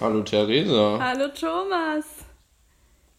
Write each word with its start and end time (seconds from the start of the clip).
Hallo 0.00 0.22
Theresa. 0.22 0.98
Hallo 0.98 1.28
Thomas. 1.28 2.04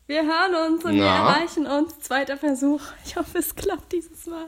Wir 0.07 0.23
hören 0.23 0.73
uns 0.73 0.83
und 0.85 0.93
wir 0.93 1.03
Na? 1.03 1.29
erreichen 1.29 1.67
uns. 1.67 1.99
Zweiter 1.99 2.37
Versuch. 2.37 2.81
Ich 3.05 3.15
hoffe, 3.15 3.37
es 3.37 3.55
klappt 3.55 3.91
dieses 3.93 4.25
Mal. 4.25 4.47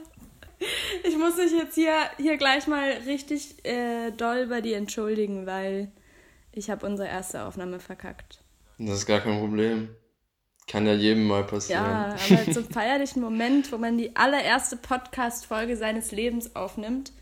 Ich 1.04 1.16
muss 1.16 1.36
mich 1.36 1.52
jetzt 1.52 1.76
hier, 1.76 1.94
hier 2.16 2.36
gleich 2.36 2.66
mal 2.66 2.90
richtig 3.06 3.64
äh, 3.64 4.10
doll 4.10 4.48
bei 4.48 4.60
dir 4.60 4.76
entschuldigen, 4.76 5.46
weil 5.46 5.92
ich 6.50 6.70
habe 6.70 6.84
unsere 6.86 7.08
erste 7.08 7.44
Aufnahme 7.44 7.78
verkackt. 7.78 8.40
Das 8.78 8.98
ist 8.98 9.06
gar 9.06 9.20
kein 9.20 9.38
Problem. 9.38 9.90
Kann 10.66 10.86
ja 10.86 10.94
jedem 10.94 11.28
mal 11.28 11.44
passieren. 11.44 11.84
Ja, 11.84 12.16
aber 12.30 12.52
zum 12.52 12.68
feierlichen 12.68 13.22
Moment, 13.22 13.70
wo 13.70 13.78
man 13.78 13.96
die 13.96 14.16
allererste 14.16 14.76
Podcast-Folge 14.76 15.76
seines 15.76 16.10
Lebens 16.10 16.56
aufnimmt, 16.56 17.12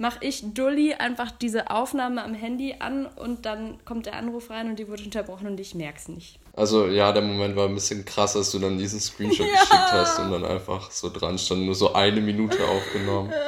mache 0.00 0.24
ich 0.24 0.54
Dulli 0.54 0.94
einfach 0.94 1.30
diese 1.30 1.70
Aufnahme 1.70 2.24
am 2.24 2.32
Handy 2.32 2.76
an 2.78 3.04
und 3.04 3.44
dann 3.44 3.84
kommt 3.84 4.06
der 4.06 4.14
Anruf 4.14 4.48
rein 4.48 4.68
und 4.70 4.78
die 4.78 4.88
wird 4.88 5.04
unterbrochen 5.04 5.46
und 5.46 5.60
ich 5.60 5.74
merk's 5.74 6.08
nicht. 6.08 6.38
Also 6.54 6.86
ja, 6.86 7.12
der 7.12 7.22
Moment 7.22 7.54
war 7.54 7.68
ein 7.68 7.74
bisschen 7.74 8.04
krass, 8.06 8.34
als 8.34 8.50
du 8.50 8.58
dann 8.58 8.78
diesen 8.78 8.98
Screenshot 8.98 9.46
Ja. 9.54 9.60
geschickt 9.60 9.92
hast 9.92 10.18
und 10.20 10.32
dann 10.32 10.44
einfach 10.46 10.90
so 10.90 11.10
dran 11.10 11.38
stand, 11.38 11.66
nur 11.66 11.74
so 11.74 11.92
eine 11.92 12.20
Minute 12.20 12.66
aufgenommen. 12.66 13.32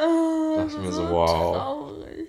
Da 0.54 0.64
dachte 0.64 0.76
ich 0.76 0.82
mir 0.82 0.92
so, 0.92 1.08
wow. 1.08 1.56
Traurig. 1.56 2.28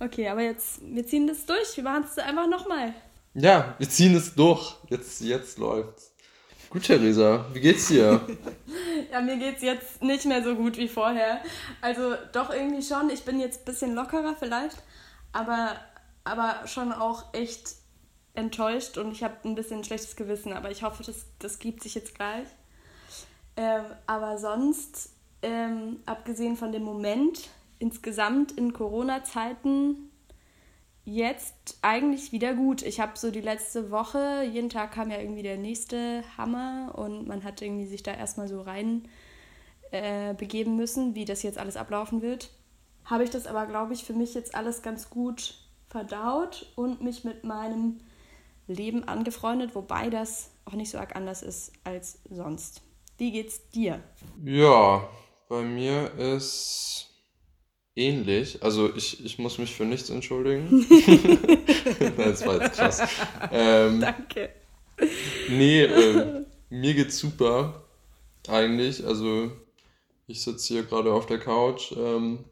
Okay, 0.00 0.28
aber 0.28 0.42
jetzt, 0.42 0.80
wir 0.82 1.06
ziehen 1.06 1.28
das 1.28 1.46
durch. 1.46 1.76
Wir 1.76 1.84
machen 1.84 2.04
es 2.10 2.18
einfach 2.18 2.48
nochmal. 2.48 2.92
Ja, 3.34 3.76
wir 3.78 3.88
ziehen 3.88 4.16
es 4.16 4.34
durch. 4.34 4.74
Jetzt, 4.88 5.20
jetzt 5.20 5.58
läuft's. 5.58 6.09
Gut, 6.70 6.84
Theresa, 6.84 7.46
wie 7.52 7.60
geht's 7.60 7.88
dir? 7.88 8.20
Ja, 9.10 9.20
mir 9.20 9.38
geht's 9.38 9.60
jetzt 9.60 10.02
nicht 10.04 10.24
mehr 10.24 10.44
so 10.44 10.54
gut 10.54 10.76
wie 10.76 10.86
vorher. 10.86 11.40
Also 11.80 12.14
doch 12.32 12.50
irgendwie 12.50 12.82
schon. 12.82 13.10
Ich 13.10 13.24
bin 13.24 13.40
jetzt 13.40 13.62
ein 13.62 13.64
bisschen 13.64 13.94
lockerer 13.96 14.36
vielleicht, 14.38 14.76
aber, 15.32 15.74
aber 16.22 16.68
schon 16.68 16.92
auch 16.92 17.34
echt 17.34 17.74
enttäuscht 18.34 18.98
und 18.98 19.10
ich 19.10 19.24
habe 19.24 19.34
ein 19.44 19.56
bisschen 19.56 19.78
ein 19.78 19.84
schlechtes 19.84 20.14
Gewissen. 20.14 20.52
Aber 20.52 20.70
ich 20.70 20.84
hoffe, 20.84 21.02
das, 21.02 21.26
das 21.40 21.58
gibt 21.58 21.82
sich 21.82 21.96
jetzt 21.96 22.14
gleich. 22.14 22.46
Ähm, 23.56 23.82
aber 24.06 24.38
sonst, 24.38 25.10
ähm, 25.42 26.00
abgesehen 26.06 26.56
von 26.56 26.70
dem 26.70 26.84
Moment, 26.84 27.48
insgesamt 27.80 28.52
in 28.52 28.72
Corona-Zeiten 28.72 30.09
jetzt 31.04 31.78
eigentlich 31.82 32.32
wieder 32.32 32.54
gut. 32.54 32.82
Ich 32.82 33.00
habe 33.00 33.12
so 33.16 33.30
die 33.30 33.40
letzte 33.40 33.90
Woche, 33.90 34.44
jeden 34.50 34.68
Tag 34.68 34.92
kam 34.92 35.10
ja 35.10 35.18
irgendwie 35.18 35.42
der 35.42 35.56
nächste 35.56 36.22
Hammer 36.36 36.92
und 36.96 37.26
man 37.26 37.44
hat 37.44 37.62
irgendwie 37.62 37.86
sich 37.86 38.02
da 38.02 38.12
erstmal 38.12 38.48
so 38.48 38.60
rein 38.62 39.08
äh, 39.90 40.34
begeben 40.34 40.76
müssen, 40.76 41.14
wie 41.14 41.24
das 41.24 41.42
jetzt 41.42 41.58
alles 41.58 41.76
ablaufen 41.76 42.22
wird. 42.22 42.50
Habe 43.04 43.24
ich 43.24 43.30
das 43.30 43.46
aber, 43.46 43.66
glaube 43.66 43.92
ich, 43.92 44.04
für 44.04 44.12
mich 44.12 44.34
jetzt 44.34 44.54
alles 44.54 44.82
ganz 44.82 45.10
gut 45.10 45.54
verdaut 45.88 46.70
und 46.76 47.02
mich 47.02 47.24
mit 47.24 47.44
meinem 47.44 47.98
Leben 48.68 49.04
angefreundet, 49.08 49.74
wobei 49.74 50.10
das 50.10 50.50
auch 50.64 50.74
nicht 50.74 50.90
so 50.90 50.98
arg 50.98 51.16
anders 51.16 51.42
ist 51.42 51.72
als 51.82 52.20
sonst. 52.30 52.82
Wie 53.18 53.32
geht's 53.32 53.68
dir? 53.70 54.00
Ja, 54.44 55.08
bei 55.48 55.62
mir 55.62 56.12
ist 56.14 57.09
ähnlich. 58.00 58.62
Also 58.62 58.94
ich, 58.94 59.24
ich 59.24 59.38
muss 59.38 59.58
mich 59.58 59.74
für 59.74 59.84
nichts 59.84 60.10
entschuldigen. 60.10 60.86
Das 62.16 62.44
war 62.46 62.62
jetzt 62.62 62.76
krass. 62.76 63.02
Ähm, 63.50 64.00
Danke. 64.00 64.50
Nee, 65.48 65.82
ähm, 65.84 66.46
mir 66.70 66.94
geht's 66.94 67.18
super. 67.18 67.84
Eigentlich. 68.48 69.04
Also, 69.04 69.50
ich 70.26 70.42
sitze 70.42 70.74
hier 70.74 70.82
gerade 70.84 71.12
auf 71.12 71.26
der 71.26 71.38
Couch, 71.38 71.92
ähm, 71.96 72.44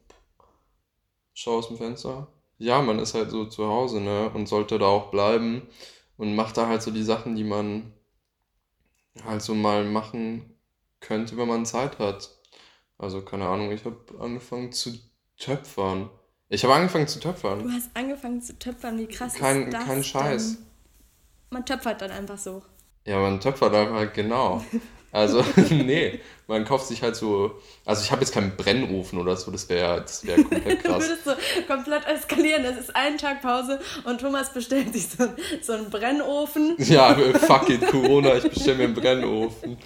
schaue 1.35 1.59
aus 1.59 1.69
dem 1.69 1.77
Fenster. 1.77 2.29
Ja, 2.59 2.83
man 2.83 2.99
ist 2.99 3.15
halt 3.15 3.31
so 3.31 3.47
zu 3.47 3.67
Hause, 3.67 4.01
ne? 4.01 4.31
Und 4.31 4.49
sollte 4.49 4.79
da 4.79 4.87
auch 4.87 5.11
bleiben. 5.11 5.69
Und 6.17 6.35
macht 6.35 6.57
da 6.57 6.67
halt 6.67 6.83
so 6.83 6.91
die 6.91 7.03
Sachen, 7.05 7.37
die 7.37 7.45
man 7.45 7.93
halt 9.25 9.43
so 9.43 9.55
mal 9.55 9.85
machen 9.85 10.55
könnte, 11.01 11.37
wenn 11.37 11.49
man 11.49 11.67
Zeit 11.67 11.99
hat. 11.99 12.31
Also, 12.99 13.23
keine 13.23 13.49
Ahnung, 13.49 13.71
ich 13.71 13.85
habe 13.85 13.99
angefangen 14.21 14.73
zu 14.73 14.93
töpfern. 15.39 16.11
Ich 16.49 16.65
habe 16.65 16.75
angefangen 16.75 17.09
zu 17.09 17.21
töpfern. 17.21 17.63
Du 17.63 17.71
hast 17.71 17.91
angefangen 17.95 18.41
zu 18.43 18.59
töpfern, 18.59 18.99
wie 18.99 19.07
krass 19.07 19.35
Kein- 19.35 19.65
ist 19.69 19.75
das 19.75 19.85
kein 19.85 20.05
Scheiß. 20.05 20.55
denn? 20.57 20.67
Man 21.51 21.65
töpfert 21.67 22.01
dann 22.03 22.11
einfach 22.11 22.39
so. 22.39 22.63
Ja, 23.07 23.19
man 23.21 23.41
töpfert 23.41 23.75
einfach, 23.75 24.13
genau. 24.13 24.65
Also, 25.13 25.43
nee, 25.71 26.21
man 26.47 26.65
kauft 26.65 26.87
sich 26.89 27.03
halt 27.03 27.17
so. 27.17 27.53
Also, 27.87 28.03
ich 28.03 28.11
habe 28.13 28.21
jetzt 28.23 28.33
keinen 28.33 28.57
Brennofen 28.57 29.19
oder 29.19 29.37
so, 29.37 29.51
das 29.51 29.69
wäre 29.69 30.03
das 30.03 30.27
wär 30.27 30.37
komplett 30.37 30.85
Du 30.85 30.89
krass. 30.89 31.09
würdest 31.09 31.25
so 31.25 31.33
komplett 31.67 32.07
eskalieren. 32.07 32.65
Es 32.65 32.79
ist 32.79 32.97
ein 32.97 33.17
Tag 33.19 33.41
Pause 33.43 33.81
und 34.05 34.21
Thomas 34.21 34.53
bestellt 34.53 34.93
sich 34.93 35.09
so, 35.09 35.25
so 35.63 35.73
einen 35.75 35.89
Brennofen. 35.91 36.75
Ja, 36.79 37.15
fuck 37.15 37.69
it, 37.71 37.87
Corona, 37.87 38.35
ich 38.37 38.49
bestelle 38.51 38.77
mir 38.79 38.85
einen 38.85 38.95
Brennofen. 38.95 39.79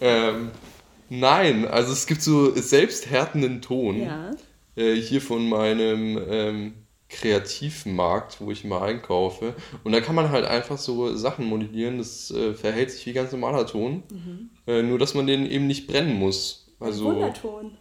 Ähm, 0.00 0.50
nein, 1.08 1.66
also 1.66 1.92
es 1.92 2.06
gibt 2.06 2.22
so 2.22 2.54
selbsthärtenden 2.54 3.62
Ton. 3.62 4.00
Ja. 4.02 4.30
Äh, 4.78 4.94
hier 4.94 5.20
von 5.20 5.48
meinem 5.48 6.20
ähm, 6.30 6.74
Kreativmarkt, 7.08 8.40
wo 8.40 8.52
ich 8.52 8.64
immer 8.64 8.82
einkaufe. 8.82 9.54
Und 9.82 9.92
da 9.92 10.00
kann 10.00 10.14
man 10.14 10.30
halt 10.30 10.44
einfach 10.44 10.78
so 10.78 11.16
Sachen 11.16 11.46
modellieren. 11.46 11.98
Das 11.98 12.30
äh, 12.30 12.54
verhält 12.54 12.92
sich 12.92 13.04
wie 13.06 13.12
ganz 13.12 13.32
normaler 13.32 13.66
Ton. 13.66 14.04
Äh, 14.66 14.82
nur, 14.82 14.98
dass 14.98 15.14
man 15.14 15.26
den 15.26 15.50
eben 15.50 15.66
nicht 15.66 15.88
brennen 15.88 16.14
muss. 16.14 16.74
Also. 16.78 17.06
Wunderton. 17.06 17.76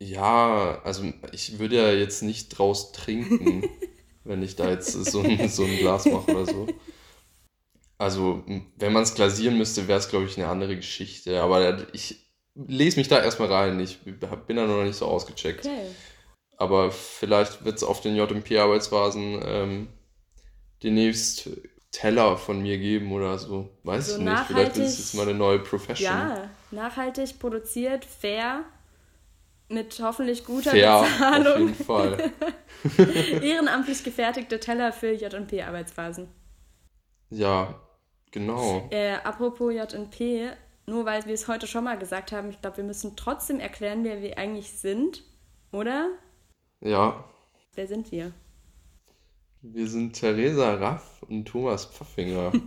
Ja, 0.00 0.80
also 0.84 1.12
ich 1.32 1.58
würde 1.58 1.76
ja 1.76 1.92
jetzt 1.92 2.22
nicht 2.22 2.50
draus 2.50 2.92
trinken, 2.92 3.68
wenn 4.24 4.42
ich 4.44 4.54
da 4.54 4.70
jetzt 4.70 4.92
so 4.92 5.20
ein, 5.20 5.48
so 5.48 5.64
ein 5.64 5.76
Glas 5.76 6.06
mache 6.06 6.30
oder 6.30 6.46
so. 6.46 6.66
Also, 7.98 8.44
wenn 8.76 8.92
man 8.92 9.02
es 9.02 9.16
glasieren 9.16 9.58
müsste, 9.58 9.88
wäre 9.88 9.98
es, 9.98 10.08
glaube 10.08 10.26
ich, 10.26 10.38
eine 10.38 10.46
andere 10.46 10.76
Geschichte. 10.76 11.42
Aber 11.42 11.92
ich 11.92 12.30
lese 12.54 12.96
mich 12.96 13.08
da 13.08 13.20
erstmal 13.20 13.52
rein. 13.52 13.80
Ich 13.80 13.98
bin 13.98 14.56
da 14.56 14.66
noch 14.66 14.84
nicht 14.84 14.96
so 14.96 15.06
ausgecheckt. 15.06 15.66
Okay. 15.66 15.88
Aber 16.58 16.90
vielleicht 16.90 17.64
wird 17.64 17.76
es 17.76 17.84
auf 17.84 18.00
den 18.00 18.16
JMP-Arbeitsphasen 18.16 19.40
ähm, 19.44 19.88
demnächst 20.82 21.48
Teller 21.90 22.36
von 22.36 22.60
mir 22.60 22.78
geben 22.78 23.12
oder 23.12 23.38
so. 23.38 23.70
Weiß 23.84 24.08
So 24.08 24.18
ich 24.18 24.24
nicht. 24.24 24.38
Vielleicht 24.46 24.76
ist 24.76 24.98
es 24.98 25.14
meine 25.14 25.34
neue 25.34 25.60
Profession. 25.60 26.04
Ja, 26.04 26.50
nachhaltig 26.70 27.38
produziert, 27.38 28.04
fair, 28.04 28.64
mit 29.68 29.98
hoffentlich 30.02 30.44
guter 30.44 30.70
Fair, 30.72 30.96
auf 30.96 31.08
Bezahlung. 31.10 31.58
jeden 31.68 31.74
Fall. 31.74 32.32
Ehrenamtlich 33.42 34.02
gefertigte 34.04 34.60
Teller 34.60 34.92
für 34.92 35.12
J&P-Arbeitsphasen. 35.12 36.28
Ja, 37.30 37.74
genau. 38.30 38.88
Äh, 38.90 39.14
apropos 39.24 39.72
J&P, 39.72 40.50
nur 40.86 41.04
weil 41.04 41.24
wir 41.26 41.34
es 41.34 41.48
heute 41.48 41.66
schon 41.66 41.84
mal 41.84 41.98
gesagt 41.98 42.32
haben, 42.32 42.50
ich 42.50 42.60
glaube, 42.60 42.78
wir 42.78 42.84
müssen 42.84 43.16
trotzdem 43.16 43.60
erklären, 43.60 44.04
wer 44.04 44.22
wir 44.22 44.38
eigentlich 44.38 44.72
sind, 44.72 45.22
oder? 45.72 46.08
Ja, 46.80 47.24
Wer 47.74 47.86
sind 47.86 48.10
wir? 48.10 48.32
Wir 49.62 49.86
sind 49.88 50.12
Theresa 50.14 50.74
Raff 50.74 51.22
und 51.28 51.44
Thomas 51.46 51.86
Pfaffinger. 51.86 52.52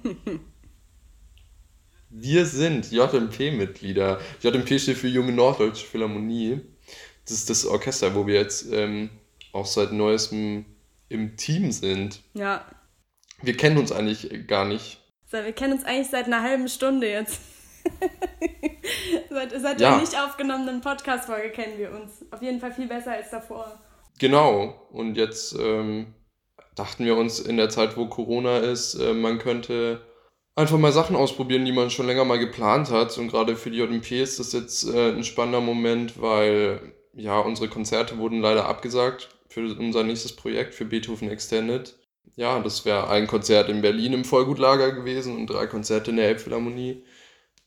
Wir 2.13 2.45
sind 2.45 2.91
JMP-Mitglieder. 2.91 4.19
JMP 4.41 4.77
steht 4.79 4.97
für 4.97 5.07
Junge 5.07 5.31
Norddeutsche 5.31 5.85
Philharmonie. 5.85 6.59
Das 7.23 7.38
ist 7.38 7.49
das 7.49 7.66
Orchester, 7.66 8.13
wo 8.16 8.27
wir 8.27 8.35
jetzt 8.35 8.69
ähm, 8.73 9.09
auch 9.53 9.66
seit 9.66 9.94
neuestem 9.94 10.66
im 11.07 11.38
Team 11.38 11.72
sind. 11.72 12.22
Ja, 12.33 12.66
Wir 13.41 13.55
kennen 13.55 13.78
uns 13.78 13.93
eigentlich 13.93 14.45
gar 14.47 14.66
nicht. 14.66 14.99
so, 15.28 15.38
wir 15.38 15.53
kennen 15.53 15.72
uns 15.73 15.85
eigentlich 15.85 16.09
seit 16.09 16.25
einer 16.25 16.41
halben 16.41 16.67
Stunde 16.67 17.09
jetzt. 17.09 17.39
seit 19.29 19.51
seit 19.51 19.79
Ja. 19.79 19.91
der 19.91 20.01
nicht 20.01 20.17
aufgenommenen 20.17 20.81
Podcast-Folge 20.81 21.51
kennen 21.51 21.78
wir 21.78 21.91
uns. 21.91 22.25
Auf 22.31 22.41
jeden 22.41 22.59
Fall 22.59 22.73
viel 22.73 22.87
besser 22.87 23.14
als 23.14 23.29
davor. 23.29 23.79
Genau. 24.22 24.76
Und 24.91 25.18
jetzt 25.18 25.56
ähm, 25.59 26.14
dachten 26.76 27.06
wir 27.06 27.18
uns 27.18 27.40
in 27.40 27.58
der 27.58 27.70
Zeit, 27.70 27.97
wo 27.97 28.06
Corona 28.06 28.59
ist, 28.59 28.94
äh, 28.94 29.16
man 29.16 29.40
könnte 29.40 30.06
einfach 30.56 30.78
mal 30.78 30.91
Sachen 30.91 31.16
ausprobieren, 31.16 31.66
die 31.66 31.72
man 31.72 31.90
schon 31.90 32.06
länger 32.06 32.23
mal 32.23 32.38
geplant 32.38 32.91
hat. 32.91 33.18
Und 33.18 33.29
gerade 33.29 33.56
für 33.56 33.72
die 33.72 33.79
JMP 33.79 34.12
ist 34.22 34.38
das 34.40 34.53
jetzt 34.53 34.84
äh, 34.84 35.09
ein 35.09 35.23
spannender 35.23 35.59
Moment, 35.59 36.22
weil 36.22 36.94
ja, 37.16 37.40
unsere 37.40 37.68
Konzerte 37.68 38.20
wurden 38.20 38.41
leider 38.41 38.68
abgesagt 38.68 39.29
für 39.50 39.62
unser 39.62 40.03
nächstes 40.03 40.35
Projekt, 40.35 40.76
für 40.76 40.85
Beethoven 40.85 41.32
Extended. 41.32 41.97
Ja, 42.35 42.59
das 42.59 42.85
wäre 42.85 43.09
ein 43.09 43.26
Konzert 43.26 43.70
in 43.70 43.82
Berlin 43.82 44.14
im 44.14 44.24
Vollgutlager 44.24 44.91
gewesen 44.91 45.35
und 45.35 45.47
drei 45.47 45.66
Konzerte 45.66 46.12
in 46.12 46.17
der 46.17 46.28
Elbphilharmonie. 46.28 47.03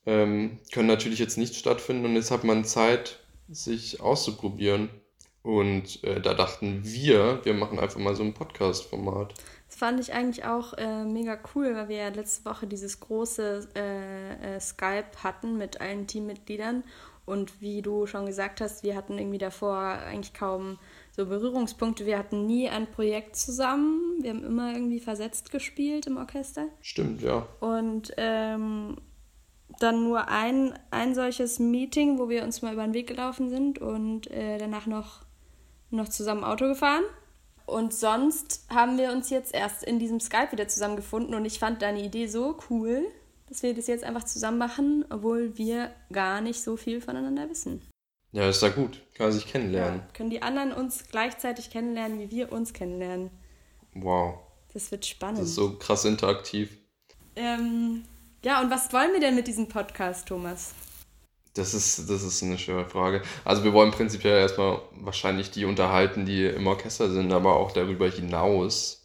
Ähm, 0.06 0.60
können 0.72 0.86
natürlich 0.86 1.18
jetzt 1.18 1.36
nicht 1.36 1.56
stattfinden 1.56 2.04
und 2.04 2.14
jetzt 2.14 2.30
hat 2.30 2.44
man 2.44 2.64
Zeit, 2.64 3.18
sich 3.48 4.00
auszuprobieren. 4.00 4.88
Und 5.44 6.02
äh, 6.04 6.22
da 6.22 6.32
dachten 6.32 6.80
wir, 6.84 7.44
wir 7.44 7.52
machen 7.52 7.78
einfach 7.78 8.00
mal 8.00 8.16
so 8.16 8.22
ein 8.22 8.32
Podcast-Format. 8.32 9.34
Das 9.68 9.76
fand 9.76 10.00
ich 10.00 10.14
eigentlich 10.14 10.46
auch 10.46 10.72
äh, 10.78 11.04
mega 11.04 11.38
cool, 11.54 11.74
weil 11.76 11.90
wir 11.90 11.96
ja 11.98 12.08
letzte 12.08 12.46
Woche 12.46 12.66
dieses 12.66 12.98
große 12.98 13.68
äh, 13.76 14.56
äh, 14.56 14.60
Skype 14.60 15.10
hatten 15.22 15.58
mit 15.58 15.82
allen 15.82 16.06
Teammitgliedern 16.06 16.82
Und 17.26 17.60
wie 17.60 17.82
du 17.82 18.06
schon 18.06 18.24
gesagt 18.24 18.62
hast, 18.62 18.84
wir 18.84 18.96
hatten 18.96 19.18
irgendwie 19.18 19.38
davor 19.38 19.78
eigentlich 19.78 20.32
kaum 20.32 20.78
so 21.12 21.26
Berührungspunkte. 21.26 22.06
Wir 22.06 22.18
hatten 22.18 22.46
nie 22.46 22.70
ein 22.70 22.90
Projekt 22.90 23.36
zusammen. 23.36 24.22
Wir 24.22 24.30
haben 24.30 24.44
immer 24.44 24.72
irgendwie 24.72 25.00
versetzt 25.00 25.50
gespielt 25.50 26.06
im 26.06 26.16
Orchester. 26.16 26.68
Stimmt, 26.80 27.20
ja. 27.20 27.46
Und 27.60 28.12
ähm, 28.16 28.96
dann 29.78 30.04
nur 30.04 30.28
ein, 30.28 30.78
ein 30.90 31.14
solches 31.14 31.58
Meeting, 31.58 32.18
wo 32.18 32.28
wir 32.28 32.44
uns 32.44 32.62
mal 32.62 32.72
über 32.72 32.84
den 32.84 32.94
Weg 32.94 33.08
gelaufen 33.08 33.50
sind 33.50 33.78
und 33.78 34.30
äh, 34.30 34.58
danach 34.58 34.86
noch, 34.86 35.23
noch 35.96 36.08
zusammen 36.08 36.44
Auto 36.44 36.66
gefahren. 36.66 37.04
Und 37.66 37.94
sonst 37.94 38.66
haben 38.68 38.98
wir 38.98 39.10
uns 39.10 39.30
jetzt 39.30 39.54
erst 39.54 39.84
in 39.84 39.98
diesem 39.98 40.20
Skype 40.20 40.52
wieder 40.52 40.68
zusammengefunden 40.68 41.34
und 41.34 41.44
ich 41.46 41.58
fand 41.58 41.80
deine 41.80 42.02
Idee 42.02 42.26
so 42.26 42.58
cool, 42.68 43.06
dass 43.48 43.62
wir 43.62 43.74
das 43.74 43.86
jetzt 43.86 44.04
einfach 44.04 44.24
zusammen 44.24 44.58
machen, 44.58 45.04
obwohl 45.08 45.56
wir 45.56 45.90
gar 46.12 46.40
nicht 46.40 46.62
so 46.62 46.76
viel 46.76 47.00
voneinander 47.00 47.48
wissen. 47.48 47.80
Ja, 48.32 48.48
ist 48.48 48.62
ja 48.62 48.68
gut. 48.68 49.00
Kann 49.14 49.26
man 49.26 49.32
sich 49.32 49.46
kennenlernen. 49.46 50.00
Ja, 50.00 50.06
können 50.12 50.30
die 50.30 50.42
anderen 50.42 50.72
uns 50.72 51.04
gleichzeitig 51.10 51.70
kennenlernen, 51.70 52.18
wie 52.18 52.30
wir 52.30 52.52
uns 52.52 52.72
kennenlernen. 52.72 53.30
Wow. 53.94 54.40
Das 54.72 54.90
wird 54.90 55.06
spannend. 55.06 55.38
Das 55.38 55.50
ist 55.50 55.54
so 55.54 55.78
krass 55.78 56.04
interaktiv. 56.04 56.76
Ähm, 57.36 58.04
ja, 58.44 58.60
und 58.60 58.70
was 58.70 58.92
wollen 58.92 59.12
wir 59.12 59.20
denn 59.20 59.36
mit 59.36 59.46
diesem 59.46 59.68
Podcast, 59.68 60.26
Thomas? 60.28 60.74
Das 61.54 61.72
ist, 61.72 62.10
das 62.10 62.24
ist 62.24 62.42
eine 62.42 62.58
schwere 62.58 62.86
Frage. 62.88 63.22
Also 63.44 63.62
wir 63.62 63.72
wollen 63.72 63.92
prinzipiell 63.92 64.38
erstmal 64.38 64.82
wahrscheinlich 64.92 65.52
die 65.52 65.64
unterhalten, 65.64 66.26
die 66.26 66.44
im 66.46 66.66
Orchester 66.66 67.10
sind, 67.10 67.32
aber 67.32 67.56
auch 67.56 67.70
darüber 67.70 68.08
hinaus 68.08 69.04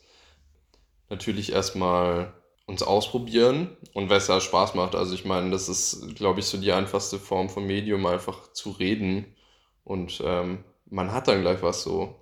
natürlich 1.09 1.51
erstmal 1.51 2.33
uns 2.65 2.83
ausprobieren 2.83 3.75
und 3.93 4.09
was 4.09 4.27
ja 4.27 4.39
Spaß 4.39 4.75
macht. 4.75 4.95
Also 4.95 5.15
ich 5.15 5.25
meine, 5.25 5.49
das 5.51 5.69
ist, 5.69 6.15
glaube 6.15 6.39
ich, 6.39 6.45
so 6.45 6.57
die 6.57 6.71
einfachste 6.71 7.19
Form 7.19 7.49
von 7.49 7.65
Medium, 7.65 8.05
einfach 8.05 8.51
zu 8.53 8.71
reden. 8.71 9.35
Und 9.83 10.21
ähm, 10.23 10.63
man 10.85 11.11
hat 11.11 11.27
dann 11.27 11.41
gleich 11.41 11.61
was 11.63 11.83
so, 11.83 12.15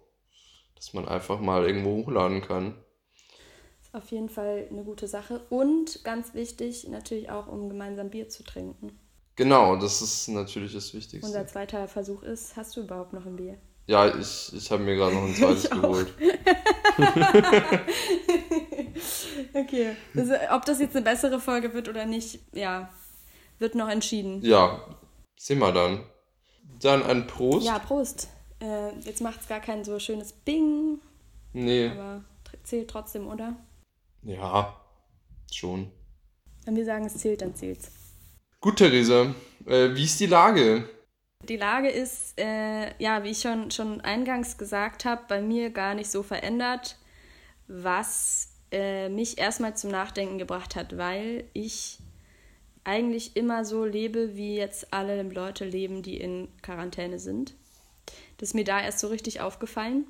dass 0.76 0.94
man 0.94 1.08
einfach 1.08 1.40
mal 1.40 1.66
irgendwo 1.66 1.98
hochladen 1.98 2.42
kann. 2.42 2.76
Ist 3.82 3.94
auf 3.94 4.10
jeden 4.12 4.30
Fall 4.30 4.68
eine 4.72 4.84
gute 4.84 5.08
Sache. 5.08 5.46
Und 5.50 6.04
ganz 6.04 6.34
wichtig, 6.34 6.88
natürlich 6.88 7.30
auch, 7.30 7.48
um 7.48 7.70
gemeinsam 7.70 8.10
Bier 8.10 8.30
zu 8.30 8.44
trinken. 8.44 8.98
Genau, 9.38 9.76
das 9.76 10.02
ist 10.02 10.28
natürlich 10.30 10.74
das 10.74 10.94
Wichtigste. 10.96 11.26
Unser 11.26 11.46
zweiter 11.46 11.88
Versuch 11.88 12.24
ist, 12.24 12.58
hast 12.58 12.76
du 12.76 12.82
überhaupt 12.82 13.14
noch 13.14 13.26
ein 13.26 13.36
Bier? 13.36 13.60
Ja, 13.86 14.08
ich, 14.08 14.52
ich 14.52 14.72
habe 14.72 14.82
mir 14.82 14.96
gerade 14.96 15.14
noch 15.14 15.26
ein 15.26 15.36
zweites 15.36 15.70
geholt. 15.70 16.12
okay. 19.54 19.96
Also, 20.16 20.34
ob 20.52 20.66
das 20.66 20.80
jetzt 20.80 20.96
eine 20.96 21.06
bessere 21.06 21.40
Folge 21.40 21.72
wird 21.76 21.88
oder 21.88 22.06
nicht, 22.06 22.40
ja, 22.52 22.90
wird 23.60 23.76
noch 23.76 23.90
entschieden. 23.90 24.44
Ja, 24.44 24.84
sehen 25.38 25.60
wir 25.60 25.72
dann. 25.72 26.04
Dann 26.82 27.04
ein 27.04 27.28
Prost. 27.28 27.68
Ja, 27.68 27.78
Prost. 27.78 28.30
Äh, 28.60 28.98
jetzt 29.02 29.22
macht 29.22 29.42
es 29.42 29.48
gar 29.48 29.60
kein 29.60 29.84
so 29.84 30.00
schönes 30.00 30.34
Bing. 30.34 31.00
Nee. 31.54 31.90
Aber 31.90 32.24
zählt 32.64 32.90
trotzdem, 32.90 33.28
oder? 33.28 33.56
Ja, 34.24 34.82
schon. 35.52 35.92
Wenn 36.66 36.76
wir 36.76 36.86
sagen, 36.86 37.06
es 37.06 37.18
zählt, 37.18 37.44
dann 37.44 37.56
zählt's. 37.56 37.97
Gut, 38.68 38.80
Theresa. 38.80 39.34
Äh, 39.66 39.96
wie 39.96 40.04
ist 40.04 40.20
die 40.20 40.26
Lage? 40.26 40.90
Die 41.48 41.56
Lage 41.56 41.88
ist, 41.88 42.38
äh, 42.38 42.92
ja, 43.02 43.24
wie 43.24 43.30
ich 43.30 43.40
schon, 43.40 43.72
schon 43.72 44.02
eingangs 44.02 44.58
gesagt 44.58 45.06
habe, 45.06 45.22
bei 45.30 45.42
mir 45.42 45.70
gar 45.70 45.96
nicht 45.96 46.12
so 46.12 46.22
verändert, 46.22 46.98
was 47.70 48.50
äh, 48.74 49.08
mich 49.08 49.38
erstmal 49.38 49.78
zum 49.78 49.92
Nachdenken 49.92 50.38
gebracht 50.38 50.76
hat, 50.76 50.98
weil 50.98 51.46
ich 51.54 52.00
eigentlich 52.84 53.38
immer 53.38 53.64
so 53.64 53.86
lebe, 53.86 54.36
wie 54.36 54.58
jetzt 54.58 54.94
alle 54.94 55.24
Leute 55.24 55.64
leben, 55.64 56.02
die 56.02 56.18
in 56.18 56.50
Quarantäne 56.62 57.20
sind. 57.20 57.54
Das 58.38 58.50
ist 58.50 58.54
mir 58.54 58.66
da 58.66 58.82
erst 58.82 59.00
so 59.00 59.08
richtig 59.08 59.40
aufgefallen 59.40 60.08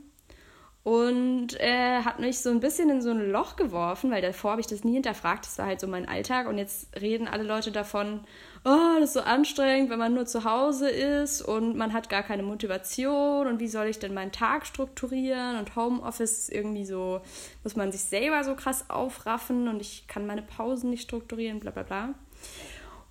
und 0.88 1.60
äh, 1.60 2.02
hat 2.04 2.20
mich 2.22 2.40
so 2.40 2.50
ein 2.50 2.62
bisschen 2.62 2.90
in 2.90 3.02
so 3.02 3.10
ein 3.10 3.30
Loch 3.30 3.58
geworfen, 3.58 4.10
weil 4.10 4.22
davor 4.22 4.52
habe 4.52 4.62
ich 4.62 4.68
das 4.68 4.86
nie 4.86 4.94
hinterfragt. 4.94 5.46
Das 5.46 5.58
war 5.58 5.66
halt 5.66 5.82
so 5.82 5.88
mein 5.88 6.08
Alltag. 6.08 6.48
Und 6.48 6.58
jetzt 6.58 6.88
reden 7.02 7.28
alle 7.28 7.44
Leute 7.44 7.74
davon, 7.74 8.22
oh, 8.68 9.00
das 9.00 9.10
ist 9.10 9.14
so 9.14 9.22
anstrengend, 9.22 9.90
wenn 9.90 10.00
man 10.00 10.14
nur 10.14 10.26
zu 10.26 10.44
Hause 10.44 10.90
ist 10.90 11.42
und 11.42 11.78
man 11.78 11.94
hat 11.94 12.10
gar 12.10 12.22
keine 12.22 12.44
Motivation 12.44 13.48
und 13.48 13.60
wie 13.62 13.70
soll 13.70 13.88
ich 13.88 14.00
denn 14.00 14.14
meinen 14.14 14.34
Tag 14.34 14.66
strukturieren 14.66 15.58
und 15.58 15.76
Homeoffice 15.76 16.40
ist 16.40 16.52
irgendwie 16.52 16.86
so, 16.86 17.22
muss 17.64 17.78
man 17.78 17.94
sich 17.94 18.02
selber 18.02 18.44
so 18.44 18.56
krass 18.56 18.90
aufraffen 18.90 19.70
und 19.70 19.82
ich 19.82 20.08
kann 20.08 20.28
meine 20.28 20.42
Pausen 20.42 20.90
nicht 20.90 21.04
strukturieren, 21.04 21.62
bla 21.62 21.72
bla 21.72 21.84
bla. 21.84 22.14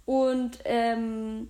Und 0.04 0.58
ähm, 0.64 1.48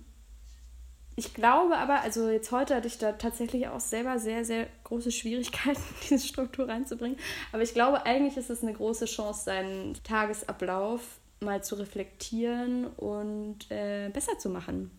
ich 1.17 1.33
glaube 1.33 1.77
aber, 1.77 2.01
also 2.01 2.29
jetzt 2.29 2.51
heute 2.51 2.75
hatte 2.75 2.87
ich 2.87 2.99
da 2.99 3.11
tatsächlich 3.11 3.67
auch 3.67 3.81
selber 3.81 4.19
sehr, 4.19 4.45
sehr 4.45 4.67
große 4.85 5.11
Schwierigkeiten, 5.11 5.81
diese 6.09 6.25
Struktur 6.25 6.69
reinzubringen. 6.69 7.17
Aber 7.51 7.61
ich 7.61 7.73
glaube, 7.73 8.05
eigentlich 8.05 8.37
ist 8.37 8.49
es 8.49 8.63
eine 8.63 8.73
große 8.73 9.05
Chance, 9.05 9.43
seinen 9.43 9.95
Tagesablauf 10.03 11.01
mal 11.39 11.63
zu 11.63 11.75
reflektieren 11.75 12.87
und 12.97 13.69
äh, 13.69 14.09
besser 14.09 14.37
zu 14.39 14.49
machen. 14.49 14.91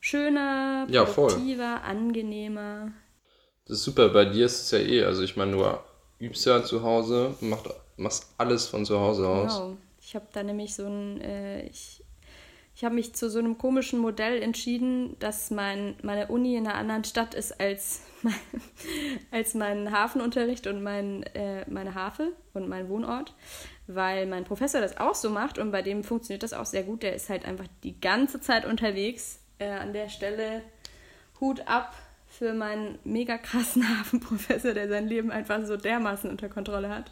Schöner, 0.00 0.86
produktiver, 0.88 1.62
ja, 1.62 1.80
angenehmer. 1.82 2.92
Das 3.66 3.78
ist 3.78 3.84
super. 3.84 4.08
Bei 4.10 4.24
dir 4.24 4.46
ist 4.46 4.62
es 4.62 4.70
ja 4.70 4.78
eh, 4.78 5.04
also 5.04 5.22
ich 5.22 5.36
meine, 5.36 5.52
du 5.52 5.64
übst 6.24 6.46
ja 6.46 6.62
zu 6.62 6.82
Hause, 6.82 7.34
machst, 7.40 7.66
machst 7.96 8.26
alles 8.38 8.66
von 8.66 8.84
zu 8.84 8.98
Hause 9.00 9.26
aus. 9.26 9.54
Genau. 9.54 9.76
Ich 10.00 10.14
habe 10.14 10.26
da 10.32 10.42
nämlich 10.42 10.74
so 10.74 10.86
ein, 10.86 11.20
äh, 11.20 11.66
ich 11.66 12.02
ich 12.76 12.84
habe 12.84 12.94
mich 12.94 13.14
zu 13.14 13.30
so 13.30 13.38
einem 13.38 13.56
komischen 13.56 13.98
Modell 13.98 14.42
entschieden, 14.42 15.16
dass 15.18 15.50
mein, 15.50 15.94
meine 16.02 16.26
Uni 16.26 16.56
in 16.56 16.66
einer 16.66 16.76
anderen 16.76 17.04
Stadt 17.04 17.32
ist 17.32 17.58
als 17.58 18.02
mein, 18.22 18.34
als 19.30 19.54
mein 19.54 19.92
Hafenunterricht 19.92 20.66
und 20.66 20.82
mein, 20.82 21.22
äh, 21.34 21.64
meine 21.70 21.94
Hafe 21.94 22.32
und 22.52 22.68
mein 22.68 22.90
Wohnort, 22.90 23.34
weil 23.86 24.26
mein 24.26 24.44
Professor 24.44 24.80
das 24.80 24.96
auch 24.96 25.14
so 25.14 25.30
macht 25.30 25.58
und 25.58 25.70
bei 25.70 25.82
dem 25.82 26.04
funktioniert 26.04 26.42
das 26.42 26.52
auch 26.52 26.66
sehr 26.66 26.82
gut. 26.82 27.02
Der 27.02 27.14
ist 27.14 27.28
halt 27.28 27.44
einfach 27.44 27.66
die 27.82 28.00
ganze 28.00 28.40
Zeit 28.40 28.64
unterwegs. 28.64 29.40
Äh, 29.58 29.70
an 29.70 29.92
der 29.94 30.08
Stelle 30.10 30.62
Hut 31.40 31.66
ab 31.66 31.94
für 32.26 32.52
meinen 32.52 32.98
mega 33.04 33.38
krassen 33.38 33.88
Hafenprofessor, 33.98 34.74
der 34.74 34.88
sein 34.88 35.06
Leben 35.06 35.30
einfach 35.30 35.64
so 35.64 35.76
dermaßen 35.76 36.28
unter 36.28 36.48
Kontrolle 36.48 36.90
hat. 36.90 37.10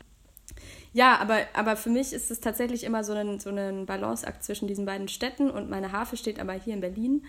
Ja, 0.92 1.18
aber, 1.18 1.38
aber 1.54 1.76
für 1.76 1.90
mich 1.90 2.12
ist 2.12 2.30
es 2.30 2.40
tatsächlich 2.40 2.84
immer 2.84 3.02
so 3.02 3.14
ein, 3.14 3.40
so 3.40 3.50
ein 3.50 3.86
Balanceakt 3.86 4.44
zwischen 4.44 4.68
diesen 4.68 4.86
beiden 4.86 5.08
Städten 5.08 5.50
und 5.50 5.70
meine 5.70 5.92
Hafe 5.92 6.16
steht 6.16 6.38
aber 6.38 6.52
hier 6.52 6.74
in 6.74 6.80
Berlin. 6.80 7.24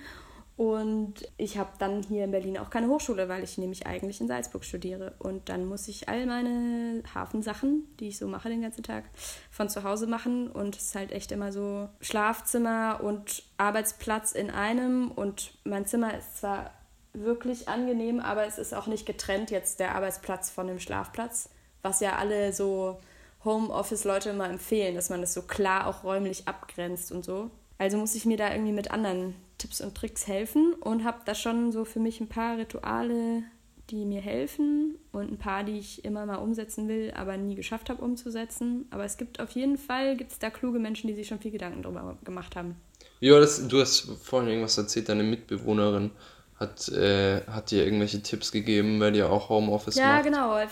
Und 0.57 1.15
ich 1.37 1.57
habe 1.57 1.71
dann 1.79 2.01
hier 2.03 2.23
in 2.23 2.31
Berlin 2.31 2.57
auch 2.57 2.69
keine 2.69 2.87
Hochschule, 2.87 3.27
weil 3.27 3.43
ich 3.43 3.57
nämlich 3.57 3.87
eigentlich 3.87 4.21
in 4.21 4.27
Salzburg 4.27 4.63
studiere. 4.63 5.13
Und 5.19 5.49
dann 5.49 5.65
muss 5.65 5.89
ich 5.89 6.07
all 6.07 6.25
meine 6.25 7.03
Hafensachen, 7.13 7.83
die 7.99 8.07
ich 8.07 8.17
so 8.17 8.27
mache 8.27 8.47
den 8.47 8.61
ganzen 8.61 8.83
Tag, 8.83 9.03
von 9.51 9.67
zu 9.67 9.83
Hause 9.83 10.07
machen. 10.07 10.49
Und 10.49 10.77
es 10.77 10.83
ist 10.83 10.95
halt 10.95 11.11
echt 11.11 11.33
immer 11.33 11.51
so 11.51 11.89
Schlafzimmer 11.99 13.01
und 13.03 13.43
Arbeitsplatz 13.57 14.31
in 14.31 14.49
einem. 14.49 15.11
Und 15.11 15.51
mein 15.65 15.85
Zimmer 15.85 16.17
ist 16.17 16.37
zwar 16.37 16.71
wirklich 17.11 17.67
angenehm, 17.67 18.21
aber 18.21 18.45
es 18.45 18.57
ist 18.57 18.73
auch 18.73 18.87
nicht 18.87 19.05
getrennt 19.05 19.51
jetzt 19.51 19.79
der 19.79 19.95
Arbeitsplatz 19.95 20.49
von 20.49 20.67
dem 20.67 20.79
Schlafplatz, 20.79 21.49
was 21.81 21.99
ja 21.99 22.15
alle 22.15 22.53
so 22.53 22.99
Homeoffice-Leute 23.43 24.31
immer 24.31 24.49
empfehlen, 24.49 24.95
dass 24.95 25.09
man 25.09 25.21
das 25.21 25.33
so 25.33 25.41
klar 25.43 25.87
auch 25.87 26.03
räumlich 26.03 26.47
abgrenzt 26.47 27.11
und 27.11 27.23
so. 27.23 27.51
Also 27.77 27.97
muss 27.97 28.15
ich 28.15 28.25
mir 28.25 28.37
da 28.37 28.51
irgendwie 28.51 28.71
mit 28.71 28.91
anderen 28.91 29.35
Tipps 29.57 29.81
und 29.81 29.95
Tricks 29.95 30.27
helfen 30.27 30.73
und 30.73 31.03
habe 31.03 31.19
da 31.25 31.35
schon 31.35 31.71
so 31.71 31.85
für 31.85 31.99
mich 31.99 32.19
ein 32.19 32.27
paar 32.27 32.57
Rituale, 32.57 33.43
die 33.89 34.05
mir 34.05 34.21
helfen 34.21 34.97
und 35.11 35.31
ein 35.31 35.37
paar, 35.37 35.63
die 35.63 35.77
ich 35.77 36.03
immer 36.03 36.25
mal 36.25 36.37
umsetzen 36.37 36.87
will, 36.87 37.13
aber 37.15 37.37
nie 37.37 37.55
geschafft 37.55 37.89
habe 37.89 38.03
umzusetzen. 38.03 38.85
Aber 38.89 39.05
es 39.05 39.17
gibt 39.17 39.39
auf 39.39 39.51
jeden 39.51 39.77
Fall, 39.77 40.17
gibt 40.17 40.31
es 40.31 40.39
da 40.39 40.49
kluge 40.49 40.79
Menschen, 40.79 41.07
die 41.07 41.13
sich 41.13 41.27
schon 41.27 41.39
viel 41.39 41.51
Gedanken 41.51 41.83
darüber 41.83 42.17
gemacht 42.23 42.55
haben. 42.55 42.75
War 43.21 43.39
das? 43.39 43.67
Du 43.67 43.79
hast 43.79 44.09
vorhin 44.23 44.49
irgendwas 44.49 44.77
erzählt, 44.77 45.09
deine 45.09 45.23
Mitbewohnerin 45.23 46.11
hat, 46.59 46.89
äh, 46.89 47.41
hat 47.47 47.71
dir 47.71 47.83
irgendwelche 47.83 48.21
Tipps 48.21 48.51
gegeben, 48.51 48.99
weil 48.99 49.15
ihr 49.15 49.29
auch 49.29 49.49
Homeoffice 49.49 49.95
ja, 49.95 50.07
macht. 50.07 50.25
Ja, 50.25 50.31
genau. 50.31 50.67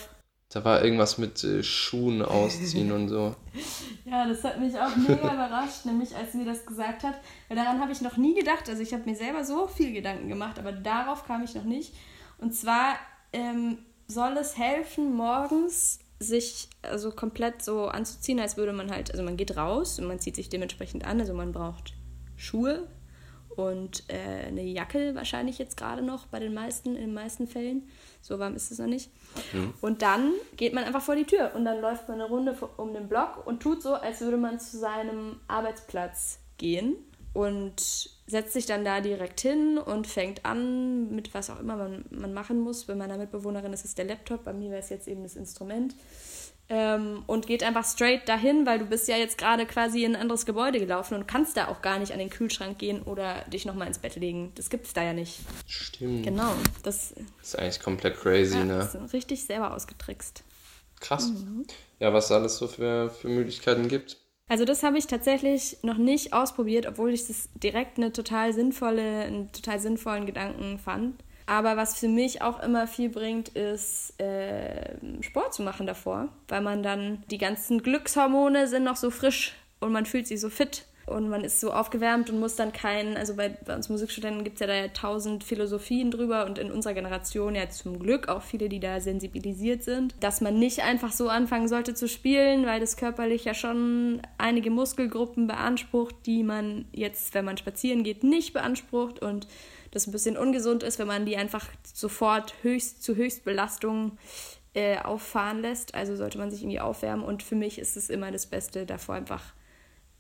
Da 0.54 0.64
war 0.64 0.84
irgendwas 0.84 1.18
mit 1.18 1.44
äh, 1.44 1.64
Schuhen 1.64 2.22
ausziehen 2.22 2.92
und 2.92 3.10
so. 3.10 3.36
Ja, 4.06 4.28
das 4.28 4.44
hat 4.44 4.60
mich 4.60 4.78
auch 4.78 4.96
mega 4.96 5.34
überrascht, 5.34 5.86
nämlich 5.86 6.16
als 6.16 6.34
sie 6.34 6.38
mir 6.38 6.46
das 6.46 6.66
gesagt 6.66 7.04
hat. 7.04 7.16
Weil 7.48 7.58
daran 7.58 7.80
habe 7.80 7.92
ich 7.92 8.02
noch 8.02 8.18
nie 8.18 8.36
gedacht. 8.36 8.70
Also 8.70 8.84
ich 8.84 8.94
habe 8.94 9.10
mir 9.10 9.16
selber 9.16 9.44
so 9.44 9.66
viel 9.66 9.92
Gedanken 9.92 10.28
gemacht, 10.28 10.60
aber 10.60 10.72
darauf 10.72 11.26
kam 11.26 11.44
ich 11.44 11.56
noch 11.56 11.64
nicht. 11.64 11.96
Und 12.38 12.54
zwar 12.54 12.96
ähm, 13.32 13.80
soll 14.08 14.38
es 14.38 14.58
helfen, 14.58 15.16
morgens 15.16 16.00
sich 16.20 16.70
also 16.84 17.12
komplett 17.12 17.64
so 17.64 17.88
anzuziehen, 17.88 18.40
als 18.40 18.56
würde 18.56 18.74
man 18.74 18.92
halt, 18.92 19.10
also 19.10 19.24
man 19.24 19.38
geht 19.38 19.58
raus 19.58 19.98
und 19.98 20.06
man 20.06 20.20
zieht 20.20 20.36
sich 20.36 20.50
dementsprechend 20.50 21.06
an. 21.06 21.20
Also 21.20 21.34
man 21.34 21.52
braucht 21.52 21.94
Schuhe 22.36 22.88
und 23.56 24.04
äh, 24.10 24.48
eine 24.48 24.64
Jacke 24.64 25.16
wahrscheinlich 25.16 25.58
jetzt 25.58 25.78
gerade 25.78 26.02
noch 26.02 26.28
bei 26.28 26.40
den 26.40 26.54
meisten, 26.54 26.96
in 26.96 27.02
den 27.02 27.14
meisten 27.14 27.48
Fällen. 27.48 27.88
So 28.22 28.40
warm 28.40 28.56
ist 28.56 28.72
es 28.72 28.80
noch 28.80 28.88
nicht. 28.88 29.12
Mhm. 29.52 29.74
Und 29.82 30.02
dann 30.02 30.34
geht 30.56 30.74
man 30.74 30.84
einfach 30.84 31.02
vor 31.02 31.16
die 31.16 31.26
Tür 31.26 31.52
und 31.56 31.66
dann 31.66 31.82
läuft 31.82 32.08
man 32.08 32.22
eine 32.22 32.30
Runde 32.30 32.56
um 32.78 32.94
den 32.94 33.08
Block 33.10 33.46
und 33.46 33.62
tut 33.62 33.82
so, 33.82 33.94
als 33.96 34.22
würde 34.22 34.38
man 34.38 34.60
zu 34.60 34.78
seinem 34.78 35.40
Arbeitsplatz 35.48 36.40
gehen. 36.58 36.96
und 37.34 38.10
setzt 38.28 38.54
sich 38.54 38.66
dann 38.66 38.86
da 38.86 39.02
direkt 39.02 39.42
hin 39.42 39.78
und 39.78 40.08
fängt 40.08 40.46
an 40.46 41.14
mit 41.14 41.34
was 41.34 41.50
auch 41.50 41.60
immer 41.60 41.76
man, 41.76 42.06
man 42.12 42.34
machen 42.34 42.60
muss. 42.60 42.86
Bei 42.86 42.96
meiner 42.96 43.18
Mitbewohnerin 43.18 43.74
ist 43.74 43.86
es 43.86 43.96
der 43.96 44.06
Laptop, 44.06 44.44
bei 44.44 44.54
mir 44.54 44.70
wäre 44.70 44.80
es 44.80 44.90
jetzt 44.90 45.08
eben 45.08 45.24
das 45.24 45.36
Instrument. 45.36 45.96
Ähm, 46.70 47.24
und 47.28 47.46
geht 47.46 47.62
einfach 47.62 47.86
straight 47.86 48.28
dahin, 48.28 48.66
weil 48.66 48.80
du 48.80 48.86
bist 48.86 49.08
ja 49.08 49.18
jetzt 49.18 49.38
gerade 49.38 49.66
quasi 49.66 50.06
in 50.06 50.16
ein 50.16 50.22
anderes 50.22 50.46
Gebäude 50.46 50.80
gelaufen 50.80 51.16
und 51.16 51.28
kannst 51.28 51.58
da 51.58 51.68
auch 51.68 51.82
gar 51.82 52.00
nicht 52.00 52.14
an 52.14 52.20
den 52.20 52.30
Kühlschrank 52.30 52.80
gehen 52.80 53.02
oder 53.04 53.42
dich 53.52 53.66
nochmal 53.66 53.88
ins 53.88 54.00
Bett 54.00 54.16
legen. 54.16 54.54
Das 54.56 54.70
gibt 54.70 54.88
es 54.88 54.94
da 54.94 55.04
ja 55.04 55.14
nicht. 55.14 55.40
Stimmt. 55.68 56.24
Genau. 56.24 56.54
Das, 56.84 57.14
das 57.40 57.48
ist 57.48 57.60
eigentlich 57.60 57.82
komplett 57.82 58.18
crazy, 58.18 58.58
ja, 58.58 58.64
ne? 58.64 58.78
Das 58.78 58.96
ist 58.96 59.14
richtig 59.14 59.44
selber 59.44 59.74
ausgetrickst. 59.74 60.44
Krass. 61.02 61.28
Mhm. 61.30 61.66
Ja, 62.00 62.14
was 62.14 62.26
es 62.26 62.32
alles 62.32 62.58
so 62.58 62.68
für, 62.68 63.10
für 63.10 63.28
Möglichkeiten 63.28 63.90
gibt. 63.90 64.18
Also 64.48 64.66
das 64.66 64.84
habe 64.84 64.98
ich 64.98 65.08
tatsächlich 65.08 65.78
noch 65.84 65.98
nicht 65.98 66.34
ausprobiert, 66.34 66.86
obwohl 66.86 67.12
ich 67.12 67.28
das 67.28 67.50
direkt 67.56 67.98
eine 67.98 68.12
total 68.14 68.54
sinnvolle, 68.54 69.24
einen 69.24 69.52
total 69.52 69.80
sinnvollen 69.80 70.26
Gedanken 70.26 70.80
fand. 70.80 71.24
Aber 71.46 71.78
was 71.78 72.00
für 72.00 72.08
mich 72.08 72.42
auch 72.42 72.62
immer 72.62 72.88
viel 72.88 73.10
bringt, 73.10 73.50
ist 73.50 74.20
äh, 74.20 74.96
Sport 75.22 75.54
zu 75.54 75.62
machen 75.62 75.88
davor, 75.88 76.30
weil 76.48 76.62
man 76.62 76.84
dann 76.84 77.24
die 77.30 77.38
ganzen 77.38 77.82
Glückshormone 77.84 78.68
sind 78.68 78.84
noch 78.84 78.96
so 78.96 79.10
frisch 79.10 79.54
und 79.80 79.92
man 79.92 80.06
fühlt 80.06 80.28
sich 80.28 80.40
so 80.40 80.50
fit 80.50 80.86
und 81.06 81.30
man 81.30 81.44
ist 81.44 81.60
so 81.60 81.74
aufgewärmt 81.74 82.30
und 82.30 82.40
muss 82.40 82.56
dann 82.56 82.72
keinen, 82.72 83.18
also 83.18 83.36
bei, 83.36 83.50
bei 83.50 83.76
uns 83.76 83.90
Musikstudenten 83.90 84.44
gibt 84.44 84.56
es 84.56 84.62
ja 84.62 84.68
da 84.68 84.74
ja 84.74 84.88
tausend 84.88 85.44
Philosophien 85.44 86.12
drüber 86.12 86.46
und 86.46 86.58
in 86.58 86.72
unserer 86.72 86.94
Generation 86.94 87.56
ja 87.56 87.70
zum 87.70 88.00
Glück 88.00 88.30
auch 88.30 88.42
viele, 88.42 88.70
die 88.70 88.80
da 88.80 89.02
sensibilisiert 89.02 89.84
sind, 89.84 90.16
dass 90.22 90.40
man 90.40 90.58
nicht 90.58 90.82
einfach 90.82 91.12
so 91.12 91.28
anfangen 91.28 91.68
sollte 91.68 91.94
zu 91.94 92.08
spielen, 92.08 92.66
weil 92.66 92.80
das 92.80 92.96
körperlich 92.96 93.44
ja 93.44 93.54
schon 93.54 94.22
einige 94.38 94.72
Muskelgruppen 94.72 95.48
beansprucht, 95.48 96.16
die 96.26 96.44
man 96.44 96.86
jetzt, 96.94 97.34
wenn 97.34 97.46
man 97.46 97.58
spazieren 97.58 98.04
geht, 98.04 98.24
nicht 98.24 98.54
beansprucht 98.54 99.22
und 99.22 99.48
das 99.94 100.08
ein 100.08 100.12
bisschen 100.12 100.38
ungesund 100.38 100.82
ist, 100.84 100.98
wenn 100.98 101.08
man 101.08 101.26
die 101.26 101.38
einfach 101.38 101.68
sofort 101.94 102.56
höchst 102.64 103.04
zu 103.04 103.16
Höchstbelastung 103.16 104.18
äh, 104.74 104.98
auffahren 104.98 105.62
lässt. 105.62 105.94
Also 105.94 106.16
sollte 106.16 106.40
man 106.40 106.50
sich 106.50 106.62
irgendwie 106.62 106.80
aufwärmen 106.80 107.24
und 107.24 107.44
für 107.44 107.56
mich 107.56 107.78
ist 107.78 107.96
es 107.96 108.10
immer 108.10 108.32
das 108.32 108.48
Beste, 108.48 108.86
davor 108.86 109.16
einfach 109.16 109.54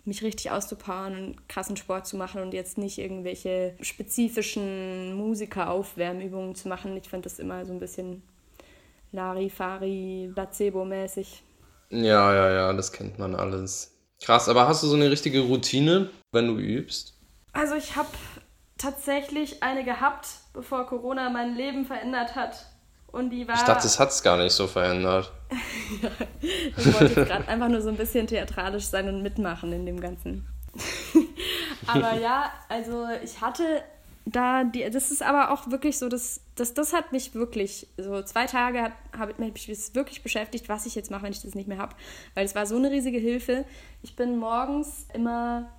mich 0.05 0.21
richtig 0.21 0.51
auszupowern 0.51 1.15
und 1.15 1.49
krassen 1.49 1.77
Sport 1.77 2.05
zu 2.05 2.17
machen 2.17 2.41
und 2.41 2.53
jetzt 2.53 2.77
nicht 2.77 2.97
irgendwelche 2.97 3.75
spezifischen 3.81 5.15
Musiker-Aufwärmübungen 5.15 6.55
zu 6.55 6.67
machen. 6.67 6.95
Ich 6.97 7.09
fand 7.09 7.25
das 7.25 7.39
immer 7.39 7.65
so 7.65 7.73
ein 7.73 7.79
bisschen 7.79 8.21
Larifari, 9.11 10.31
Placebo-mäßig. 10.35 11.41
Ja, 11.89 12.33
ja, 12.33 12.51
ja, 12.51 12.73
das 12.73 12.91
kennt 12.91 13.17
man 13.17 13.33
alles. 13.33 13.97
Krass, 14.21 14.49
aber 14.49 14.67
hast 14.67 14.83
du 14.83 14.87
so 14.87 14.95
eine 14.95 15.09
richtige 15.09 15.39
Routine, 15.41 16.09
wenn 16.31 16.47
du 16.47 16.57
übst? 16.57 17.13
Also 17.53 17.75
ich 17.75 17.95
habe 17.95 18.09
tatsächlich 18.83 19.63
eine 19.63 19.83
gehabt, 19.83 20.27
bevor 20.53 20.85
Corona 20.85 21.29
mein 21.29 21.55
Leben 21.55 21.85
verändert 21.85 22.35
hat. 22.35 22.65
Und 23.07 23.29
die 23.29 23.47
war. 23.47 23.55
Ich 23.55 23.61
dachte, 23.61 23.85
es 23.85 23.99
hat 23.99 24.09
es 24.09 24.23
gar 24.23 24.37
nicht 24.37 24.53
so 24.53 24.67
verändert. 24.67 25.31
ja, 26.01 26.09
ich 26.77 26.99
wollte 26.99 27.25
gerade 27.25 27.47
einfach 27.47 27.69
nur 27.69 27.81
so 27.81 27.89
ein 27.89 27.97
bisschen 27.97 28.27
theatralisch 28.27 28.85
sein 28.85 29.07
und 29.07 29.21
mitmachen 29.21 29.71
in 29.71 29.85
dem 29.85 30.01
Ganzen. 30.01 30.47
aber 31.87 32.15
ja, 32.15 32.51
also 32.69 33.05
ich 33.23 33.39
hatte 33.39 33.83
da, 34.25 34.63
die, 34.63 34.89
das 34.89 35.11
ist 35.11 35.21
aber 35.21 35.51
auch 35.51 35.69
wirklich 35.69 35.99
so, 35.99 36.07
das, 36.07 36.39
das, 36.55 36.73
das 36.73 36.93
hat 36.93 37.11
mich 37.11 37.35
wirklich, 37.35 37.87
so 37.97 38.21
zwei 38.21 38.45
Tage 38.45 38.81
hat, 38.81 38.93
habe 39.17 39.33
mich 39.37 39.67
wirklich 39.93 40.23
beschäftigt, 40.23 40.69
was 40.69 40.85
ich 40.85 40.95
jetzt 40.95 41.11
mache, 41.11 41.23
wenn 41.23 41.33
ich 41.33 41.41
das 41.41 41.55
nicht 41.55 41.67
mehr 41.67 41.77
habe. 41.77 41.95
Weil 42.33 42.45
es 42.45 42.55
war 42.55 42.65
so 42.65 42.77
eine 42.77 42.89
riesige 42.89 43.17
Hilfe. 43.17 43.65
Ich 44.01 44.15
bin 44.15 44.37
morgens 44.37 45.07
immer 45.13 45.69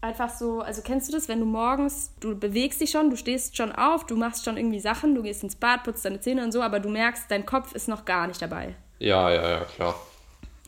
einfach 0.00 0.30
so, 0.30 0.60
also 0.60 0.82
kennst 0.82 1.08
du 1.08 1.12
das, 1.12 1.28
wenn 1.28 1.40
du 1.40 1.46
morgens, 1.46 2.12
du 2.20 2.38
bewegst 2.38 2.80
dich 2.80 2.90
schon, 2.90 3.10
du 3.10 3.16
stehst 3.16 3.56
schon 3.56 3.72
auf, 3.72 4.06
du 4.06 4.16
machst 4.16 4.44
schon 4.44 4.56
irgendwie 4.56 4.80
Sachen, 4.80 5.14
du 5.14 5.22
gehst 5.22 5.42
ins 5.42 5.56
Bad, 5.56 5.84
putzt 5.84 6.04
deine 6.04 6.20
Zähne 6.20 6.44
und 6.44 6.52
so, 6.52 6.62
aber 6.62 6.80
du 6.80 6.88
merkst, 6.88 7.30
dein 7.30 7.46
Kopf 7.46 7.74
ist 7.74 7.88
noch 7.88 8.04
gar 8.04 8.26
nicht 8.26 8.40
dabei. 8.40 8.74
Ja, 8.98 9.30
ja, 9.30 9.50
ja, 9.50 9.64
klar. 9.64 9.94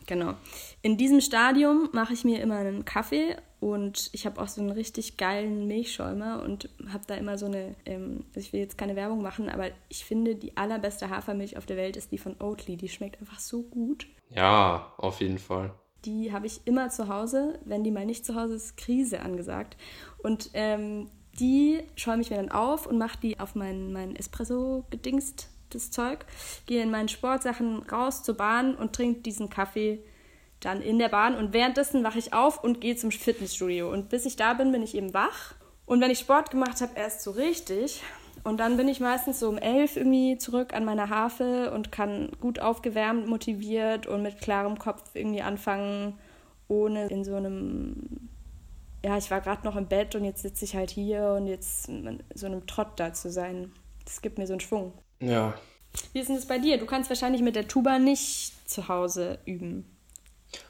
Genau. 0.07 0.33
In 0.81 0.97
diesem 0.97 1.21
Stadium 1.21 1.89
mache 1.93 2.13
ich 2.13 2.23
mir 2.23 2.41
immer 2.41 2.57
einen 2.57 2.85
Kaffee 2.85 3.37
und 3.59 4.09
ich 4.13 4.25
habe 4.25 4.41
auch 4.41 4.47
so 4.47 4.59
einen 4.59 4.71
richtig 4.71 5.15
geilen 5.15 5.67
Milchschäumer 5.67 6.41
und 6.43 6.67
habe 6.91 7.03
da 7.05 7.13
immer 7.15 7.37
so 7.37 7.45
eine, 7.45 7.75
ähm, 7.85 8.25
also 8.29 8.39
ich 8.39 8.51
will 8.51 8.59
jetzt 8.59 8.77
keine 8.77 8.95
Werbung 8.95 9.21
machen, 9.21 9.47
aber 9.47 9.69
ich 9.89 10.03
finde, 10.03 10.35
die 10.35 10.57
allerbeste 10.57 11.09
Hafermilch 11.09 11.55
auf 11.55 11.65
der 11.65 11.77
Welt 11.77 11.95
ist 11.95 12.11
die 12.11 12.17
von 12.17 12.35
Oatly. 12.41 12.75
Die 12.75 12.89
schmeckt 12.89 13.21
einfach 13.21 13.39
so 13.39 13.61
gut. 13.61 14.07
Ja, 14.29 14.91
auf 14.97 15.21
jeden 15.21 15.37
Fall. 15.37 15.71
Die 16.05 16.31
habe 16.31 16.47
ich 16.47 16.61
immer 16.65 16.89
zu 16.89 17.07
Hause. 17.07 17.59
Wenn 17.65 17.83
die 17.83 17.91
mal 17.91 18.05
nicht 18.05 18.25
zu 18.25 18.35
Hause 18.35 18.55
ist, 18.55 18.77
Krise 18.77 19.21
angesagt. 19.21 19.77
Und 20.17 20.49
ähm, 20.53 21.09
die 21.39 21.83
schäume 21.95 22.21
ich 22.21 22.29
mir 22.29 22.37
dann 22.37 22.51
auf 22.51 22.85
und 22.85 22.97
mache 22.97 23.19
die 23.21 23.39
auf 23.39 23.55
mein, 23.55 23.93
mein 23.93 24.15
Espresso-gedingst, 24.15 25.49
das 25.69 25.91
Zeug. 25.91 26.25
Gehe 26.65 26.83
in 26.83 26.91
meinen 26.91 27.07
Sportsachen 27.07 27.83
raus 27.83 28.23
zur 28.23 28.35
Bahn 28.35 28.75
und 28.75 28.93
trinke 28.93 29.21
diesen 29.21 29.49
Kaffee 29.49 30.03
dann 30.59 30.81
in 30.81 30.99
der 30.99 31.09
Bahn. 31.09 31.35
Und 31.35 31.53
währenddessen 31.53 32.03
wache 32.03 32.19
ich 32.19 32.33
auf 32.33 32.63
und 32.63 32.81
gehe 32.81 32.95
zum 32.95 33.11
Fitnessstudio. 33.11 33.91
Und 33.91 34.09
bis 34.09 34.25
ich 34.25 34.35
da 34.35 34.53
bin, 34.53 34.71
bin 34.71 34.83
ich 34.83 34.95
eben 34.95 35.13
wach. 35.13 35.55
Und 35.85 36.01
wenn 36.01 36.11
ich 36.11 36.19
Sport 36.19 36.51
gemacht 36.51 36.81
habe, 36.81 36.91
erst 36.95 37.21
so 37.21 37.31
richtig. 37.31 38.01
Und 38.43 38.59
dann 38.59 38.77
bin 38.77 38.87
ich 38.87 38.99
meistens 38.99 39.39
so 39.39 39.49
um 39.49 39.57
elf 39.57 39.97
irgendwie 39.97 40.37
zurück 40.37 40.73
an 40.73 40.85
meiner 40.85 41.09
Harfe 41.09 41.71
und 41.71 41.91
kann 41.91 42.31
gut 42.39 42.59
aufgewärmt, 42.59 43.27
motiviert 43.27 44.07
und 44.07 44.23
mit 44.23 44.41
klarem 44.41 44.79
Kopf 44.79 45.11
irgendwie 45.13 45.41
anfangen, 45.41 46.17
ohne 46.67 47.07
in 47.07 47.23
so 47.23 47.35
einem, 47.35 48.29
ja, 49.03 49.17
ich 49.17 49.29
war 49.29 49.41
gerade 49.41 49.63
noch 49.63 49.75
im 49.75 49.87
Bett 49.87 50.15
und 50.15 50.25
jetzt 50.25 50.41
sitze 50.41 50.65
ich 50.65 50.75
halt 50.75 50.89
hier 50.89 51.35
und 51.37 51.47
jetzt 51.47 51.87
in 51.87 52.23
so 52.33 52.47
einem 52.47 52.65
Trott 52.65 52.93
da 52.95 53.13
zu 53.13 53.29
sein. 53.29 53.71
Das 54.05 54.21
gibt 54.21 54.37
mir 54.37 54.47
so 54.47 54.53
einen 54.53 54.59
Schwung. 54.59 54.93
Ja. 55.19 55.53
Wie 56.13 56.19
ist 56.19 56.27
denn 56.27 56.35
das 56.35 56.47
bei 56.47 56.57
dir? 56.57 56.77
Du 56.77 56.85
kannst 56.85 57.09
wahrscheinlich 57.09 57.41
mit 57.41 57.55
der 57.55 57.67
Tuba 57.67 57.99
nicht 57.99 58.53
zu 58.69 58.87
Hause 58.87 59.39
üben. 59.45 59.85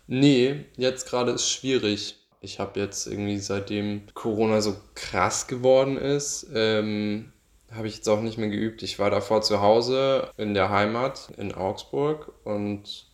Nee, 0.07 0.65
jetzt 0.77 1.07
gerade 1.07 1.31
ist 1.31 1.49
schwierig. 1.49 2.17
Ich 2.41 2.59
habe 2.59 2.79
jetzt 2.79 3.05
irgendwie 3.05 3.37
seitdem 3.37 4.01
Corona 4.13 4.61
so 4.61 4.75
krass 4.95 5.47
geworden 5.47 5.97
ist, 5.97 6.47
ähm, 6.53 7.30
habe 7.71 7.87
ich 7.87 7.95
jetzt 7.95 8.09
auch 8.09 8.21
nicht 8.21 8.37
mehr 8.37 8.49
geübt. 8.49 8.83
Ich 8.83 8.99
war 8.99 9.09
davor 9.09 9.41
zu 9.41 9.61
Hause 9.61 10.29
in 10.37 10.53
der 10.53 10.69
Heimat 10.69 11.29
in 11.37 11.53
Augsburg 11.53 12.33
und 12.43 13.07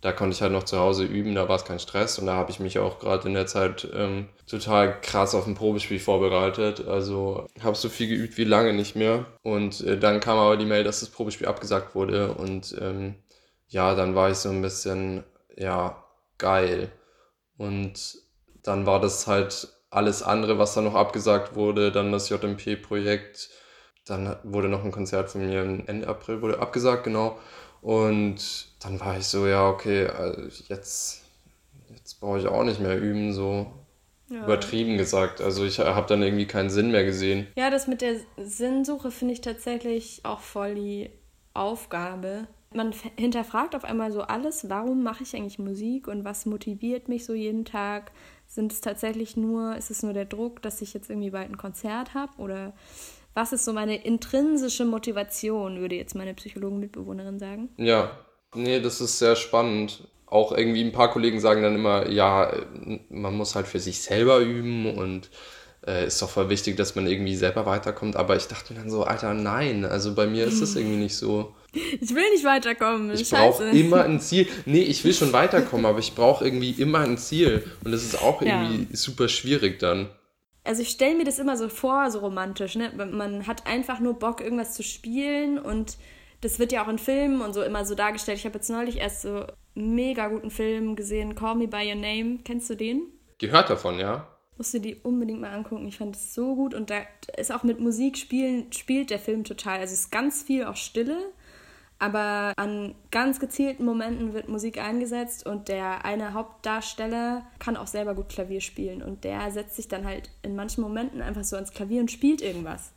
da 0.00 0.12
konnte 0.12 0.34
ich 0.34 0.40
halt 0.40 0.52
noch 0.52 0.62
zu 0.64 0.78
Hause 0.78 1.04
üben, 1.04 1.34
da 1.34 1.48
war 1.48 1.56
es 1.56 1.64
kein 1.64 1.78
Stress 1.78 2.18
und 2.18 2.26
da 2.26 2.34
habe 2.34 2.50
ich 2.50 2.58
mich 2.58 2.78
auch 2.78 3.00
gerade 3.00 3.28
in 3.28 3.34
der 3.34 3.46
Zeit 3.46 3.86
ähm, 3.92 4.28
total 4.46 4.98
krass 5.00 5.34
auf 5.34 5.46
ein 5.46 5.54
Probespiel 5.54 6.00
vorbereitet. 6.00 6.88
Also 6.88 7.46
habe 7.62 7.76
so 7.76 7.90
viel 7.90 8.08
geübt 8.08 8.38
wie 8.38 8.44
lange 8.44 8.72
nicht 8.72 8.96
mehr. 8.96 9.26
Und 9.42 9.82
äh, 9.82 9.98
dann 9.98 10.20
kam 10.20 10.38
aber 10.38 10.56
die 10.56 10.64
Mail, 10.64 10.84
dass 10.84 11.00
das 11.00 11.10
Probespiel 11.10 11.46
abgesagt 11.46 11.94
wurde 11.94 12.32
und 12.32 12.74
ähm, 12.80 13.16
ja, 13.68 13.94
dann 13.94 14.14
war 14.14 14.30
ich 14.30 14.38
so 14.38 14.48
ein 14.48 14.62
bisschen, 14.62 15.22
ja, 15.56 16.02
geil. 16.38 16.90
Und 17.58 18.18
dann 18.62 18.86
war 18.86 19.00
das 19.00 19.26
halt 19.26 19.68
alles 19.90 20.22
andere, 20.22 20.58
was 20.58 20.74
dann 20.74 20.84
noch 20.84 20.94
abgesagt 20.94 21.54
wurde, 21.54 21.92
dann 21.92 22.10
das 22.10 22.28
JMP-Projekt 22.30 23.50
dann 24.10 24.36
wurde 24.42 24.68
noch 24.68 24.84
ein 24.84 24.92
Konzert 24.92 25.30
von 25.30 25.46
mir 25.46 25.62
Ende 25.86 26.08
April 26.08 26.42
wurde 26.42 26.58
abgesagt, 26.58 27.04
genau. 27.04 27.38
Und 27.80 28.68
dann 28.82 29.00
war 29.00 29.16
ich 29.16 29.26
so, 29.26 29.46
ja, 29.46 29.68
okay, 29.68 30.06
also 30.06 30.42
jetzt, 30.68 31.22
jetzt 31.88 32.20
brauche 32.20 32.38
ich 32.38 32.46
auch 32.46 32.64
nicht 32.64 32.80
mehr 32.80 33.00
üben, 33.00 33.32
so 33.32 33.66
ja. 34.28 34.44
übertrieben 34.44 34.98
gesagt. 34.98 35.40
Also 35.40 35.64
ich 35.64 35.78
habe 35.78 36.06
dann 36.06 36.22
irgendwie 36.22 36.46
keinen 36.46 36.70
Sinn 36.70 36.90
mehr 36.90 37.04
gesehen. 37.04 37.46
Ja, 37.56 37.70
das 37.70 37.86
mit 37.86 38.02
der 38.02 38.16
Sinnsuche 38.36 39.10
finde 39.10 39.34
ich 39.34 39.40
tatsächlich 39.40 40.20
auch 40.24 40.40
voll 40.40 40.74
die 40.74 41.10
Aufgabe. 41.54 42.46
Man 42.72 42.94
hinterfragt 43.16 43.74
auf 43.74 43.84
einmal 43.84 44.12
so 44.12 44.22
alles, 44.22 44.68
warum 44.68 45.02
mache 45.02 45.24
ich 45.24 45.34
eigentlich 45.34 45.58
Musik 45.58 46.06
und 46.06 46.24
was 46.24 46.46
motiviert 46.46 47.08
mich 47.08 47.24
so 47.24 47.34
jeden 47.34 47.64
Tag? 47.64 48.12
Sind 48.46 48.72
es 48.72 48.80
tatsächlich 48.80 49.36
nur, 49.36 49.76
ist 49.76 49.90
es 49.90 50.02
nur 50.02 50.12
der 50.12 50.24
Druck, 50.24 50.62
dass 50.62 50.80
ich 50.82 50.94
jetzt 50.94 51.10
irgendwie 51.10 51.30
bald 51.30 51.50
ein 51.50 51.56
Konzert 51.56 52.14
habe 52.14 52.32
oder 52.38 52.72
was 53.34 53.52
ist 53.52 53.64
so 53.64 53.72
meine 53.72 54.02
intrinsische 54.04 54.84
Motivation, 54.84 55.80
würde 55.80 55.94
jetzt 55.94 56.14
meine 56.14 56.34
Psychologen-Mitbewohnerin 56.34 57.38
sagen? 57.38 57.68
Ja, 57.76 58.18
nee, 58.54 58.80
das 58.80 59.00
ist 59.00 59.18
sehr 59.18 59.36
spannend. 59.36 60.08
Auch 60.26 60.52
irgendwie 60.52 60.82
ein 60.82 60.92
paar 60.92 61.10
Kollegen 61.10 61.40
sagen 61.40 61.62
dann 61.62 61.74
immer, 61.74 62.08
ja, 62.08 62.52
man 63.08 63.36
muss 63.36 63.54
halt 63.54 63.66
für 63.66 63.80
sich 63.80 64.00
selber 64.00 64.38
üben 64.38 64.96
und 64.96 65.30
äh, 65.86 66.06
ist 66.06 66.20
doch 66.22 66.30
voll 66.30 66.48
wichtig, 66.48 66.76
dass 66.76 66.94
man 66.94 67.06
irgendwie 67.06 67.34
selber 67.34 67.66
weiterkommt. 67.66 68.16
Aber 68.16 68.36
ich 68.36 68.46
dachte 68.46 68.74
dann 68.74 68.90
so, 68.90 69.04
Alter, 69.04 69.34
nein, 69.34 69.84
also 69.84 70.14
bei 70.14 70.26
mir 70.26 70.44
ist 70.44 70.60
das 70.60 70.76
irgendwie 70.76 70.98
nicht 70.98 71.16
so. 71.16 71.54
Ich 71.72 72.12
will 72.12 72.28
nicht 72.32 72.44
weiterkommen. 72.44 73.12
Ich 73.12 73.30
brauche 73.30 73.62
immer 73.70 74.02
ein 74.02 74.18
Ziel. 74.18 74.48
Nee, 74.66 74.82
ich 74.82 75.04
will 75.04 75.14
schon 75.14 75.32
weiterkommen, 75.32 75.86
aber 75.86 76.00
ich 76.00 76.16
brauche 76.16 76.44
irgendwie 76.44 76.70
immer 76.70 76.98
ein 76.98 77.16
Ziel. 77.16 77.64
Und 77.84 77.92
das 77.92 78.02
ist 78.02 78.20
auch 78.20 78.42
irgendwie 78.42 78.88
ja. 78.90 78.96
super 78.96 79.28
schwierig 79.28 79.78
dann 79.78 80.08
also 80.64 80.82
ich 80.82 80.90
stelle 80.90 81.16
mir 81.16 81.24
das 81.24 81.38
immer 81.38 81.56
so 81.56 81.68
vor, 81.68 82.10
so 82.10 82.20
romantisch, 82.20 82.76
ne? 82.76 82.92
Man 82.94 83.46
hat 83.46 83.66
einfach 83.66 84.00
nur 84.00 84.18
Bock, 84.18 84.40
irgendwas 84.40 84.74
zu 84.74 84.82
spielen 84.82 85.58
und 85.58 85.96
das 86.40 86.58
wird 86.58 86.72
ja 86.72 86.84
auch 86.84 86.88
in 86.88 86.98
Filmen 86.98 87.42
und 87.42 87.52
so 87.52 87.62
immer 87.62 87.84
so 87.84 87.94
dargestellt. 87.94 88.38
Ich 88.38 88.46
habe 88.46 88.56
jetzt 88.56 88.70
neulich 88.70 88.98
erst 88.98 89.22
so 89.22 89.44
mega 89.74 90.28
guten 90.28 90.50
Film 90.50 90.96
gesehen, 90.96 91.34
Call 91.34 91.56
Me 91.56 91.68
By 91.68 91.88
Your 91.88 92.00
Name. 92.00 92.38
Kennst 92.44 92.70
du 92.70 92.74
den? 92.74 93.02
Gehört 93.38 93.70
davon, 93.70 93.98
ja. 93.98 94.26
Musst 94.56 94.74
du 94.74 94.78
die 94.78 94.96
unbedingt 94.96 95.40
mal 95.40 95.52
angucken. 95.52 95.88
Ich 95.88 95.96
fand 95.96 96.16
es 96.16 96.34
so 96.34 96.54
gut 96.54 96.74
und 96.74 96.90
da 96.90 97.00
ist 97.36 97.52
auch 97.52 97.62
mit 97.62 97.80
Musik 97.80 98.18
spielen, 98.18 98.72
spielt 98.72 99.10
der 99.10 99.18
Film 99.18 99.44
total. 99.44 99.80
Also 99.80 99.94
es 99.94 100.00
ist 100.00 100.12
ganz 100.12 100.42
viel 100.42 100.64
auch 100.64 100.76
Stille, 100.76 101.32
aber 102.00 102.54
an 102.56 102.94
ganz 103.10 103.38
gezielten 103.40 103.84
Momenten 103.84 104.32
wird 104.32 104.48
Musik 104.48 104.82
eingesetzt 104.82 105.46
und 105.46 105.68
der 105.68 106.06
eine 106.06 106.32
Hauptdarsteller 106.32 107.44
kann 107.58 107.76
auch 107.76 107.86
selber 107.86 108.14
gut 108.14 108.30
Klavier 108.30 108.62
spielen 108.62 109.02
und 109.02 109.22
der 109.22 109.50
setzt 109.50 109.76
sich 109.76 109.86
dann 109.86 110.06
halt 110.06 110.30
in 110.42 110.56
manchen 110.56 110.80
Momenten 110.80 111.20
einfach 111.20 111.44
so 111.44 111.56
ans 111.56 111.72
Klavier 111.72 112.00
und 112.00 112.10
spielt 112.10 112.40
irgendwas. 112.40 112.94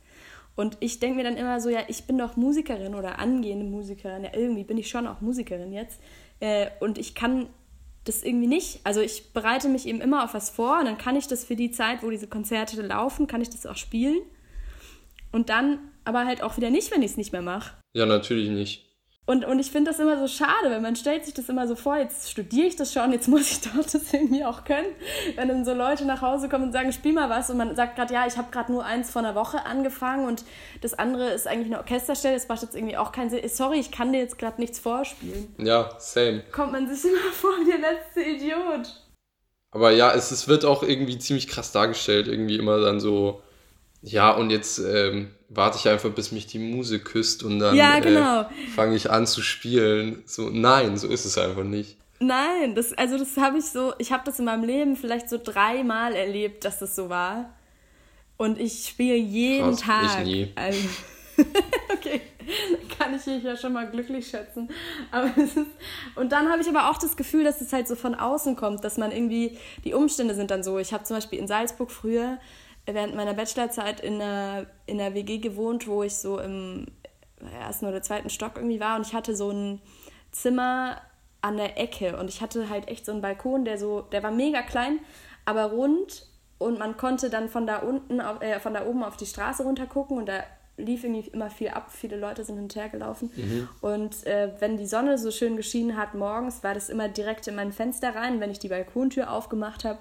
Und 0.56 0.78
ich 0.80 1.00
denke 1.00 1.16
mir 1.16 1.24
dann 1.24 1.36
immer 1.36 1.60
so, 1.60 1.68
ja, 1.68 1.80
ich 1.88 2.04
bin 2.04 2.16
doch 2.16 2.36
Musikerin 2.36 2.94
oder 2.94 3.18
angehende 3.18 3.66
Musikerin, 3.66 4.24
ja, 4.24 4.30
irgendwie 4.32 4.64
bin 4.64 4.78
ich 4.78 4.88
schon 4.88 5.06
auch 5.06 5.20
Musikerin 5.20 5.72
jetzt. 5.74 6.00
Äh, 6.40 6.68
und 6.80 6.96
ich 6.96 7.14
kann 7.14 7.48
das 8.04 8.22
irgendwie 8.22 8.46
nicht. 8.46 8.80
Also 8.84 9.02
ich 9.02 9.34
bereite 9.34 9.68
mich 9.68 9.86
eben 9.86 10.00
immer 10.00 10.24
auf 10.24 10.32
was 10.32 10.48
vor 10.48 10.78
und 10.78 10.86
dann 10.86 10.96
kann 10.96 11.16
ich 11.16 11.26
das 11.26 11.44
für 11.44 11.56
die 11.56 11.70
Zeit, 11.70 12.02
wo 12.02 12.08
diese 12.08 12.26
Konzerte 12.28 12.80
laufen, 12.80 13.26
kann 13.26 13.42
ich 13.42 13.50
das 13.50 13.66
auch 13.66 13.76
spielen. 13.76 14.22
Und 15.30 15.50
dann 15.50 15.78
aber 16.04 16.24
halt 16.24 16.42
auch 16.42 16.56
wieder 16.56 16.70
nicht, 16.70 16.90
wenn 16.90 17.02
ich 17.02 17.10
es 17.10 17.16
nicht 17.18 17.32
mehr 17.32 17.42
mache. 17.42 17.76
Ja, 17.92 18.06
natürlich 18.06 18.48
nicht. 18.48 18.93
Und, 19.26 19.46
und 19.46 19.58
ich 19.58 19.70
finde 19.70 19.90
das 19.90 19.98
immer 20.00 20.18
so 20.18 20.28
schade, 20.28 20.68
weil 20.70 20.82
man 20.82 20.96
stellt 20.96 21.24
sich 21.24 21.32
das 21.32 21.48
immer 21.48 21.66
so 21.66 21.76
vor, 21.76 21.96
jetzt 21.96 22.30
studiere 22.30 22.66
ich 22.66 22.76
das 22.76 22.92
schon, 22.92 23.10
jetzt 23.10 23.26
muss 23.26 23.50
ich 23.50 23.60
doch 23.72 23.82
das 23.82 24.12
irgendwie 24.12 24.44
auch 24.44 24.64
können. 24.64 24.88
Wenn 25.36 25.48
dann 25.48 25.64
so 25.64 25.72
Leute 25.72 26.04
nach 26.04 26.20
Hause 26.20 26.50
kommen 26.50 26.64
und 26.64 26.72
sagen, 26.72 26.92
spiel 26.92 27.14
mal 27.14 27.30
was 27.30 27.48
und 27.48 27.56
man 27.56 27.74
sagt 27.74 27.96
gerade, 27.96 28.12
ja, 28.12 28.26
ich 28.26 28.36
habe 28.36 28.50
gerade 28.50 28.70
nur 28.70 28.84
eins 28.84 29.10
von 29.10 29.24
einer 29.24 29.34
Woche 29.34 29.64
angefangen 29.64 30.26
und 30.26 30.44
das 30.82 30.92
andere 30.92 31.30
ist 31.30 31.46
eigentlich 31.46 31.68
eine 31.68 31.78
Orchesterstelle, 31.78 32.34
das 32.34 32.48
macht 32.48 32.62
jetzt 32.62 32.76
irgendwie 32.76 32.98
auch 32.98 33.12
keinen 33.12 33.30
Sinn. 33.30 33.48
Sorry, 33.48 33.80
ich 33.80 33.90
kann 33.90 34.12
dir 34.12 34.18
jetzt 34.18 34.38
gerade 34.38 34.60
nichts 34.60 34.78
vorspielen. 34.78 35.54
Ja, 35.56 35.90
same. 35.98 36.42
Kommt 36.52 36.72
man 36.72 36.94
sich 36.94 37.04
immer 37.10 37.32
vor 37.32 37.52
wie 37.60 37.70
der 37.70 37.78
letzte 37.78 38.20
Idiot. 38.20 39.04
Aber 39.70 39.90
ja, 39.90 40.12
es, 40.12 40.32
es 40.32 40.48
wird 40.48 40.66
auch 40.66 40.82
irgendwie 40.82 41.18
ziemlich 41.18 41.48
krass 41.48 41.72
dargestellt, 41.72 42.28
irgendwie 42.28 42.56
immer 42.56 42.78
dann 42.78 43.00
so, 43.00 43.42
ja, 44.02 44.32
und 44.32 44.50
jetzt 44.50 44.78
ähm, 44.78 45.30
warte 45.54 45.78
ich 45.78 45.88
einfach, 45.88 46.10
bis 46.10 46.32
mich 46.32 46.46
die 46.46 46.58
Muse 46.58 46.98
küsst 46.98 47.42
und 47.42 47.58
dann 47.58 47.74
ja, 47.74 47.98
genau. 48.00 48.42
äh, 48.42 48.46
fange 48.74 48.96
ich 48.96 49.10
an 49.10 49.26
zu 49.26 49.42
spielen. 49.42 50.22
So, 50.26 50.50
nein, 50.50 50.96
so 50.96 51.08
ist 51.08 51.24
es 51.24 51.38
einfach 51.38 51.64
nicht. 51.64 51.96
Nein, 52.20 52.74
das, 52.74 52.92
also 52.92 53.18
das 53.18 53.36
habe 53.36 53.58
ich 53.58 53.66
so, 53.66 53.92
ich 53.98 54.12
habe 54.12 54.22
das 54.24 54.38
in 54.38 54.44
meinem 54.44 54.64
Leben 54.64 54.96
vielleicht 54.96 55.28
so 55.28 55.38
dreimal 55.42 56.14
erlebt, 56.14 56.64
dass 56.64 56.78
das 56.78 56.94
so 56.94 57.08
war. 57.08 57.50
Und 58.36 58.58
ich 58.58 58.86
spiele 58.88 59.16
jeden 59.16 59.76
Krass, 59.76 59.80
Tag. 59.80 60.20
Ich 60.20 60.24
nie. 60.24 60.52
Also, 60.54 60.78
okay, 61.92 62.20
kann 62.98 63.14
ich 63.14 63.26
mich 63.26 63.42
ja 63.42 63.56
schon 63.56 63.72
mal 63.72 63.88
glücklich 63.90 64.28
schätzen. 64.28 64.68
Aber 65.10 65.26
ist, 65.36 65.56
und 66.16 66.32
dann 66.32 66.50
habe 66.50 66.62
ich 66.62 66.68
aber 66.68 66.90
auch 66.90 66.98
das 66.98 67.16
Gefühl, 67.16 67.44
dass 67.44 67.60
es 67.60 67.72
halt 67.72 67.88
so 67.88 67.94
von 67.94 68.14
außen 68.14 68.56
kommt, 68.56 68.84
dass 68.84 68.96
man 68.96 69.12
irgendwie, 69.12 69.58
die 69.84 69.94
Umstände 69.94 70.34
sind 70.34 70.50
dann 70.50 70.62
so. 70.62 70.78
Ich 70.78 70.92
habe 70.92 71.04
zum 71.04 71.16
Beispiel 71.16 71.38
in 71.38 71.46
Salzburg 71.46 71.90
früher 71.90 72.38
während 72.86 73.14
meiner 73.14 73.34
Bachelorzeit 73.34 74.00
in 74.00 74.20
einer, 74.20 74.66
in 74.86 75.00
einer 75.00 75.14
WG 75.14 75.38
gewohnt, 75.38 75.86
wo 75.86 76.02
ich 76.02 76.14
so 76.14 76.38
im 76.38 76.86
ersten 77.60 77.86
oder 77.86 78.02
zweiten 78.02 78.30
Stock 78.30 78.56
irgendwie 78.56 78.80
war 78.80 78.96
und 78.96 79.06
ich 79.06 79.14
hatte 79.14 79.36
so 79.36 79.50
ein 79.50 79.80
Zimmer 80.32 81.00
an 81.42 81.56
der 81.56 81.78
Ecke 81.78 82.18
und 82.18 82.28
ich 82.28 82.40
hatte 82.40 82.70
halt 82.70 82.88
echt 82.88 83.04
so 83.04 83.12
einen 83.12 83.20
Balkon, 83.20 83.64
der 83.64 83.78
so, 83.78 84.00
der 84.00 84.22
war 84.22 84.30
mega 84.30 84.62
klein, 84.62 84.98
aber 85.44 85.64
rund 85.64 86.26
und 86.58 86.78
man 86.78 86.96
konnte 86.96 87.30
dann 87.30 87.48
von 87.48 87.66
da 87.66 87.78
unten, 87.78 88.20
äh, 88.20 88.60
von 88.60 88.74
da 88.74 88.86
oben 88.86 89.04
auf 89.04 89.16
die 89.16 89.26
Straße 89.26 89.62
runter 89.62 89.86
gucken 89.86 90.16
und 90.16 90.26
da 90.26 90.42
lief 90.76 91.04
irgendwie 91.04 91.28
immer 91.28 91.50
viel 91.50 91.68
ab, 91.68 91.90
viele 91.90 92.16
Leute 92.16 92.44
sind 92.44 92.56
hinterher 92.56 92.88
gelaufen. 92.88 93.30
Mhm. 93.36 93.68
Und 93.80 94.26
äh, 94.26 94.52
wenn 94.58 94.76
die 94.76 94.86
Sonne 94.86 95.18
so 95.18 95.30
schön 95.30 95.56
geschienen 95.56 95.96
hat 95.96 96.14
morgens, 96.14 96.64
war 96.64 96.74
das 96.74 96.88
immer 96.88 97.08
direkt 97.08 97.46
in 97.46 97.54
mein 97.54 97.72
Fenster 97.72 98.14
rein. 98.14 98.40
Wenn 98.40 98.50
ich 98.50 98.58
die 98.58 98.68
Balkontür 98.68 99.30
aufgemacht 99.30 99.84
habe, 99.84 99.98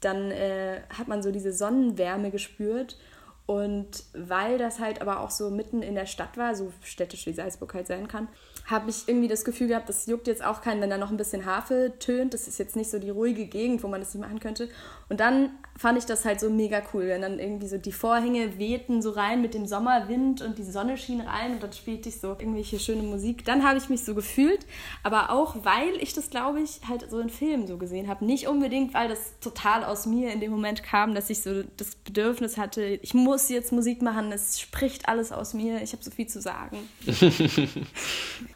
dann 0.00 0.30
äh, 0.30 0.80
hat 0.96 1.08
man 1.08 1.22
so 1.22 1.30
diese 1.30 1.52
Sonnenwärme 1.52 2.30
gespürt. 2.30 2.98
Und 3.46 4.02
weil 4.12 4.58
das 4.58 4.80
halt 4.80 5.00
aber 5.00 5.20
auch 5.20 5.30
so 5.30 5.50
mitten 5.50 5.80
in 5.80 5.94
der 5.94 6.06
Stadt 6.06 6.36
war, 6.36 6.56
so 6.56 6.72
städtisch 6.82 7.26
wie 7.26 7.32
Salzburg 7.32 7.74
halt 7.74 7.86
sein 7.86 8.08
kann, 8.08 8.26
habe 8.64 8.90
ich 8.90 9.06
irgendwie 9.06 9.28
das 9.28 9.44
Gefühl 9.44 9.68
gehabt, 9.68 9.88
das 9.88 10.06
juckt 10.06 10.26
jetzt 10.26 10.44
auch 10.44 10.60
keinen, 10.62 10.80
wenn 10.80 10.90
da 10.90 10.98
noch 10.98 11.12
ein 11.12 11.16
bisschen 11.16 11.46
Harfe 11.46 11.92
tönt. 12.00 12.34
Das 12.34 12.48
ist 12.48 12.58
jetzt 12.58 12.74
nicht 12.74 12.90
so 12.90 12.98
die 12.98 13.10
ruhige 13.10 13.46
Gegend, 13.46 13.84
wo 13.84 13.88
man 13.88 14.00
das 14.00 14.12
nicht 14.12 14.22
machen 14.24 14.40
könnte. 14.40 14.68
Und 15.08 15.20
dann 15.20 15.50
fand 15.78 15.98
ich 15.98 16.06
das 16.06 16.24
halt 16.24 16.40
so 16.40 16.48
mega 16.50 16.82
cool, 16.94 17.06
wenn 17.08 17.22
dann 17.22 17.38
irgendwie 17.38 17.68
so 17.68 17.76
die 17.76 17.92
Vorhänge 17.92 18.58
wehten 18.58 19.02
so 19.02 19.10
rein 19.10 19.42
mit 19.42 19.54
dem 19.54 19.66
Sommerwind 19.66 20.42
und 20.42 20.58
die 20.58 20.64
Sonne 20.64 20.96
schien 20.96 21.20
rein 21.20 21.52
und 21.52 21.62
dann 21.62 21.72
spielte 21.72 22.08
ich 22.08 22.20
so 22.20 22.28
irgendwelche 22.28 22.78
schöne 22.78 23.02
Musik. 23.02 23.44
Dann 23.44 23.62
habe 23.62 23.78
ich 23.78 23.88
mich 23.88 24.04
so 24.04 24.14
gefühlt, 24.14 24.66
aber 25.02 25.30
auch 25.30 25.64
weil 25.64 25.96
ich 26.00 26.14
das, 26.14 26.30
glaube 26.30 26.60
ich, 26.60 26.80
halt 26.88 27.10
so 27.10 27.18
in 27.18 27.30
Filmen 27.30 27.66
so 27.66 27.76
gesehen 27.76 28.08
habe. 28.08 28.24
Nicht 28.24 28.48
unbedingt, 28.48 28.94
weil 28.94 29.08
das 29.08 29.34
total 29.40 29.84
aus 29.84 30.06
mir 30.06 30.32
in 30.32 30.40
dem 30.40 30.50
Moment 30.50 30.82
kam, 30.82 31.14
dass 31.14 31.30
ich 31.30 31.42
so 31.42 31.62
das 31.76 31.96
Bedürfnis 31.96 32.56
hatte, 32.56 32.82
ich 32.82 33.14
muss 33.14 33.48
jetzt 33.48 33.72
Musik 33.72 34.02
machen, 34.02 34.32
es 34.32 34.58
spricht 34.60 35.08
alles 35.08 35.32
aus 35.32 35.54
mir, 35.54 35.82
ich 35.82 35.92
habe 35.92 36.02
so 36.02 36.10
viel 36.10 36.26
zu 36.26 36.40
sagen. 36.40 36.78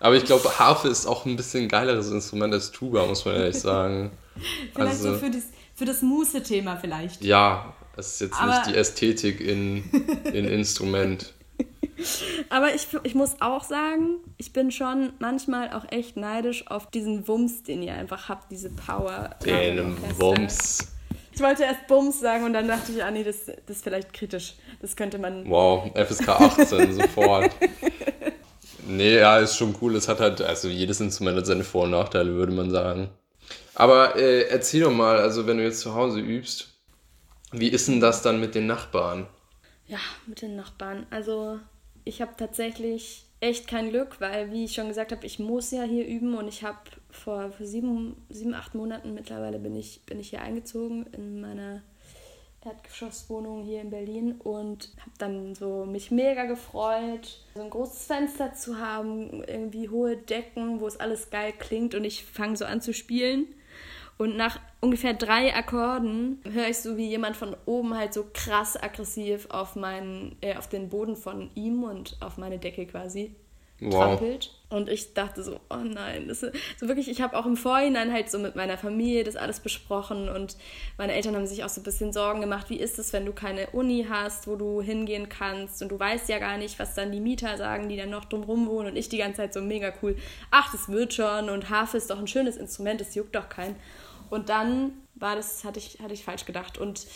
Aber 0.01 0.17
ich 0.17 0.25
glaube, 0.25 0.59
Harfe 0.59 0.89
ist 0.89 1.07
auch 1.07 1.27
ein 1.27 1.37
bisschen 1.37 1.69
geileres 1.69 2.11
Instrument 2.11 2.55
als 2.55 2.71
Tuba, 2.71 3.07
muss 3.07 3.25
man 3.25 3.35
ehrlich 3.37 3.57
sagen. 3.61 4.11
vielleicht 4.75 4.93
also, 4.93 5.13
so 5.13 5.19
für 5.19 5.31
das, 5.31 5.45
für 5.81 5.87
das 5.87 6.03
Muße-Thema 6.03 6.77
vielleicht. 6.77 7.25
Ja, 7.25 7.73
es 7.97 8.09
ist 8.09 8.21
jetzt 8.21 8.39
Aber 8.39 8.53
nicht 8.53 8.67
die 8.67 8.75
Ästhetik 8.75 9.41
in, 9.41 9.83
in 10.25 10.45
Instrument. 10.59 11.33
Aber 12.51 12.75
ich, 12.75 12.87
ich 13.03 13.15
muss 13.15 13.37
auch 13.41 13.65
sagen, 13.65 14.19
ich 14.37 14.53
bin 14.53 14.73
schon 14.73 15.15
manchmal 15.21 15.73
auch 15.73 15.91
echt 15.91 16.19
neidisch 16.19 16.67
auf 16.67 16.91
diesen 16.91 17.27
Wumms, 17.27 17.63
den 17.63 17.83
ihr 17.83 17.95
einfach 17.95 18.29
habt, 18.29 18.51
diese 18.51 18.69
Power. 18.69 19.31
Den 19.43 19.97
Wumms. 20.19 20.93
Ich 21.33 21.41
wollte 21.41 21.63
erst 21.63 21.87
Bums 21.87 22.21
sagen 22.21 22.45
und 22.45 22.53
dann 22.53 22.69
dachte 22.69 22.93
ich, 22.93 23.03
ah 23.03 23.11
nee, 23.11 23.25
das, 23.25 23.47
das 23.47 23.77
ist 23.77 23.83
vielleicht 23.83 24.13
kritisch. 24.13 24.57
Das 24.83 24.95
könnte 24.95 25.17
man. 25.17 25.49
Wow, 25.49 25.91
FSK 25.95 26.29
18 26.29 26.93
sofort. 27.01 27.53
Nee, 28.87 29.17
ja, 29.17 29.39
ist 29.39 29.57
schon 29.57 29.75
cool. 29.81 29.97
Es 29.97 30.09
hat 30.09 30.21
halt, 30.21 30.43
also 30.43 30.69
jedes 30.69 31.01
Instrument 31.01 31.39
hat 31.39 31.47
seine 31.47 31.65
Vor- 31.65 31.85
und 31.85 31.93
Nachteile, 31.93 32.35
würde 32.35 32.53
man 32.53 32.71
sagen. 32.71 33.09
Aber 33.75 34.17
äh, 34.17 34.43
erzähl 34.49 34.83
doch 34.83 34.93
mal, 34.93 35.19
also 35.19 35.47
wenn 35.47 35.59
du 35.59 35.65
jetzt 35.65 35.81
zu 35.81 35.95
Hause 35.95 36.21
übst, 36.21 36.69
wie 37.53 37.69
ist 37.69 37.89
denn 37.89 38.01
das 38.01 38.23
dann 38.23 38.41
mit 38.41 38.55
den 38.55 38.67
Nachbarn? 38.67 39.27
Ja, 39.87 39.99
mit 40.27 40.43
den 40.43 40.57
Nachbarn. 40.57 41.07
Also 41.11 41.59
ich 42.05 42.21
habe 42.23 42.33
tatsächlich 42.37 43.27
echt 43.41 43.67
kein 43.67 43.91
Glück, 43.91 44.21
weil, 44.21 44.53
wie 44.53 44.65
ich 44.65 44.75
schon 44.75 44.89
gesagt 44.89 45.13
habe, 45.13 45.27
ich 45.27 45.39
muss 45.39 45.71
ja 45.71 45.83
hier 45.83 46.07
üben 46.07 46.35
und 46.35 46.47
ich 46.47 46.63
habe 46.63 46.79
vor, 47.11 47.51
vor 47.53 47.67
sieben, 47.67 48.17
sieben, 48.29 48.55
acht 48.55 48.75
Monaten 48.75 49.15
mittlerweile 49.15 49.59
bin 49.59 49.75
ich, 49.75 50.05
bin 50.05 50.21
ich 50.21 50.31
hier 50.31 50.43
eingezogen 50.43 51.07
in 51.13 51.41
meiner 51.41 51.83
Erdgeschosswohnung 52.63 53.65
hier 53.65 53.81
in 53.81 53.91
Berlin 53.91 54.33
und 54.33 54.91
habe 55.01 55.13
dann 55.17 55.55
so 55.55 55.87
mich 55.87 56.11
mega 56.11 56.45
gefreut, 56.45 57.41
so 57.55 57.63
ein 57.63 57.71
großes 57.71 58.05
Fenster 58.05 58.53
zu 58.53 58.79
haben, 58.79 59.43
irgendwie 59.45 59.89
hohe 59.89 60.19
Decken, 60.19 60.81
wo 60.81 60.87
es 60.87 61.01
alles 61.01 61.31
geil 61.31 61.55
klingt 61.59 61.95
und 61.95 62.05
ich 62.05 62.25
fange 62.25 62.57
so 62.57 62.67
an 62.67 62.83
zu 62.83 62.93
spielen. 62.93 63.47
Und 64.21 64.37
nach 64.37 64.61
ungefähr 64.81 65.15
drei 65.15 65.55
Akkorden 65.55 66.43
höre 66.45 66.69
ich 66.69 66.77
so, 66.77 66.99
wie 66.99 67.09
jemand 67.09 67.39
von 67.39 67.57
oben 67.65 67.97
halt 67.97 68.13
so 68.13 68.27
krass 68.35 68.77
aggressiv 68.77 69.47
auf, 69.49 69.77
meinen, 69.77 70.37
äh, 70.43 70.57
auf 70.57 70.69
den 70.69 70.91
Boden 70.91 71.17
von 71.17 71.49
ihm 71.55 71.85
und 71.85 72.19
auf 72.21 72.37
meine 72.37 72.59
Decke 72.59 72.85
quasi 72.85 73.35
wow. 73.81 73.95
trampelt. 73.95 74.53
Und 74.69 74.91
ich 74.91 75.15
dachte 75.15 75.43
so, 75.43 75.59
oh 75.71 75.83
nein, 75.83 76.29
das 76.29 76.43
ist, 76.43 76.55
so 76.79 76.87
wirklich, 76.87 77.09
ich 77.09 77.23
habe 77.23 77.35
auch 77.35 77.47
im 77.47 77.57
Vorhinein 77.57 78.13
halt 78.13 78.31
so 78.31 78.39
mit 78.39 78.57
meiner 78.57 78.77
Familie 78.77 79.25
das 79.25 79.37
alles 79.37 79.61
besprochen 79.61 80.29
und 80.29 80.59
meine 80.99 81.15
Eltern 81.15 81.35
haben 81.35 81.47
sich 81.47 81.65
auch 81.65 81.71
so 81.71 81.81
ein 81.81 81.85
bisschen 81.85 82.13
Sorgen 82.13 82.43
gemacht, 82.43 82.69
wie 82.69 82.79
ist 82.79 82.99
es, 82.99 83.15
wenn 83.15 83.25
du 83.25 83.33
keine 83.33 83.69
Uni 83.69 84.07
hast, 84.07 84.47
wo 84.47 84.57
du 84.57 84.83
hingehen 84.83 85.31
kannst 85.31 85.81
und 85.81 85.89
du 85.89 85.99
weißt 85.99 86.29
ja 86.29 86.39
gar 86.39 86.59
nicht, 86.59 86.79
was 86.79 86.95
dann 86.95 87.11
die 87.11 87.21
Mieter 87.21 87.57
sagen, 87.57 87.89
die 87.89 87.97
dann 87.97 88.11
noch 88.11 88.27
drumrum 88.27 88.69
wohnen 88.69 88.91
und 88.91 88.97
ich 88.97 89.09
die 89.09 89.17
ganze 89.17 89.39
Zeit 89.39 89.55
so 89.55 89.63
mega 89.63 89.95
cool, 90.03 90.15
ach, 90.51 90.71
das 90.73 90.91
wird 90.91 91.15
schon 91.15 91.49
und 91.49 91.71
Harfe 91.71 91.97
ist 91.97 92.11
doch 92.11 92.19
ein 92.19 92.29
schönes 92.29 92.59
Instrument, 92.59 93.01
das 93.01 93.15
juckt 93.15 93.35
doch 93.35 93.49
keinen. 93.49 93.77
Und 94.31 94.49
dann 94.49 94.93
war 95.17 95.37
das, 95.37 95.65
hatte 95.65 95.79
ich, 95.79 96.01
hatte 96.01 96.15
ich 96.15 96.25
falsch 96.25 96.47
gedacht 96.47 96.79
und 96.79 97.07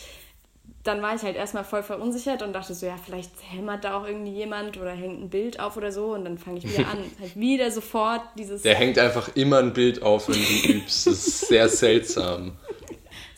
dann 0.83 1.01
war 1.01 1.15
ich 1.15 1.23
halt 1.23 1.35
erstmal 1.35 1.63
voll 1.63 1.81
verunsichert 1.81 2.43
und 2.43 2.53
dachte 2.53 2.73
so, 2.75 2.85
ja, 2.85 2.95
vielleicht 3.03 3.31
hämmert 3.49 3.83
da 3.83 3.97
auch 3.97 4.05
irgendwie 4.05 4.31
jemand 4.31 4.77
oder 4.77 4.91
hängt 4.91 5.19
ein 5.19 5.29
Bild 5.29 5.59
auf 5.59 5.77
oder 5.77 5.91
so 5.91 6.13
und 6.13 6.25
dann 6.25 6.37
fange 6.37 6.59
ich 6.59 6.65
wieder 6.65 6.87
an. 6.87 6.97
halt 7.19 7.35
wieder 7.35 7.71
sofort 7.71 8.21
dieses. 8.37 8.61
Der 8.61 8.75
hängt 8.75 8.99
einfach 8.99 9.29
immer 9.35 9.59
ein 9.59 9.73
Bild 9.73 10.03
auf, 10.03 10.27
wenn 10.27 10.35
du 10.35 10.73
übst. 10.73 11.07
Das 11.07 11.13
ist 11.13 11.47
sehr 11.47 11.69
seltsam 11.69 12.53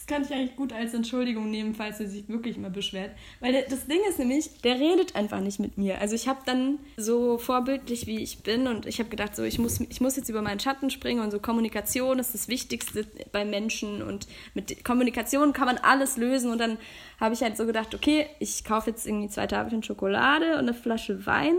kann 0.07 0.23
ich 0.23 0.31
eigentlich 0.33 0.55
gut 0.55 0.73
als 0.73 0.93
Entschuldigung 0.93 1.51
nehmen, 1.51 1.75
falls 1.75 1.99
er 1.99 2.07
sich 2.07 2.27
wirklich 2.29 2.57
mal 2.57 2.71
beschwert. 2.71 3.11
Weil 3.41 3.51
der, 3.51 3.63
das 3.63 3.87
Ding 3.87 3.99
ist 4.09 4.19
nämlich, 4.19 4.61
der 4.61 4.79
redet 4.79 5.15
einfach 5.15 5.41
nicht 5.41 5.59
mit 5.59 5.77
mir. 5.77 5.99
Also 5.99 6.15
ich 6.15 6.27
habe 6.27 6.39
dann 6.45 6.79
so 6.95 7.37
vorbildlich, 7.37 8.07
wie 8.07 8.23
ich 8.23 8.39
bin, 8.43 8.67
und 8.67 8.85
ich 8.85 8.99
habe 8.99 9.09
gedacht, 9.09 9.35
so 9.35 9.43
ich 9.43 9.59
muss, 9.59 9.81
ich 9.81 10.01
muss 10.01 10.15
jetzt 10.15 10.29
über 10.29 10.41
meinen 10.41 10.59
Schatten 10.59 10.89
springen 10.89 11.21
und 11.21 11.31
so 11.31 11.39
Kommunikation 11.39 12.19
ist 12.19 12.33
das 12.33 12.47
Wichtigste 12.47 13.05
bei 13.31 13.43
Menschen 13.43 14.01
und 14.01 14.27
mit 14.53 14.83
Kommunikation 14.83 15.53
kann 15.53 15.65
man 15.65 15.77
alles 15.77 16.17
lösen. 16.17 16.51
Und 16.51 16.59
dann 16.59 16.77
habe 17.19 17.33
ich 17.33 17.41
halt 17.41 17.57
so 17.57 17.65
gedacht, 17.65 17.93
okay, 17.93 18.27
ich 18.39 18.63
kaufe 18.63 18.89
jetzt 18.89 19.05
irgendwie 19.05 19.29
zwei 19.29 19.47
Tafeln 19.47 19.83
Schokolade 19.83 20.53
und 20.53 20.59
eine 20.59 20.73
Flasche 20.73 21.25
Wein 21.25 21.57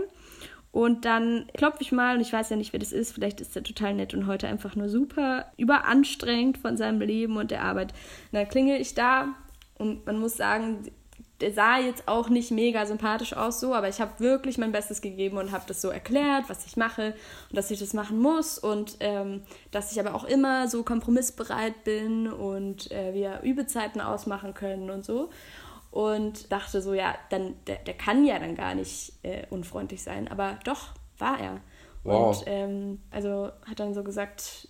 und 0.71 1.05
dann 1.05 1.47
klopfe 1.57 1.81
ich 1.81 1.91
mal 1.91 2.15
und 2.15 2.21
ich 2.21 2.31
weiß 2.31 2.49
ja 2.51 2.55
nicht, 2.55 2.73
wer 2.73 2.79
das 2.79 2.91
ist. 2.91 3.11
Vielleicht 3.11 3.41
ist 3.41 3.55
er 3.55 3.63
total 3.63 3.95
nett 3.95 4.13
und 4.13 4.27
heute 4.27 4.47
einfach 4.47 4.75
nur 4.75 4.87
super 4.89 5.51
überanstrengend 5.57 6.59
von 6.59 6.77
seinem 6.77 7.01
Leben 7.01 7.37
und 7.37 7.51
der 7.51 7.63
Arbeit. 7.63 7.91
Und 8.31 8.37
dann 8.37 8.47
klingel 8.47 8.79
ich 8.79 8.93
da 8.93 9.35
Und 9.77 10.05
man 10.05 10.19
muss 10.19 10.37
sagen, 10.37 10.91
der 11.41 11.53
sah 11.53 11.77
jetzt 11.77 12.07
auch 12.07 12.29
nicht 12.29 12.51
mega 12.51 12.85
sympathisch 12.85 13.33
aus 13.33 13.59
so, 13.59 13.73
aber 13.73 13.87
ich 13.87 14.01
habe 14.01 14.19
wirklich 14.19 14.57
mein 14.57 14.71
Bestes 14.71 15.01
gegeben 15.01 15.37
und 15.37 15.51
habe 15.51 15.63
das 15.67 15.81
so 15.81 15.89
erklärt, 15.89 16.49
was 16.49 16.65
ich 16.65 16.75
mache 16.75 17.15
und 17.49 17.57
dass 17.57 17.71
ich 17.71 17.79
das 17.79 17.93
machen 17.93 18.19
muss 18.19 18.59
und 18.59 18.97
ähm, 18.99 19.41
dass 19.71 19.91
ich 19.91 19.99
aber 19.99 20.15
auch 20.15 20.25
immer 20.25 20.67
so 20.67 20.83
kompromissbereit 20.83 21.83
bin 21.83 22.27
und 22.27 22.91
äh, 22.91 23.13
wir 23.13 23.39
Übezeiten 23.43 24.01
ausmachen 24.01 24.53
können 24.53 24.89
und 24.89 25.05
so. 25.05 25.29
Und 25.91 26.51
dachte 26.51 26.81
so, 26.81 26.93
ja, 26.93 27.15
dann 27.29 27.55
der, 27.65 27.77
der 27.77 27.95
kann 27.95 28.25
ja 28.25 28.37
dann 28.37 28.55
gar 28.55 28.75
nicht 28.75 29.13
äh, 29.23 29.47
unfreundlich 29.49 30.03
sein, 30.03 30.27
aber 30.27 30.59
doch 30.63 30.89
war 31.17 31.39
er. 31.39 31.61
Wow. 32.03 32.37
Und 32.37 32.47
ähm, 32.47 33.01
also 33.11 33.51
hat 33.67 33.79
dann 33.79 33.93
so 33.93 34.03
gesagt, 34.03 34.67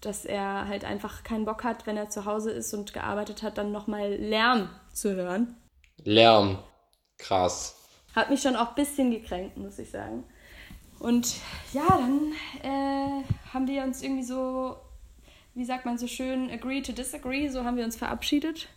dass 0.00 0.24
er 0.24 0.66
halt 0.66 0.84
einfach 0.84 1.22
keinen 1.22 1.44
Bock 1.44 1.62
hat, 1.62 1.86
wenn 1.86 1.96
er 1.96 2.10
zu 2.10 2.24
Hause 2.24 2.50
ist 2.50 2.74
und 2.74 2.92
gearbeitet 2.92 3.42
hat, 3.42 3.58
dann 3.58 3.70
nochmal 3.70 4.14
Lärm 4.14 4.68
zu 4.92 5.14
hören. 5.14 5.56
Lärm. 6.04 6.58
Krass. 7.18 7.76
Hat 8.14 8.30
mich 8.30 8.42
schon 8.42 8.56
auch 8.56 8.70
ein 8.70 8.74
bisschen 8.74 9.10
gekränkt, 9.10 9.56
muss 9.56 9.78
ich 9.78 9.90
sagen. 9.90 10.24
Und 10.98 11.36
ja, 11.72 11.86
dann 11.88 12.32
äh, 12.62 13.24
haben 13.52 13.66
wir 13.66 13.82
uns 13.84 14.02
irgendwie 14.02 14.24
so, 14.24 14.76
wie 15.54 15.64
sagt 15.64 15.84
man 15.84 15.98
so 15.98 16.06
schön, 16.06 16.50
agree 16.50 16.82
to 16.82 16.92
disagree, 16.92 17.48
so 17.48 17.64
haben 17.64 17.76
wir 17.76 17.84
uns 17.84 17.96
verabschiedet. 17.96 18.68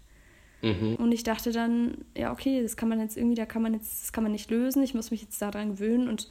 Mhm. 0.61 0.95
Und 0.95 1.11
ich 1.11 1.23
dachte 1.23 1.51
dann, 1.51 2.05
ja, 2.15 2.31
okay, 2.31 2.61
das 2.61 2.77
kann 2.77 2.89
man 2.89 2.99
jetzt 2.99 3.17
irgendwie, 3.17 3.35
da 3.35 3.45
kann 3.45 3.61
man 3.61 3.73
jetzt, 3.73 4.03
das 4.03 4.13
kann 4.13 4.23
man 4.23 4.31
nicht 4.31 4.49
lösen, 4.49 4.83
ich 4.83 4.93
muss 4.93 5.11
mich 5.11 5.21
jetzt 5.21 5.41
daran 5.41 5.71
gewöhnen. 5.71 6.07
Und 6.07 6.27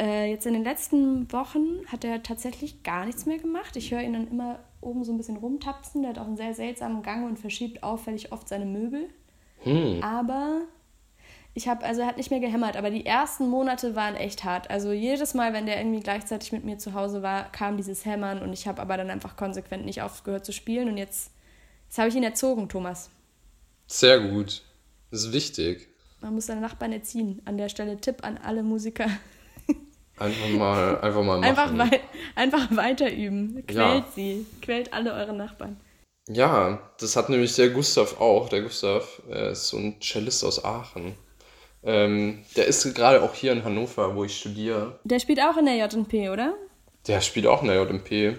äh, 0.00 0.30
jetzt 0.30 0.46
in 0.46 0.54
den 0.54 0.64
letzten 0.64 1.30
Wochen 1.32 1.86
hat 1.86 2.04
er 2.04 2.22
tatsächlich 2.22 2.82
gar 2.82 3.04
nichts 3.06 3.26
mehr 3.26 3.38
gemacht. 3.38 3.76
Ich 3.76 3.92
höre 3.92 4.02
ihn 4.02 4.12
dann 4.12 4.28
immer 4.28 4.60
oben 4.80 5.04
so 5.04 5.12
ein 5.12 5.16
bisschen 5.16 5.36
rumtapsen. 5.36 6.02
Der 6.02 6.10
hat 6.10 6.18
auch 6.18 6.26
einen 6.26 6.36
sehr 6.36 6.54
seltsamen 6.54 7.02
Gang 7.02 7.26
und 7.26 7.38
verschiebt 7.38 7.82
auffällig 7.82 8.32
oft 8.32 8.48
seine 8.48 8.66
Möbel. 8.66 9.08
Hm. 9.60 10.02
Aber 10.02 10.62
ich 11.54 11.68
habe, 11.68 11.84
also 11.84 12.00
er 12.00 12.06
hat 12.06 12.16
nicht 12.16 12.30
mehr 12.30 12.40
gehämmert, 12.40 12.76
aber 12.76 12.90
die 12.90 13.04
ersten 13.04 13.48
Monate 13.48 13.94
waren 13.94 14.16
echt 14.16 14.42
hart. 14.44 14.70
Also 14.70 14.92
jedes 14.92 15.34
Mal, 15.34 15.52
wenn 15.52 15.66
der 15.66 15.78
irgendwie 15.78 16.00
gleichzeitig 16.00 16.52
mit 16.52 16.64
mir 16.64 16.78
zu 16.78 16.94
Hause 16.94 17.22
war, 17.22 17.52
kam 17.52 17.76
dieses 17.76 18.06
Hämmern 18.06 18.40
und 18.40 18.52
ich 18.52 18.66
habe 18.66 18.80
aber 18.80 18.96
dann 18.96 19.10
einfach 19.10 19.36
konsequent 19.36 19.84
nicht 19.84 20.02
aufgehört 20.02 20.46
zu 20.46 20.52
spielen 20.52 20.88
und 20.88 20.96
jetzt, 20.96 21.30
jetzt 21.84 21.98
habe 21.98 22.08
ich 22.08 22.16
ihn 22.16 22.22
erzogen, 22.22 22.68
Thomas. 22.68 23.10
Sehr 23.86 24.20
gut. 24.20 24.62
Das 25.10 25.24
ist 25.24 25.32
wichtig. 25.32 25.88
Man 26.20 26.34
muss 26.34 26.46
seine 26.46 26.60
Nachbarn 26.60 26.92
erziehen. 26.92 27.42
An 27.44 27.58
der 27.58 27.68
Stelle 27.68 28.00
Tipp 28.00 28.18
an 28.22 28.38
alle 28.38 28.62
Musiker. 28.62 29.06
Einfach 30.18 30.48
mal, 30.50 31.00
einfach 31.00 31.22
mal 31.22 31.40
machen. 31.40 31.44
Einfach, 31.44 31.78
wei 31.78 32.00
einfach 32.36 32.76
weiter 32.76 33.10
üben. 33.12 33.64
Quält 33.66 34.04
ja. 34.04 34.06
sie. 34.14 34.46
Quält 34.60 34.92
alle 34.92 35.14
eure 35.14 35.32
Nachbarn. 35.32 35.80
Ja, 36.28 36.92
das 37.00 37.16
hat 37.16 37.28
nämlich 37.28 37.56
der 37.56 37.70
Gustav 37.70 38.20
auch. 38.20 38.48
Der 38.48 38.62
Gustav 38.62 39.20
ist 39.28 39.68
so 39.68 39.78
ein 39.78 40.00
Cellist 40.00 40.44
aus 40.44 40.64
Aachen. 40.64 41.16
Ähm, 41.82 42.44
der 42.56 42.66
ist 42.66 42.94
gerade 42.94 43.22
auch 43.22 43.34
hier 43.34 43.52
in 43.52 43.64
Hannover, 43.64 44.14
wo 44.14 44.22
ich 44.22 44.36
studiere. 44.36 45.00
Der 45.02 45.18
spielt 45.18 45.40
auch 45.40 45.56
in 45.56 45.66
der 45.66 45.76
JP, 45.76 46.30
oder? 46.30 46.54
Der 47.08 47.20
spielt 47.20 47.46
auch 47.46 47.62
in 47.62 47.68
der 47.68 47.82
JP. 47.82 48.36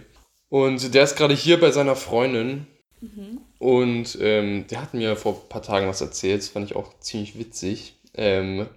Und 0.49 0.93
der 0.93 1.03
ist 1.03 1.17
gerade 1.17 1.34
hier 1.34 1.60
bei 1.60 1.71
seiner 1.71 1.95
Freundin. 1.95 2.67
Mhm. 3.01 3.41
Und 3.63 4.17
ähm, 4.19 4.67
der 4.67 4.82
hat 4.82 4.93
mir 4.93 5.15
vor 5.15 5.36
ein 5.36 5.47
paar 5.47 5.62
Tagen 5.62 5.88
was 5.88 6.02
erzählt. 6.02 6.41
Das 6.41 6.49
fand 6.49 6.69
ich 6.69 6.76
auch 6.76 6.99
ziemlich 6.99 7.39
witzig. 7.39 7.95
Ähm, 8.13 8.67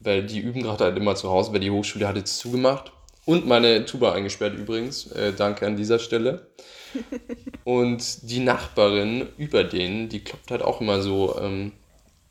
weil 0.00 0.26
die 0.26 0.40
üben 0.40 0.64
gerade 0.64 0.82
halt 0.82 0.96
immer 0.96 1.14
zu 1.14 1.30
Hause, 1.30 1.52
weil 1.52 1.60
die 1.60 1.70
Hochschule 1.70 2.08
hat 2.08 2.16
jetzt 2.16 2.38
zugemacht. 2.38 2.90
Und 3.24 3.46
meine 3.46 3.84
Tuba 3.84 4.14
eingesperrt 4.14 4.58
übrigens. 4.58 5.06
Äh, 5.12 5.32
danke 5.32 5.64
an 5.64 5.76
dieser 5.76 6.00
Stelle. 6.00 6.48
Und 7.64 8.28
die 8.28 8.40
Nachbarin 8.40 9.28
über 9.38 9.62
denen, 9.62 10.08
die 10.08 10.24
klopft 10.24 10.50
halt 10.50 10.62
auch 10.62 10.80
immer 10.80 11.02
so 11.02 11.38
ähm, 11.38 11.70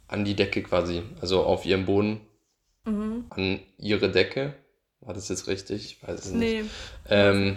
an 0.10 0.26
die 0.26 0.36
Decke 0.36 0.64
quasi. 0.64 1.04
Also 1.22 1.44
auf 1.44 1.66
ihrem 1.66 1.86
Boden. 1.86 2.20
Mhm. 2.84 3.24
An 3.30 3.60
ihre 3.78 4.12
Decke. 4.12 4.54
War 5.00 5.14
das 5.14 5.30
jetzt 5.30 5.48
richtig? 5.48 5.86
Ich 5.86 6.06
weiß 6.06 6.26
es 6.26 6.32
nicht. 6.34 6.66
Nee. 6.66 6.70
Ähm, 7.10 7.56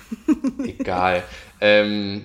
egal. 0.64 1.22
Ähm, 1.60 2.24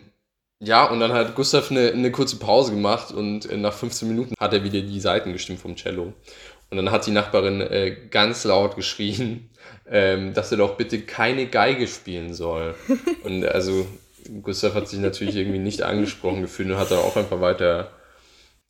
ja, 0.60 0.86
und 0.86 1.00
dann 1.00 1.14
hat 1.14 1.36
Gustav 1.36 1.70
eine, 1.70 1.92
eine 1.92 2.12
kurze 2.12 2.38
Pause 2.38 2.72
gemacht 2.72 3.12
und 3.12 3.50
äh, 3.50 3.58
nach 3.58 3.74
15 3.74 4.08
Minuten 4.08 4.34
hat 4.40 4.54
er 4.54 4.64
wieder 4.64 4.82
die 4.82 5.00
Seiten 5.00 5.34
gestimmt 5.34 5.60
vom 5.60 5.76
Cello. 5.76 6.14
Und 6.70 6.78
dann 6.78 6.92
hat 6.92 7.06
die 7.06 7.12
Nachbarin 7.12 7.62
äh, 7.62 7.96
ganz 8.10 8.44
laut 8.44 8.76
geschrien, 8.76 9.50
ähm, 9.90 10.34
dass 10.34 10.52
er 10.52 10.58
doch 10.58 10.78
bitte 10.78 11.02
keine 11.02 11.48
Geige 11.48 11.88
spielen 11.88 12.34
soll. 12.34 12.76
Und 13.24 13.46
also 13.46 13.86
Gustav 14.42 14.74
hat 14.74 14.88
sich 14.88 15.00
natürlich 15.00 15.36
irgendwie 15.36 15.60
nicht 15.60 15.84
angesprochen 15.84 16.42
gefühlt 16.42 16.70
und 16.70 16.78
hat 16.78 16.90
dann 16.90 16.98
auch 16.98 17.16
einfach 17.16 17.42
weiter, 17.42 17.92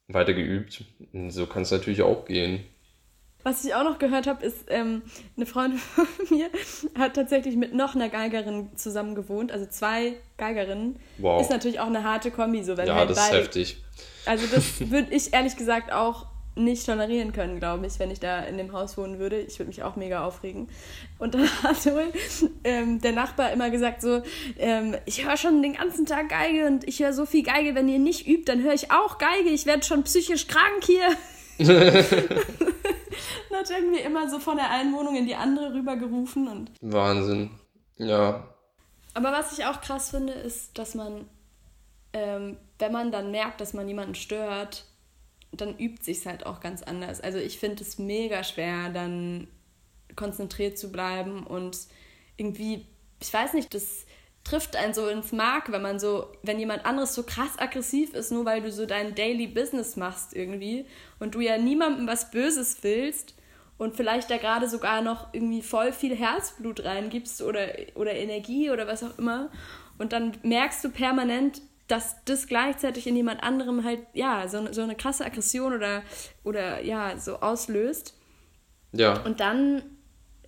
weiter 0.10 0.34
geübt. 0.34 0.84
Und 1.14 1.32
so 1.32 1.46
kann 1.46 1.64
es 1.64 1.72
natürlich 1.72 2.02
auch 2.02 2.26
gehen. 2.26 2.66
Was 3.46 3.64
ich 3.64 3.76
auch 3.76 3.84
noch 3.84 4.00
gehört 4.00 4.26
habe, 4.26 4.44
ist, 4.44 4.66
ähm, 4.70 5.04
eine 5.38 5.46
Freundin 5.46 5.78
von 5.96 6.08
mir 6.32 6.50
hat 6.98 7.14
tatsächlich 7.14 7.56
mit 7.56 7.76
noch 7.76 7.94
einer 7.94 8.10
Geigerin 8.10 8.70
zusammen 8.76 9.14
gewohnt, 9.14 9.52
also 9.52 9.68
zwei 9.68 10.14
Geigerinnen. 10.38 11.00
Wow. 11.20 11.40
Ist 11.40 11.52
natürlich 11.52 11.80
auch 11.80 11.86
eine 11.86 12.04
harte 12.04 12.32
Kombi, 12.32 12.64
so 12.64 12.76
wenn 12.76 12.88
Ja, 12.88 12.96
halt 12.96 13.12
das 13.12 13.18
beide, 13.18 13.38
ist 13.38 13.44
heftig. 13.44 13.78
Also 14.26 14.48
das 14.48 14.64
würde 14.90 15.14
ich 15.14 15.32
ehrlich 15.32 15.58
gesagt 15.58 15.94
auch 15.94 16.26
nicht 16.56 16.88
tolerieren 16.88 17.34
können, 17.34 17.60
glaube 17.60 17.86
ich, 17.86 18.00
wenn 18.00 18.10
ich 18.10 18.20
da 18.20 18.40
in 18.40 18.58
dem 18.58 18.74
Haus 18.74 18.98
wohnen 18.98 19.20
würde. 19.20 19.40
Ich 19.42 19.60
würde 19.60 19.68
mich 19.68 19.84
auch 19.84 19.96
mega 19.96 20.26
aufregen. 20.26 20.68
Und 21.20 21.36
dann 21.36 21.48
hat 21.64 21.86
wohl 21.86 22.12
ähm, 22.64 23.00
der 23.00 23.12
Nachbar 23.12 23.52
immer 23.52 23.70
gesagt 23.70 24.02
so, 24.02 24.24
ähm, 24.58 24.96
ich 25.06 25.24
höre 25.24 25.38
schon 25.38 25.62
den 25.62 25.74
ganzen 25.74 26.08
Tag 26.08 26.30
Geige 26.30 26.66
und 26.66 26.88
ich 26.88 27.00
höre 27.00 27.14
so 27.14 27.28
viel 27.28 27.44
Geige, 27.44 27.76
wenn 27.76 27.88
ihr 27.90 28.00
nicht 28.00 28.26
übt, 28.28 28.52
dann 28.52 28.64
höre 28.64 28.74
ich 28.74 28.90
auch 28.90 29.20
Geige. 29.20 29.50
Ich 29.50 29.68
werde 29.68 29.84
schon 29.84 30.02
psychisch 30.04 30.48
krank 30.48 30.84
hier. 30.84 31.16
hat 33.66 33.78
irgendwie 33.78 34.02
immer 34.02 34.30
so 34.30 34.40
von 34.40 34.58
der 34.58 34.70
einen 34.70 34.94
Wohnung 34.94 35.16
in 35.16 35.26
die 35.26 35.36
andere 35.36 35.74
rübergerufen. 35.74 36.48
Und 36.48 36.72
Wahnsinn. 36.82 37.52
Ja. 37.98 38.48
Aber 39.14 39.32
was 39.32 39.58
ich 39.58 39.66
auch 39.66 39.82
krass 39.82 40.10
finde, 40.12 40.34
ist, 40.34 40.78
dass 40.78 40.96
man, 40.96 41.26
ähm, 42.14 42.58
wenn 42.80 42.92
man 42.92 43.12
dann 43.12 43.32
merkt, 43.32 43.62
dass 43.62 43.74
man 43.74 43.88
jemanden 43.88 44.16
stört, 44.16 44.86
dann 45.52 45.78
übt 45.78 46.04
sich 46.04 46.26
halt 46.28 46.46
auch 46.46 46.60
ganz 46.60 46.84
anders. 46.84 47.22
Also 47.22 47.38
ich 47.38 47.58
finde 47.58 47.84
es 47.84 47.98
mega 47.98 48.44
schwer, 48.44 48.90
dann 48.90 49.48
konzentriert 50.16 50.78
zu 50.78 50.92
bleiben 50.92 51.46
und 51.46 51.78
irgendwie, 52.38 52.86
ich 53.22 53.34
weiß 53.34 53.54
nicht, 53.54 53.74
das 53.74 54.05
trifft 54.46 54.78
einen 54.78 54.94
so 54.94 55.08
ins 55.08 55.34
Mark, 55.34 55.72
wenn 55.72 55.82
man 55.82 56.00
so, 56.00 56.32
wenn 56.44 56.60
jemand 56.60 56.86
anderes 56.86 57.14
so 57.14 57.24
krass 57.24 57.58
aggressiv 57.58 58.14
ist, 58.14 58.32
nur 58.32 58.46
weil 58.46 58.62
du 58.62 58.72
so 58.72 58.86
dein 58.86 59.16
Daily 59.16 59.48
Business 59.48 59.98
machst 59.98 60.34
irgendwie 60.34 60.86
und 61.20 61.36
du 61.36 61.42
ja 61.42 61.58
niemandem 61.58 62.08
was 62.08 62.32
Böses 62.32 62.78
willst 62.82 63.36
und 63.78 63.98
vielleicht 63.98 64.30
da 64.30 64.38
gerade 64.38 64.70
sogar 64.70 65.02
noch 65.02 65.34
irgendwie 65.34 65.62
voll 65.62 65.92
viel 65.92 66.16
Herzblut 66.16 66.86
reingibst 66.86 67.42
oder, 67.42 67.68
oder 67.96 68.14
Energie 68.14 68.70
oder 68.70 68.88
was 68.88 69.04
auch 69.04 69.18
immer 69.18 69.50
und 69.98 70.14
dann 70.14 70.38
merkst 70.44 70.84
du 70.84 70.90
permanent, 70.90 71.62
dass 71.88 72.24
das 72.26 72.48
gleichzeitig 72.48 73.08
in 73.08 73.16
jemand 73.16 73.44
anderem 73.44 73.84
halt, 73.84 74.00
ja, 74.14 74.48
so, 74.48 74.72
so 74.72 74.82
eine 74.82 74.96
krasse 74.96 75.26
Aggression 75.26 75.74
oder, 75.74 76.04
oder 76.44 76.84
ja, 76.84 77.18
so 77.18 77.40
auslöst. 77.40 78.18
Ja. 78.92 79.22
Und 79.24 79.40
dann 79.40 79.84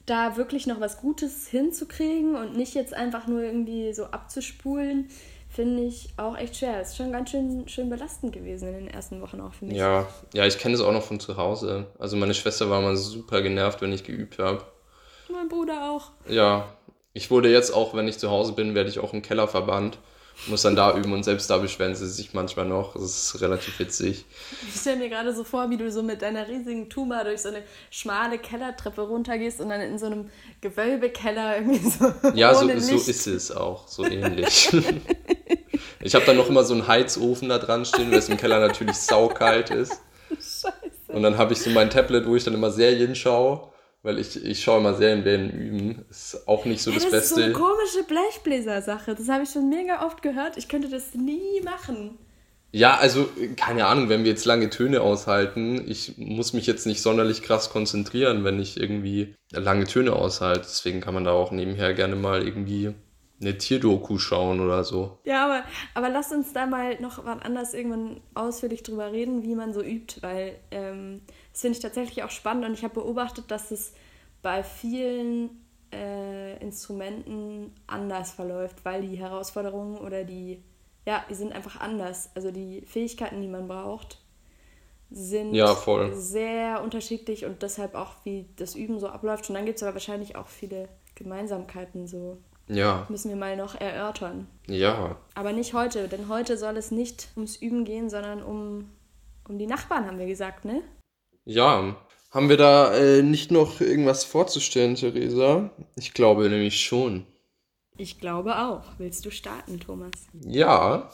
da 0.07 0.37
wirklich 0.37 0.65
noch 0.65 0.79
was 0.79 0.97
Gutes 0.97 1.47
hinzukriegen 1.47 2.35
und 2.35 2.57
nicht 2.57 2.73
jetzt 2.73 2.93
einfach 2.93 3.27
nur 3.27 3.41
irgendwie 3.41 3.93
so 3.93 4.05
abzuspulen, 4.05 5.09
finde 5.49 5.83
ich 5.83 6.09
auch 6.17 6.37
echt 6.37 6.57
schwer. 6.57 6.79
Es 6.79 6.89
ist 6.89 6.97
schon 6.97 7.11
ganz 7.11 7.29
schön, 7.29 7.67
schön 7.67 7.89
belastend 7.89 8.33
gewesen 8.33 8.69
in 8.69 8.73
den 8.73 8.87
ersten 8.87 9.21
Wochen 9.21 9.39
auch 9.41 9.53
für 9.53 9.65
mich. 9.65 9.77
Ja, 9.77 10.07
ja 10.33 10.45
ich 10.45 10.57
kenne 10.57 10.75
es 10.75 10.81
auch 10.81 10.91
noch 10.91 11.03
von 11.03 11.19
zu 11.19 11.37
Hause. 11.37 11.87
Also 11.99 12.17
meine 12.17 12.33
Schwester 12.33 12.69
war 12.69 12.81
mal 12.81 12.97
super 12.97 13.41
genervt, 13.41 13.81
wenn 13.81 13.93
ich 13.93 14.03
geübt 14.03 14.39
habe. 14.39 14.63
Mein 15.31 15.49
Bruder 15.49 15.91
auch. 15.91 16.11
Ja, 16.27 16.69
ich 17.13 17.29
wurde 17.29 17.51
jetzt 17.51 17.71
auch, 17.71 17.93
wenn 17.93 18.07
ich 18.07 18.17
zu 18.17 18.29
Hause 18.29 18.53
bin, 18.53 18.75
werde 18.75 18.89
ich 18.89 18.99
auch 18.99 19.13
im 19.13 19.21
Keller 19.21 19.47
verbannt 19.47 19.99
muss 20.45 20.61
dann 20.61 20.75
da 20.75 20.95
üben 20.95 21.11
und 21.13 21.23
selbst 21.23 21.49
da 21.49 21.57
beschweren 21.57 21.95
sie 21.95 22.07
sich 22.07 22.33
manchmal 22.33 22.65
noch. 22.65 22.93
Das 22.93 23.03
ist 23.03 23.41
relativ 23.41 23.79
witzig. 23.79 24.25
Ich 24.67 24.79
stelle 24.79 24.97
mir 24.97 25.09
gerade 25.09 25.33
so 25.33 25.43
vor, 25.43 25.69
wie 25.69 25.77
du 25.77 25.91
so 25.91 26.03
mit 26.03 26.21
deiner 26.21 26.47
riesigen 26.47 26.89
Tuma 26.89 27.23
durch 27.23 27.41
so 27.41 27.49
eine 27.49 27.63
schmale 27.89 28.37
Kellertreppe 28.37 29.01
runtergehst 29.01 29.59
und 29.59 29.69
dann 29.69 29.81
in 29.81 29.97
so 29.97 30.05
einem 30.05 30.29
Gewölbekeller 30.61 31.57
irgendwie 31.57 31.89
so. 31.89 32.13
Ja, 32.35 32.53
so, 32.53 32.67
so 32.79 32.95
ist 32.95 33.27
es 33.27 33.51
auch, 33.51 33.87
so 33.87 34.05
ähnlich. 34.05 34.69
ich 36.01 36.15
habe 36.15 36.25
dann 36.25 36.37
noch 36.37 36.49
immer 36.49 36.63
so 36.63 36.73
einen 36.75 36.87
Heizofen 36.87 37.49
da 37.49 37.57
dran 37.57 37.83
stehen, 37.85 38.11
weil 38.11 38.19
es 38.19 38.29
im 38.29 38.37
Keller 38.37 38.59
natürlich 38.59 38.97
saukalt 38.97 39.71
ist. 39.71 40.01
Scheiße. 40.29 40.71
Und 41.07 41.23
dann 41.23 41.37
habe 41.37 41.53
ich 41.53 41.61
so 41.61 41.69
mein 41.71 41.89
Tablet, 41.89 42.27
wo 42.27 42.35
ich 42.35 42.43
dann 42.43 42.53
immer 42.53 42.69
Serien 42.69 43.15
schaue 43.15 43.71
weil 44.07 44.19
ich, 44.19 44.41
ich 44.41 44.63
schaue 44.63 44.79
immer 44.79 44.93
Serien 44.93 45.25
werden 45.25 45.51
üben. 45.51 46.05
Ist 46.09 46.47
auch 46.47 46.63
nicht 46.63 46.81
so 46.81 46.91
ja, 46.91 46.95
das, 46.95 47.03
das 47.03 47.11
Beste. 47.11 47.41
Das 47.41 47.49
ist 47.49 47.55
so 47.55 47.61
eine 47.61 47.75
komische 47.75 48.03
Blechbläser-Sache. 48.07 49.15
Das 49.15 49.27
habe 49.27 49.43
ich 49.43 49.49
schon 49.49 49.67
mega 49.67 50.05
oft 50.05 50.21
gehört. 50.21 50.55
Ich 50.55 50.69
könnte 50.69 50.87
das 50.87 51.13
nie 51.13 51.59
machen. 51.61 52.17
Ja, 52.71 52.95
also 52.95 53.27
keine 53.57 53.85
Ahnung, 53.85 54.07
wenn 54.07 54.23
wir 54.23 54.31
jetzt 54.31 54.45
lange 54.45 54.69
Töne 54.69 55.01
aushalten, 55.01 55.83
ich 55.89 56.17
muss 56.17 56.53
mich 56.53 56.67
jetzt 56.67 56.85
nicht 56.85 57.01
sonderlich 57.01 57.41
krass 57.41 57.69
konzentrieren, 57.69 58.45
wenn 58.45 58.61
ich 58.61 58.79
irgendwie 58.79 59.35
lange 59.51 59.83
Töne 59.83 60.13
aushalte. 60.13 60.61
Deswegen 60.61 61.01
kann 61.01 61.13
man 61.13 61.25
da 61.25 61.31
auch 61.31 61.51
nebenher 61.51 61.93
gerne 61.93 62.15
mal 62.15 62.47
irgendwie 62.47 62.93
eine 63.41 63.57
Tierdoku 63.57 64.19
schauen 64.19 64.61
oder 64.61 64.85
so. 64.85 65.19
Ja, 65.25 65.43
aber, 65.43 65.63
aber 65.93 66.07
lass 66.07 66.31
uns 66.31 66.53
da 66.53 66.65
mal 66.65 66.97
noch 67.01 67.25
wann 67.25 67.41
anders 67.41 67.73
irgendwann 67.73 68.21
ausführlich 68.35 68.83
drüber 68.83 69.11
reden, 69.11 69.43
wie 69.43 69.55
man 69.55 69.73
so 69.73 69.81
übt, 69.81 70.21
weil 70.21 70.55
ähm, 70.71 71.23
das 71.57 71.61
finde 71.63 71.77
ich 71.77 71.81
tatsächlich 71.81 72.23
auch 72.23 72.29
spannend 72.29 72.65
und 72.65 72.73
ich 72.75 72.83
habe 72.83 72.93
beobachtet, 72.93 73.49
dass 73.49 73.71
es 73.71 73.93
bei 74.43 74.61
vielen 74.61 75.49
äh, 75.91 76.55
Instrumenten 76.61 77.73
anders 77.87 78.31
verläuft, 78.31 78.85
weil 78.85 79.01
die 79.01 79.15
Herausforderungen 79.15 79.97
oder 79.97 80.23
die, 80.23 80.61
ja, 81.07 81.25
die 81.27 81.33
sind 81.33 81.53
einfach 81.53 81.79
anders. 81.79 82.29
Also 82.35 82.51
die 82.51 82.81
Fähigkeiten, 82.81 83.41
die 83.41 83.47
man 83.47 83.67
braucht, 83.67 84.19
sind 85.09 85.55
ja, 85.55 85.75
sehr 86.13 86.83
unterschiedlich 86.83 87.45
und 87.45 87.63
deshalb 87.63 87.95
auch, 87.95 88.13
wie 88.23 88.45
das 88.57 88.75
Üben 88.75 88.99
so 88.99 89.07
abläuft. 89.07 89.49
Und 89.49 89.55
dann 89.55 89.65
gibt 89.65 89.77
es 89.77 89.83
aber 89.83 89.95
wahrscheinlich 89.95 90.35
auch 90.35 90.49
viele 90.49 90.89
Gemeinsamkeiten 91.15 92.05
so. 92.05 92.37
Ja. 92.67 93.07
Müssen 93.09 93.29
wir 93.29 93.35
mal 93.35 93.57
noch 93.57 93.73
erörtern. 93.73 94.45
Ja. 94.67 95.17
Aber 95.33 95.53
nicht 95.53 95.73
heute, 95.73 96.07
denn 96.07 96.29
heute 96.29 96.55
soll 96.55 96.77
es 96.77 96.91
nicht 96.91 97.29
ums 97.35 97.55
Üben 97.55 97.83
gehen, 97.83 98.11
sondern 98.11 98.43
um, 98.43 98.91
um 99.49 99.57
die 99.57 99.65
Nachbarn, 99.65 100.05
haben 100.05 100.19
wir 100.19 100.27
gesagt, 100.27 100.63
ne? 100.63 100.83
Ja. 101.47 101.95
Haben 102.29 102.49
wir 102.49 102.57
da 102.57 102.93
äh, 102.93 103.23
nicht 103.23 103.51
noch 103.51 103.79
irgendwas 103.79 104.25
vorzustellen, 104.25 104.95
Theresa? 104.95 105.71
Ich 105.95 106.13
glaube 106.13 106.49
nämlich 106.49 106.81
schon. 106.81 107.25
Ich 107.97 108.19
glaube 108.19 108.59
auch. 108.59 108.83
Willst 108.97 109.25
du 109.25 109.31
starten, 109.31 109.79
Thomas? 109.79 110.11
Ja. 110.45 111.09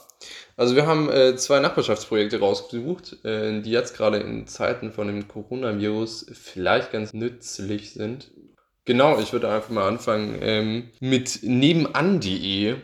Also 0.58 0.76
wir 0.76 0.88
haben 0.88 1.10
äh, 1.10 1.36
zwei 1.36 1.60
Nachbarschaftsprojekte 1.60 2.40
rausgesucht, 2.40 3.24
äh, 3.24 3.62
die 3.62 3.70
jetzt 3.70 3.96
gerade 3.96 4.18
in 4.18 4.48
Zeiten 4.48 4.92
von 4.92 5.06
dem 5.08 5.28
Coronavirus 5.28 6.32
vielleicht 6.34 6.92
ganz 6.92 7.14
nützlich 7.14 7.94
sind. 7.94 8.32
Genau, 8.86 9.20
ich 9.20 9.32
würde 9.34 9.50
einfach 9.50 9.70
mal 9.70 9.88
anfangen 9.88 10.40
ähm, 10.42 10.90
mit 11.00 11.40
nebenan.de. 11.44 12.76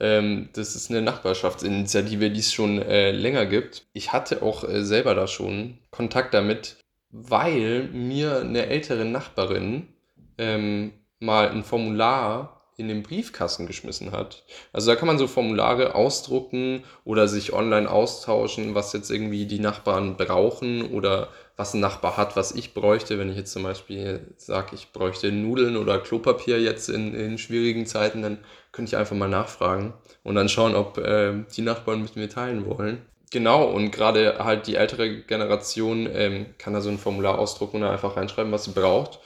Ähm, 0.00 0.48
das 0.52 0.76
ist 0.76 0.90
eine 0.90 1.02
Nachbarschaftsinitiative, 1.02 2.30
die 2.30 2.40
es 2.40 2.52
schon 2.52 2.80
äh, 2.80 3.10
länger 3.12 3.46
gibt. 3.46 3.86
Ich 3.92 4.12
hatte 4.12 4.42
auch 4.42 4.64
äh, 4.64 4.84
selber 4.84 5.14
da 5.14 5.26
schon 5.26 5.78
Kontakt 5.90 6.34
damit, 6.34 6.77
weil 7.10 7.88
mir 7.92 8.40
eine 8.40 8.66
ältere 8.66 9.04
Nachbarin 9.04 9.88
ähm, 10.36 10.92
mal 11.20 11.48
ein 11.48 11.64
Formular 11.64 12.58
in 12.78 12.86
den 12.86 13.02
Briefkasten 13.02 13.66
geschmissen 13.66 14.12
hat. 14.12 14.44
Also 14.72 14.92
da 14.92 14.96
kann 14.96 15.08
man 15.08 15.18
so 15.18 15.26
Formulare 15.26 15.96
ausdrucken 15.96 16.84
oder 17.04 17.26
sich 17.26 17.52
online 17.52 17.90
austauschen, 17.90 18.76
was 18.76 18.92
jetzt 18.92 19.10
irgendwie 19.10 19.46
die 19.46 19.58
Nachbarn 19.58 20.16
brauchen 20.16 20.92
oder 20.92 21.28
was 21.56 21.74
ein 21.74 21.80
Nachbar 21.80 22.16
hat, 22.16 22.36
was 22.36 22.52
ich 22.52 22.74
bräuchte. 22.74 23.18
Wenn 23.18 23.30
ich 23.30 23.36
jetzt 23.36 23.52
zum 23.52 23.64
Beispiel 23.64 24.32
sage, 24.36 24.76
ich 24.76 24.92
bräuchte 24.92 25.32
Nudeln 25.32 25.76
oder 25.76 25.98
Klopapier 25.98 26.60
jetzt 26.60 26.88
in, 26.88 27.14
in 27.14 27.36
schwierigen 27.36 27.84
Zeiten, 27.84 28.22
dann 28.22 28.38
könnte 28.70 28.90
ich 28.90 28.96
einfach 28.96 29.16
mal 29.16 29.28
nachfragen 29.28 29.92
und 30.22 30.36
dann 30.36 30.48
schauen, 30.48 30.76
ob 30.76 30.98
äh, 30.98 31.44
die 31.56 31.62
Nachbarn 31.62 32.02
mit 32.02 32.14
mir 32.14 32.30
teilen 32.30 32.64
wollen. 32.64 33.02
Genau, 33.30 33.64
und 33.64 33.90
gerade 33.90 34.38
halt 34.42 34.66
die 34.66 34.76
ältere 34.76 35.20
Generation 35.22 36.08
ähm, 36.12 36.46
kann 36.56 36.72
da 36.72 36.80
so 36.80 36.88
ein 36.88 36.98
Formular 36.98 37.38
ausdrucken 37.38 37.82
und 37.82 37.88
einfach 37.88 38.16
reinschreiben, 38.16 38.52
was 38.52 38.64
sie 38.64 38.72
braucht. 38.72 39.20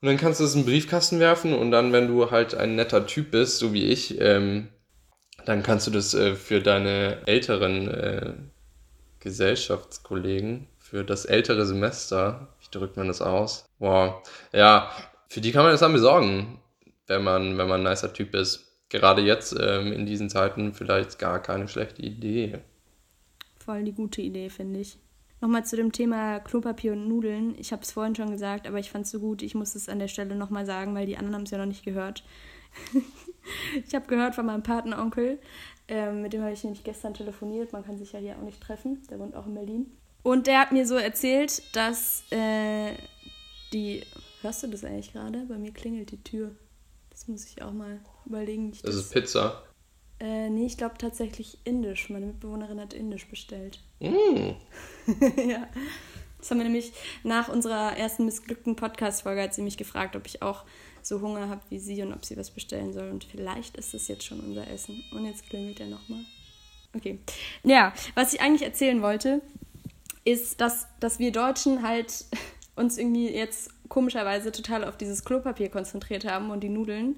Und 0.00 0.08
dann 0.08 0.16
kannst 0.16 0.40
du 0.40 0.44
es 0.44 0.54
in 0.54 0.62
den 0.62 0.66
Briefkasten 0.66 1.20
werfen 1.20 1.54
und 1.54 1.70
dann, 1.70 1.92
wenn 1.92 2.08
du 2.08 2.30
halt 2.30 2.54
ein 2.54 2.76
netter 2.76 3.06
Typ 3.06 3.30
bist, 3.30 3.58
so 3.58 3.72
wie 3.72 3.86
ich, 3.86 4.20
ähm, 4.20 4.68
dann 5.44 5.62
kannst 5.62 5.86
du 5.86 5.90
das 5.90 6.14
äh, 6.14 6.34
für 6.34 6.60
deine 6.60 7.26
älteren 7.26 7.88
äh, 7.88 8.32
Gesellschaftskollegen, 9.20 10.68
für 10.78 11.04
das 11.04 11.24
ältere 11.24 11.66
Semester, 11.66 12.54
wie 12.60 12.70
drückt 12.70 12.96
man 12.96 13.08
das 13.08 13.20
aus? 13.20 13.66
Wow. 13.78 14.26
Ja, 14.52 14.90
für 15.28 15.40
die 15.40 15.52
kann 15.52 15.62
man 15.62 15.72
das 15.72 15.80
dann 15.80 15.92
besorgen, 15.92 16.60
wenn 17.06 17.22
man, 17.22 17.58
wenn 17.58 17.68
man 17.68 17.80
ein 17.80 17.90
nicer 17.90 18.12
Typ 18.12 18.34
ist. 18.34 18.66
Gerade 18.88 19.22
jetzt 19.22 19.56
ähm, 19.58 19.92
in 19.92 20.06
diesen 20.06 20.30
Zeiten 20.30 20.72
vielleicht 20.72 21.18
gar 21.18 21.42
keine 21.42 21.68
schlechte 21.68 22.02
Idee. 22.02 22.60
Voll 23.66 23.82
die 23.82 23.92
gute 23.92 24.22
Idee, 24.22 24.48
finde 24.48 24.78
ich. 24.78 24.96
Nochmal 25.40 25.66
zu 25.66 25.74
dem 25.76 25.90
Thema 25.90 26.38
Klopapier 26.38 26.92
und 26.92 27.08
Nudeln. 27.08 27.54
Ich 27.58 27.72
habe 27.72 27.82
es 27.82 27.90
vorhin 27.90 28.14
schon 28.14 28.30
gesagt, 28.30 28.66
aber 28.66 28.78
ich 28.78 28.90
fand 28.90 29.04
es 29.04 29.10
so 29.10 29.18
gut, 29.18 29.42
ich 29.42 29.56
muss 29.56 29.74
es 29.74 29.88
an 29.88 29.98
der 29.98 30.08
Stelle 30.08 30.36
nochmal 30.36 30.64
sagen, 30.64 30.94
weil 30.94 31.04
die 31.04 31.16
anderen 31.16 31.34
haben 31.34 31.42
es 31.42 31.50
ja 31.50 31.58
noch 31.58 31.66
nicht 31.66 31.84
gehört. 31.84 32.24
ich 33.86 33.94
habe 33.94 34.06
gehört 34.06 34.36
von 34.36 34.46
meinem 34.46 34.62
Patenonkel, 34.62 35.40
ähm, 35.88 36.22
mit 36.22 36.32
dem 36.32 36.42
habe 36.42 36.52
ich 36.52 36.62
nämlich 36.62 36.84
gestern 36.84 37.12
telefoniert. 37.12 37.72
Man 37.72 37.84
kann 37.84 37.98
sich 37.98 38.12
ja 38.12 38.20
hier 38.20 38.36
auch 38.36 38.42
nicht 38.42 38.62
treffen, 38.62 39.02
der 39.10 39.18
wohnt 39.18 39.34
auch 39.34 39.46
in 39.46 39.54
Berlin. 39.54 39.90
Und 40.22 40.46
der 40.46 40.60
hat 40.60 40.72
mir 40.72 40.86
so 40.86 40.94
erzählt, 40.94 41.62
dass 41.74 42.24
äh, 42.30 42.94
die. 43.72 44.04
Hörst 44.42 44.62
du 44.62 44.68
das 44.68 44.84
eigentlich 44.84 45.12
gerade? 45.12 45.44
Bei 45.48 45.58
mir 45.58 45.72
klingelt 45.72 46.12
die 46.12 46.22
Tür. 46.22 46.54
Das 47.10 47.28
muss 47.28 47.44
ich 47.44 47.62
auch 47.62 47.72
mal 47.72 48.00
überlegen. 48.26 48.70
das, 48.70 48.82
das 48.82 48.94
ist 48.94 49.12
Pizza. 49.12 49.62
Äh, 50.18 50.48
nee, 50.48 50.66
ich 50.66 50.76
glaube 50.76 50.96
tatsächlich 50.98 51.58
indisch. 51.64 52.08
Meine 52.08 52.26
Mitbewohnerin 52.26 52.80
hat 52.80 52.94
indisch 52.94 53.28
bestellt. 53.28 53.80
Mm. 53.98 54.56
ja. 55.48 55.68
Das 56.38 56.50
haben 56.50 56.58
wir 56.58 56.64
nämlich 56.64 56.92
nach 57.22 57.48
unserer 57.48 57.96
ersten 57.96 58.24
missglückten 58.26 58.76
Podcast-Folge 58.76 59.42
hat 59.42 59.54
sie 59.54 59.62
mich 59.62 59.76
gefragt, 59.76 60.16
ob 60.16 60.26
ich 60.26 60.42
auch 60.42 60.64
so 61.02 61.20
Hunger 61.20 61.48
habe 61.48 61.62
wie 61.70 61.78
sie 61.78 62.02
und 62.02 62.12
ob 62.12 62.24
sie 62.24 62.36
was 62.36 62.50
bestellen 62.50 62.92
soll. 62.92 63.10
Und 63.10 63.24
vielleicht 63.24 63.76
ist 63.76 63.94
es 63.94 64.08
jetzt 64.08 64.24
schon 64.24 64.40
unser 64.40 64.68
Essen. 64.68 65.02
Und 65.12 65.24
jetzt 65.24 65.48
klingelt 65.48 65.80
er 65.80 65.86
nochmal. 65.86 66.20
Okay. 66.94 67.18
Ja, 67.64 67.92
was 68.14 68.34
ich 68.34 68.40
eigentlich 68.40 68.62
erzählen 68.62 69.02
wollte, 69.02 69.40
ist, 70.24 70.60
dass, 70.60 70.88
dass 71.00 71.18
wir 71.18 71.32
Deutschen 71.32 71.82
halt 71.82 72.26
uns 72.76 72.98
irgendwie 72.98 73.28
jetzt 73.28 73.70
komischerweise 73.88 74.52
total 74.52 74.84
auf 74.84 74.96
dieses 74.96 75.24
Klopapier 75.24 75.68
konzentriert 75.68 76.24
haben 76.24 76.50
und 76.50 76.60
die 76.60 76.68
Nudeln. 76.68 77.16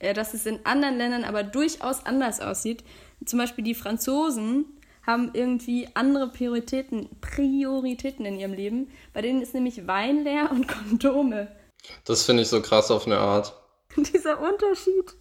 Äh, 0.00 0.14
dass 0.14 0.34
es 0.34 0.46
in 0.46 0.58
anderen 0.64 0.96
Ländern 0.96 1.24
aber 1.24 1.44
durchaus 1.44 2.04
anders 2.04 2.40
aussieht. 2.40 2.82
Zum 3.24 3.38
Beispiel 3.38 3.62
die 3.62 3.74
Franzosen 3.74 4.64
haben 5.06 5.30
irgendwie 5.34 5.88
andere 5.94 6.28
Prioritäten, 6.28 7.08
Prioritäten 7.20 8.24
in 8.24 8.38
ihrem 8.38 8.52
Leben. 8.52 8.90
Bei 9.12 9.22
denen 9.22 9.42
ist 9.42 9.54
nämlich 9.54 9.86
Wein 9.86 10.24
leer 10.24 10.50
und 10.50 10.66
Kondome. 10.90 11.48
Das 12.04 12.24
finde 12.24 12.42
ich 12.42 12.48
so 12.48 12.60
krass 12.60 12.90
auf 12.90 13.06
eine 13.06 13.18
Art. 13.18 13.54
Dieser 13.96 14.40
Unterschied. 14.40 15.14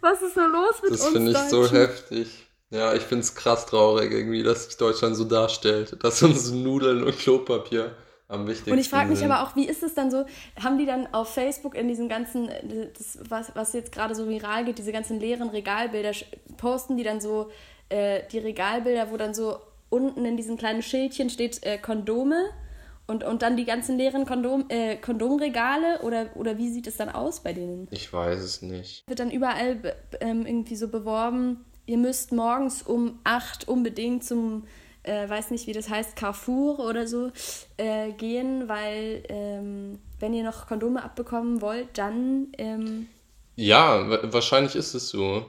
Was 0.00 0.22
ist 0.22 0.34
so 0.34 0.40
los 0.40 0.82
mit 0.82 0.92
das 0.92 1.00
uns? 1.00 1.02
Das 1.02 1.12
finde 1.12 1.30
ich 1.32 1.38
so 1.38 1.70
heftig. 1.70 2.28
Ja, 2.70 2.94
ich 2.94 3.02
finde 3.02 3.22
es 3.22 3.34
krass 3.34 3.66
traurig 3.66 4.12
irgendwie, 4.12 4.42
dass 4.42 4.66
sich 4.66 4.76
Deutschland 4.76 5.16
so 5.16 5.24
darstellt. 5.24 5.96
Dass 6.02 6.22
uns 6.22 6.50
Nudeln 6.50 7.02
und 7.02 7.18
Klopapier 7.18 7.94
am 8.28 8.46
wichtigsten. 8.46 8.72
Und 8.72 8.78
ich 8.78 8.88
frage 8.88 9.08
mich 9.08 9.24
aber 9.24 9.42
auch, 9.42 9.56
wie 9.56 9.66
ist 9.66 9.82
es 9.82 9.94
dann 9.94 10.10
so? 10.10 10.24
Haben 10.62 10.78
die 10.78 10.86
dann 10.86 11.12
auf 11.12 11.32
Facebook 11.32 11.74
in 11.74 11.88
diesen 11.88 12.08
ganzen, 12.08 12.48
das, 12.96 13.18
was, 13.28 13.52
was 13.54 13.72
jetzt 13.72 13.90
gerade 13.90 14.14
so 14.14 14.28
viral 14.28 14.64
geht, 14.64 14.78
diese 14.78 14.92
ganzen 14.92 15.18
leeren 15.18 15.48
Regalbilder, 15.48 16.12
posten 16.58 16.96
die 16.96 17.04
dann 17.04 17.20
so 17.20 17.50
äh, 17.88 18.22
die 18.30 18.38
Regalbilder, 18.38 19.10
wo 19.10 19.16
dann 19.16 19.34
so 19.34 19.58
unten 19.88 20.24
in 20.24 20.36
diesen 20.36 20.58
kleinen 20.58 20.82
Schildchen 20.82 21.30
steht 21.30 21.64
äh, 21.64 21.78
Kondome 21.78 22.50
und, 23.06 23.24
und 23.24 23.40
dann 23.40 23.56
die 23.56 23.64
ganzen 23.64 23.96
leeren 23.96 24.26
Kondom, 24.26 24.66
äh, 24.68 24.96
Kondomregale 24.96 26.02
oder, 26.02 26.26
oder 26.34 26.58
wie 26.58 26.68
sieht 26.68 26.86
es 26.86 26.98
dann 26.98 27.08
aus 27.08 27.40
bei 27.40 27.54
denen? 27.54 27.88
Ich 27.90 28.12
weiß 28.12 28.40
es 28.40 28.60
nicht. 28.60 29.08
Wird 29.08 29.20
dann 29.20 29.30
überall 29.30 29.96
ähm, 30.20 30.44
irgendwie 30.44 30.76
so 30.76 30.88
beworben, 30.88 31.64
ihr 31.86 31.96
müsst 31.96 32.32
morgens 32.32 32.82
um 32.82 33.18
8 33.24 33.66
unbedingt 33.66 34.24
zum 34.24 34.64
äh, 35.02 35.28
weiß 35.28 35.50
nicht, 35.50 35.66
wie 35.66 35.72
das 35.72 35.88
heißt, 35.88 36.16
Carrefour 36.16 36.78
oder 36.80 37.06
so, 37.06 37.30
äh, 37.76 38.12
gehen, 38.12 38.68
weil 38.68 39.22
ähm, 39.28 39.98
wenn 40.20 40.34
ihr 40.34 40.44
noch 40.44 40.66
Kondome 40.66 41.02
abbekommen 41.02 41.60
wollt, 41.60 41.96
dann. 41.96 42.48
Ähm 42.58 43.06
ja, 43.56 44.32
wahrscheinlich 44.32 44.76
ist 44.76 44.94
es 44.94 45.08
so. 45.08 45.46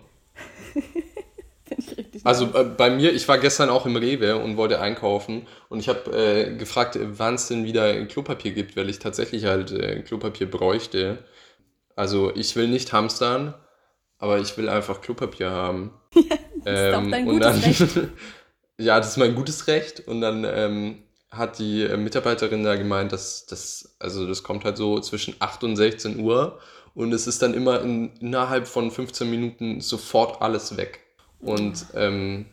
also 2.23 2.45
äh, 2.53 2.63
bei 2.63 2.89
mir, 2.89 3.13
ich 3.13 3.27
war 3.27 3.38
gestern 3.38 3.69
auch 3.69 3.85
im 3.85 3.95
Rewe 3.95 4.38
und 4.38 4.57
wollte 4.57 4.79
einkaufen 4.79 5.47
und 5.69 5.79
ich 5.79 5.89
habe 5.89 6.12
äh, 6.12 6.55
gefragt, 6.55 6.97
wann 7.01 7.35
es 7.35 7.47
denn 7.47 7.65
wieder 7.65 8.05
Klopapier 8.05 8.51
gibt, 8.51 8.75
weil 8.75 8.89
ich 8.89 8.99
tatsächlich 8.99 9.45
halt 9.45 9.71
äh, 9.71 10.01
Klopapier 10.01 10.49
bräuchte. 10.49 11.23
Also 11.95 12.33
ich 12.35 12.55
will 12.55 12.67
nicht 12.67 12.93
hamstern, 12.93 13.53
aber 14.17 14.39
ich 14.39 14.57
will 14.57 14.69
einfach 14.69 15.01
Klopapier 15.01 15.51
haben. 15.51 15.91
das 16.13 16.23
ist 16.23 16.33
ähm, 16.65 17.03
doch 17.03 17.12
dein 17.12 17.25
gutes 17.25 17.65
Recht. 17.65 17.99
Ja, 18.79 18.97
das 18.97 19.09
ist 19.09 19.17
mein 19.17 19.35
gutes 19.35 19.67
Recht. 19.67 20.07
Und 20.07 20.21
dann 20.21 20.45
ähm, 20.45 21.03
hat 21.29 21.59
die 21.59 21.83
äh, 21.83 21.97
Mitarbeiterin 21.97 22.63
da 22.63 22.75
gemeint, 22.75 23.11
dass 23.11 23.45
das, 23.45 23.95
also 23.99 24.25
das 24.25 24.41
kommt 24.41 24.63
halt 24.63 24.77
so 24.77 24.99
zwischen 24.99 25.35
8 25.39 25.63
und 25.65 25.75
16 25.75 26.19
Uhr 26.19 26.59
und 26.95 27.13
es 27.13 27.27
ist 27.27 27.41
dann 27.41 27.53
immer 27.53 27.81
in, 27.81 28.13
innerhalb 28.19 28.67
von 28.67 28.89
15 28.89 29.29
Minuten 29.29 29.81
sofort 29.81 30.41
alles 30.41 30.77
weg. 30.77 31.01
Und 31.39 31.85
ähm, 31.93 32.45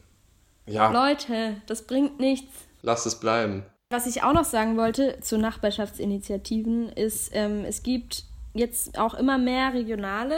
ja. 0.66 0.90
Leute, 0.90 1.56
das 1.66 1.82
bringt 1.82 2.20
nichts. 2.20 2.52
Lass 2.82 3.06
es 3.06 3.14
bleiben. 3.18 3.64
Was 3.90 4.06
ich 4.06 4.22
auch 4.22 4.32
noch 4.32 4.44
sagen 4.44 4.76
wollte 4.76 5.20
zu 5.20 5.38
Nachbarschaftsinitiativen 5.38 6.90
ist, 6.90 7.30
ähm, 7.32 7.64
es 7.64 7.82
gibt 7.82 8.24
jetzt 8.52 8.98
auch 8.98 9.14
immer 9.14 9.38
mehr 9.38 9.72
regionale 9.74 10.36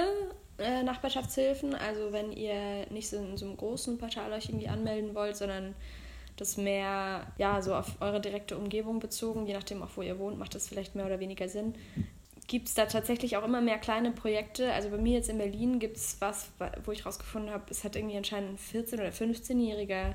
äh, 0.58 0.82
Nachbarschaftshilfen. 0.82 1.74
Also 1.74 2.12
wenn 2.12 2.32
ihr 2.32 2.86
nicht 2.90 3.08
so 3.08 3.16
in 3.16 3.36
so 3.36 3.46
einem 3.46 3.56
großen 3.56 3.98
Portal 3.98 4.32
euch 4.32 4.46
irgendwie 4.46 4.68
anmelden 4.68 5.14
wollt, 5.14 5.36
sondern 5.36 5.74
das 6.36 6.56
mehr 6.56 7.26
ja 7.36 7.62
so 7.62 7.74
auf 7.74 8.00
eure 8.00 8.20
direkte 8.20 8.56
Umgebung 8.56 9.00
bezogen, 9.00 9.46
je 9.46 9.54
nachdem 9.54 9.82
auch 9.82 9.90
wo 9.96 10.02
ihr 10.02 10.18
wohnt, 10.18 10.38
macht 10.38 10.54
das 10.54 10.68
vielleicht 10.68 10.94
mehr 10.94 11.06
oder 11.06 11.20
weniger 11.20 11.48
Sinn. 11.48 11.74
gibt 12.46 12.68
es 12.68 12.74
da 12.74 12.86
tatsächlich 12.86 13.36
auch 13.36 13.44
immer 13.44 13.60
mehr 13.60 13.78
kleine 13.78 14.10
Projekte. 14.10 14.72
Also 14.72 14.90
bei 14.90 14.96
mir 14.98 15.14
jetzt 15.14 15.28
in 15.28 15.38
Berlin 15.38 15.78
gibt 15.78 15.96
es 15.96 16.16
was, 16.20 16.50
wo 16.84 16.92
ich 16.92 17.04
rausgefunden 17.04 17.50
habe, 17.50 17.64
es 17.70 17.84
hat 17.84 17.96
irgendwie 17.96 18.16
anscheinend 18.16 18.52
ein 18.52 18.58
14- 18.58 18.94
oder 18.94 19.10
15-jähriger 19.10 20.14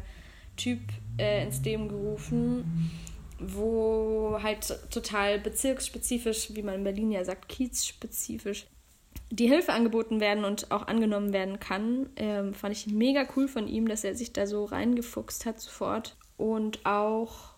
Typ 0.57 0.79
äh, 1.17 1.43
ins 1.43 1.63
Leben 1.63 1.89
gerufen, 1.89 2.91
wo 3.39 4.39
halt 4.41 4.79
total 4.91 5.39
bezirksspezifisch, 5.39 6.53
wie 6.55 6.63
man 6.63 6.75
in 6.75 6.83
Berlin 6.83 7.11
ja 7.11 7.23
sagt, 7.25 7.49
kiezspezifisch, 7.49 8.65
die 9.35 9.47
Hilfe 9.47 9.73
angeboten 9.73 10.19
werden 10.19 10.45
und 10.45 10.69
auch 10.69 10.87
angenommen 10.87 11.33
werden 11.33 11.59
kann. 11.59 12.09
Ähm, 12.17 12.53
fand 12.53 12.75
ich 12.75 12.85
mega 12.87 13.25
cool 13.35 13.47
von 13.47 13.67
ihm, 13.67 13.87
dass 13.87 14.03
er 14.03 14.13
sich 14.13 14.31
da 14.31 14.45
so 14.45 14.65
reingefuchst 14.65 15.47
hat 15.47 15.59
sofort. 15.59 16.15
Und 16.37 16.85
auch 16.85 17.53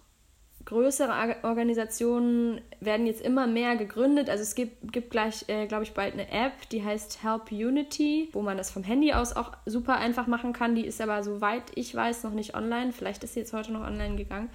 größere 0.63 1.35
Organisationen 1.43 2.61
werden 2.79 3.05
jetzt 3.05 3.21
immer 3.21 3.45
mehr 3.45 3.75
gegründet. 3.75 4.29
Also 4.29 4.41
es 4.41 4.55
gibt, 4.55 4.93
gibt 4.93 5.11
gleich, 5.11 5.49
äh, 5.49 5.67
glaube 5.67 5.83
ich, 5.83 5.93
bald 5.93 6.13
eine 6.13 6.31
App, 6.31 6.53
die 6.71 6.81
heißt 6.81 7.21
Help 7.23 7.51
Unity, 7.51 8.29
wo 8.31 8.41
man 8.41 8.57
das 8.57 8.71
vom 8.71 8.83
Handy 8.83 9.11
aus 9.11 9.35
auch 9.35 9.51
super 9.65 9.97
einfach 9.97 10.27
machen 10.27 10.53
kann. 10.53 10.75
Die 10.75 10.85
ist 10.85 11.01
aber, 11.01 11.23
soweit 11.23 11.63
ich 11.75 11.93
weiß, 11.93 12.23
noch 12.23 12.31
nicht 12.31 12.55
online. 12.55 12.93
Vielleicht 12.93 13.25
ist 13.25 13.33
sie 13.33 13.41
jetzt 13.41 13.51
heute 13.51 13.73
noch 13.73 13.85
online 13.85 14.15
gegangen. 14.15 14.49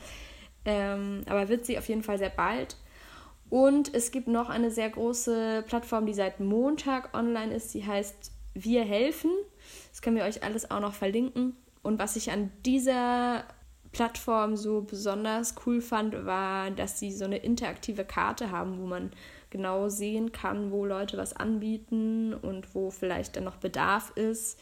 Ähm, 0.64 1.20
aber 1.28 1.50
wird 1.50 1.66
sie 1.66 1.76
auf 1.76 1.88
jeden 1.88 2.02
Fall 2.02 2.16
sehr 2.16 2.30
bald. 2.30 2.76
Und 3.50 3.92
es 3.94 4.12
gibt 4.12 4.28
noch 4.28 4.48
eine 4.48 4.70
sehr 4.70 4.88
große 4.88 5.64
Plattform, 5.66 6.06
die 6.06 6.14
seit 6.14 6.38
Montag 6.40 7.14
online 7.14 7.52
ist. 7.52 7.74
Die 7.74 7.84
heißt 7.84 8.30
Wir 8.54 8.84
helfen. 8.84 9.30
Das 9.90 10.00
können 10.00 10.16
wir 10.16 10.24
euch 10.24 10.44
alles 10.44 10.70
auch 10.70 10.80
noch 10.80 10.94
verlinken. 10.94 11.56
Und 11.82 11.98
was 11.98 12.16
ich 12.16 12.30
an 12.30 12.52
dieser 12.64 13.44
Plattform 13.92 14.56
so 14.56 14.82
besonders 14.82 15.56
cool 15.66 15.80
fand, 15.80 16.24
war, 16.24 16.70
dass 16.70 17.00
sie 17.00 17.10
so 17.12 17.24
eine 17.24 17.38
interaktive 17.38 18.04
Karte 18.04 18.52
haben, 18.52 18.78
wo 18.78 18.86
man 18.86 19.10
genau 19.50 19.88
sehen 19.88 20.30
kann, 20.30 20.70
wo 20.70 20.86
Leute 20.86 21.18
was 21.18 21.34
anbieten 21.34 22.34
und 22.34 22.72
wo 22.74 22.90
vielleicht 22.90 23.34
dann 23.34 23.44
noch 23.44 23.56
Bedarf 23.56 24.12
ist. 24.14 24.60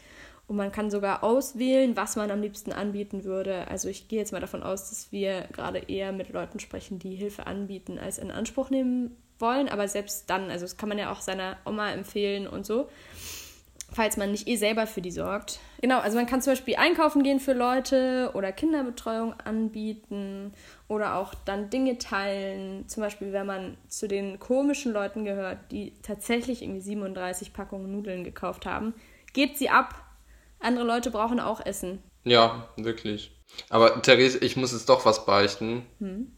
Und 0.49 0.57
man 0.57 0.73
kann 0.73 0.91
sogar 0.91 1.23
auswählen, 1.23 1.97
was 1.97 2.17
man 2.17 2.31
am 2.31 2.41
liebsten 2.41 2.73
anbieten 2.73 3.25
würde. 3.25 3.69
Also 3.69 3.89
ich 3.89 4.09
gehe 4.09 4.19
jetzt 4.19 4.33
mal 4.33 4.41
davon 4.41 4.63
aus, 4.63 4.89
dass 4.89 5.13
wir 5.13 5.43
gerade 5.53 5.79
eher 5.79 6.11
mit 6.13 6.31
Leuten 6.31 6.59
sprechen, 6.59 6.99
die 6.99 7.15
Hilfe 7.15 7.47
anbieten, 7.47 7.99
als 7.99 8.19
in 8.19 8.31
Anspruch 8.31 8.71
nehmen 8.71 9.17
wollen. 9.39 9.69
Aber 9.69 9.87
selbst 9.87 10.29
dann, 10.31 10.51
also 10.51 10.65
das 10.65 10.77
kann 10.77 10.89
man 10.89 10.99
ja 10.99 11.13
auch 11.13 11.21
seiner 11.21 11.59
Oma 11.65 11.93
empfehlen 11.93 12.49
und 12.49 12.67
so 12.67 12.89
falls 13.91 14.17
man 14.17 14.31
nicht 14.31 14.49
eh 14.49 14.57
selber 14.57 14.87
für 14.87 15.01
die 15.01 15.11
sorgt. 15.11 15.61
Genau, 15.81 16.01
also 16.01 16.17
man 16.17 16.27
kann 16.27 16.43
zum 16.43 16.53
Beispiel 16.53 16.77
einkaufen 16.77 17.23
gehen 17.23 17.41
für 17.41 17.53
Leute 17.53 18.31
oder 18.35 18.53
Kinderbetreuung 18.53 19.35
anbieten 19.41 20.53
oder 20.89 21.17
auch 21.17 21.35
dann 21.35 21.71
Dinge 21.71 21.99
teilen. 21.99 22.87
Zum 22.89 23.03
Beispiel, 23.03 23.33
wenn 23.33 23.47
man 23.47 23.79
zu 23.89 24.07
den 24.07 24.39
komischen 24.39 24.93
Leuten 24.93 25.25
gehört, 25.25 25.59
die 25.71 25.93
tatsächlich 26.03 26.63
irgendwie 26.63 26.81
37 26.81 27.53
Packungen 27.53 27.91
Nudeln 27.91 28.25
gekauft 28.25 28.67
haben, 28.67 28.95
gebt 29.33 29.57
sie 29.57 29.71
ab. 29.71 29.95
Andere 30.61 30.85
Leute 30.85 31.11
brauchen 31.11 31.41
auch 31.41 31.65
Essen. 31.65 32.03
Ja, 32.25 32.69
wirklich. 32.77 33.33
Aber 33.71 34.03
Therese, 34.03 34.39
ich 34.39 34.57
muss 34.57 34.73
jetzt 34.73 34.89
doch 34.89 35.05
was 35.05 35.25
beichten. 35.25 35.87
Hm? 35.99 36.33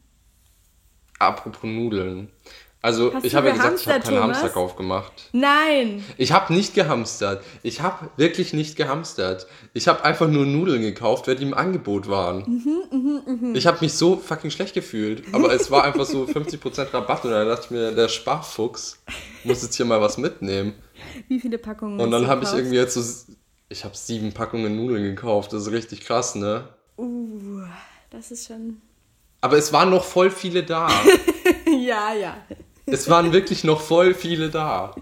Apropos 1.19 1.63
Nudeln. 1.63 2.31
Also, 2.83 3.13
Hast 3.13 3.25
ich 3.25 3.35
habe 3.35 3.49
ja 3.49 3.53
gesagt, 3.53 3.79
ich 3.79 3.87
habe 3.87 3.99
keinen 3.99 4.15
Thomas? 4.15 4.37
Hamsterkauf 4.37 4.75
gemacht. 4.75 5.11
Nein! 5.33 6.03
Ich 6.17 6.31
habe 6.31 6.51
nicht 6.51 6.73
gehamstert. 6.73 7.43
Ich 7.61 7.81
habe 7.81 8.09
wirklich 8.17 8.53
nicht 8.53 8.75
gehamstert. 8.75 9.45
Ich 9.73 9.87
habe 9.87 10.03
einfach 10.03 10.27
nur 10.27 10.47
Nudeln 10.47 10.81
gekauft, 10.81 11.27
weil 11.27 11.35
die 11.35 11.43
im 11.43 11.53
Angebot 11.53 12.09
waren. 12.09 12.39
Mhm, 12.47 13.21
mh, 13.27 13.33
mh. 13.49 13.55
Ich 13.55 13.67
habe 13.67 13.77
mich 13.81 13.93
so 13.93 14.17
fucking 14.17 14.49
schlecht 14.49 14.73
gefühlt. 14.73 15.23
Aber 15.31 15.53
es 15.53 15.69
war 15.69 15.83
einfach 15.83 16.05
so 16.05 16.23
50% 16.25 16.91
Rabatt 16.91 17.23
und 17.23 17.29
dann 17.29 17.47
dachte 17.47 17.65
ich 17.65 17.71
mir, 17.71 17.91
der 17.91 18.07
Sparfuchs 18.07 19.03
muss 19.43 19.61
jetzt 19.61 19.75
hier 19.75 19.85
mal 19.85 20.01
was 20.01 20.17
mitnehmen. 20.17 20.73
Wie 21.27 21.39
viele 21.39 21.59
Packungen? 21.59 21.99
Und 21.99 22.09
dann 22.09 22.25
habe 22.25 22.43
ich 22.45 22.51
irgendwie 22.51 22.77
jetzt 22.77 22.95
so. 22.95 23.33
Ich 23.71 23.85
habe 23.85 23.95
sieben 23.95 24.33
Packungen 24.33 24.75
Nudeln 24.75 25.03
gekauft. 25.03 25.53
Das 25.53 25.63
ist 25.63 25.71
richtig 25.71 26.01
krass, 26.01 26.35
ne? 26.35 26.67
Uh, 26.97 27.63
das 28.09 28.31
ist 28.31 28.47
schon. 28.47 28.81
Aber 29.39 29.57
es 29.57 29.71
waren 29.71 29.89
noch 29.89 30.03
voll 30.03 30.29
viele 30.29 30.63
da. 30.63 30.89
ja, 31.65 32.13
ja. 32.13 32.37
Es 32.85 33.09
waren 33.09 33.31
wirklich 33.31 33.63
noch 33.63 33.79
voll 33.79 34.13
viele 34.13 34.49
da. 34.49 34.93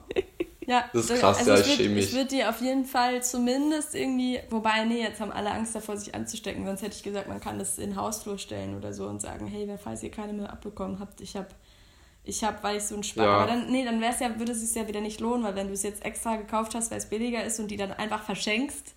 Ja, 0.67 0.86
das 0.93 1.10
ist 1.10 1.19
krass, 1.19 1.39
also 1.39 1.51
ja, 1.53 1.60
ich 1.60 1.73
schäme 1.73 1.95
mich. 1.95 2.05
Ich 2.10 2.13
würde 2.13 2.29
dir 2.29 2.49
auf 2.49 2.62
jeden 2.62 2.86
Fall 2.86 3.23
zumindest 3.23 3.95
irgendwie, 3.95 4.39
wobei, 4.51 4.86
nee, 4.86 5.01
jetzt 5.01 5.19
haben 5.19 5.32
alle 5.32 5.49
Angst 5.49 5.73
davor, 5.73 5.97
sich 5.97 6.13
anzustecken, 6.13 6.63
sonst 6.63 6.84
hätte 6.84 6.95
ich 6.95 7.01
gesagt, 7.01 7.27
man 7.27 7.41
kann 7.41 7.58
das 7.58 7.79
in 7.79 7.89
den 7.89 7.95
Hausflur 7.95 8.38
stellen 8.38 8.77
oder 8.77 8.93
so 8.93 9.08
und 9.08 9.19
sagen, 9.19 9.47
hey, 9.47 9.67
falls 9.84 10.03
ihr 10.03 10.12
keine 10.12 10.32
mehr 10.32 10.51
abbekommen 10.53 10.99
habt, 10.99 11.21
ich 11.21 11.36
habe, 11.36 11.47
ich 12.29 12.43
habe, 12.43 12.61
weil 12.61 12.77
ich 12.77 12.83
so 12.83 12.95
ein 12.95 13.03
Spaß. 13.03 13.23
Ja. 13.23 13.37
Aber 13.37 13.47
dann, 13.47 13.71
nee, 13.71 13.83
dann 13.83 13.99
wär's 14.01 14.19
ja, 14.19 14.37
würde 14.39 14.51
es 14.51 14.61
sich 14.61 14.75
ja 14.75 14.87
wieder 14.87 15.01
nicht 15.01 15.19
lohnen, 15.19 15.43
weil 15.43 15.55
wenn 15.55 15.67
du 15.67 15.73
es 15.73 15.83
jetzt 15.83 16.05
extra 16.05 16.35
gekauft 16.37 16.75
hast, 16.75 16.91
weil 16.91 16.97
es 16.97 17.09
billiger 17.09 17.43
ist 17.43 17.59
und 17.59 17.69
die 17.69 17.77
dann 17.77 17.91
einfach 17.91 18.23
verschenkst, 18.23 18.95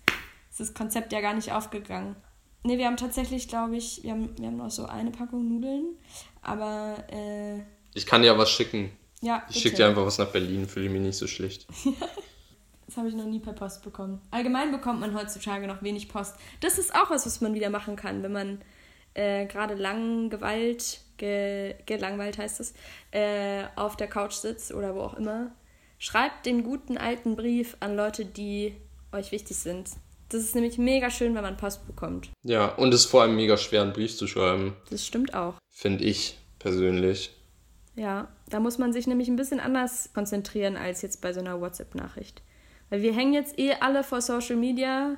ist 0.49 0.59
das 0.59 0.73
Konzept 0.73 1.11
ja 1.11 1.21
gar 1.21 1.33
nicht 1.33 1.51
aufgegangen. 1.51 2.15
Nee, 2.63 2.77
wir 2.77 2.85
haben 2.85 2.97
tatsächlich, 2.97 3.47
glaube 3.47 3.75
ich, 3.75 4.03
wir 4.03 4.11
haben, 4.11 4.37
wir 4.37 4.47
haben 4.47 4.57
noch 4.57 4.71
so 4.71 4.85
eine 4.85 5.11
Packung 5.11 5.49
Nudeln, 5.49 5.97
aber 6.41 6.95
äh, 7.11 7.59
ich 7.93 8.05
kann 8.05 8.21
dir 8.21 8.37
was 8.37 8.49
schicken. 8.49 8.91
Ja, 9.21 9.43
ich 9.49 9.59
schicke 9.59 9.77
dir 9.77 9.87
einfach 9.87 10.05
was 10.05 10.17
nach 10.17 10.31
Berlin, 10.31 10.67
fühle 10.67 10.89
mich 10.89 11.01
nicht 11.01 11.17
so 11.17 11.27
schlecht. 11.27 11.67
das 12.87 12.97
habe 12.97 13.09
ich 13.09 13.15
noch 13.15 13.25
nie 13.25 13.39
per 13.39 13.53
Post 13.53 13.83
bekommen. 13.83 14.21
Allgemein 14.31 14.71
bekommt 14.71 14.99
man 14.99 15.13
heutzutage 15.13 15.67
noch 15.67 15.81
wenig 15.81 16.09
Post. 16.09 16.35
Das 16.61 16.77
ist 16.77 16.95
auch 16.95 17.09
was, 17.09 17.25
was 17.25 17.41
man 17.41 17.53
wieder 17.53 17.69
machen 17.69 17.95
kann, 17.95 18.23
wenn 18.23 18.31
man 18.31 18.61
äh, 19.13 19.45
gerade 19.45 19.75
Langgewalt, 19.75 21.01
ge, 21.17 21.75
gelangweilt 21.85 22.37
heißt 22.37 22.59
es, 22.59 22.73
äh, 23.11 23.63
auf 23.75 23.95
der 23.97 24.07
Couch 24.07 24.33
sitzt 24.33 24.73
oder 24.73 24.95
wo 24.95 25.01
auch 25.01 25.13
immer. 25.15 25.51
Schreibt 25.99 26.45
den 26.45 26.63
guten 26.63 26.97
alten 26.97 27.35
Brief 27.35 27.77
an 27.79 27.95
Leute, 27.95 28.25
die 28.25 28.75
euch 29.11 29.31
wichtig 29.31 29.57
sind. 29.57 29.89
Das 30.29 30.41
ist 30.41 30.55
nämlich 30.55 30.77
mega 30.77 31.09
schön, 31.11 31.35
wenn 31.35 31.43
man 31.43 31.57
Post 31.57 31.85
bekommt. 31.85 32.29
Ja, 32.43 32.69
und 32.75 32.93
es 32.93 33.01
ist 33.01 33.11
vor 33.11 33.21
allem 33.21 33.35
mega 33.35 33.55
schwer, 33.55 33.83
einen 33.83 33.93
Brief 33.93 34.17
zu 34.17 34.27
schreiben. 34.27 34.75
Das 34.89 35.05
stimmt 35.05 35.33
auch. 35.33 35.55
Finde 35.69 36.03
ich 36.03 36.39
persönlich. 36.59 37.31
Ja, 37.95 38.29
da 38.49 38.59
muss 38.59 38.79
man 38.79 38.93
sich 38.93 39.05
nämlich 39.05 39.27
ein 39.27 39.35
bisschen 39.35 39.59
anders 39.59 40.09
konzentrieren 40.13 40.75
als 40.75 41.03
jetzt 41.03 41.21
bei 41.21 41.33
so 41.33 41.39
einer 41.39 41.61
WhatsApp-Nachricht. 41.61 42.41
Weil 42.89 43.01
wir 43.03 43.13
hängen 43.13 43.33
jetzt 43.33 43.59
eh 43.59 43.73
alle 43.79 44.03
vor 44.03 44.21
Social 44.21 44.55
Media 44.55 45.17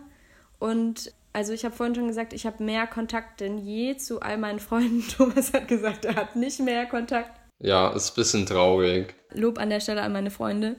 und 0.59 1.13
also 1.35 1.51
ich 1.51 1.65
habe 1.65 1.75
vorhin 1.75 1.95
schon 1.95 2.07
gesagt, 2.07 2.31
ich 2.31 2.45
habe 2.45 2.63
mehr 2.63 2.87
Kontakt 2.87 3.41
denn 3.41 3.57
je 3.57 3.97
zu 3.97 4.21
all 4.21 4.37
meinen 4.37 4.61
Freunden. 4.61 5.05
Thomas 5.17 5.51
hat 5.51 5.67
gesagt, 5.67 6.05
er 6.05 6.15
hat 6.15 6.37
nicht 6.37 6.61
mehr 6.61 6.85
Kontakt. 6.85 7.41
Ja, 7.59 7.89
ist 7.89 8.11
ein 8.11 8.15
bisschen 8.15 8.45
traurig. 8.45 9.13
Lob 9.33 9.59
an 9.59 9.69
der 9.69 9.81
Stelle 9.81 10.01
an 10.01 10.13
meine 10.13 10.31
Freunde. 10.31 10.77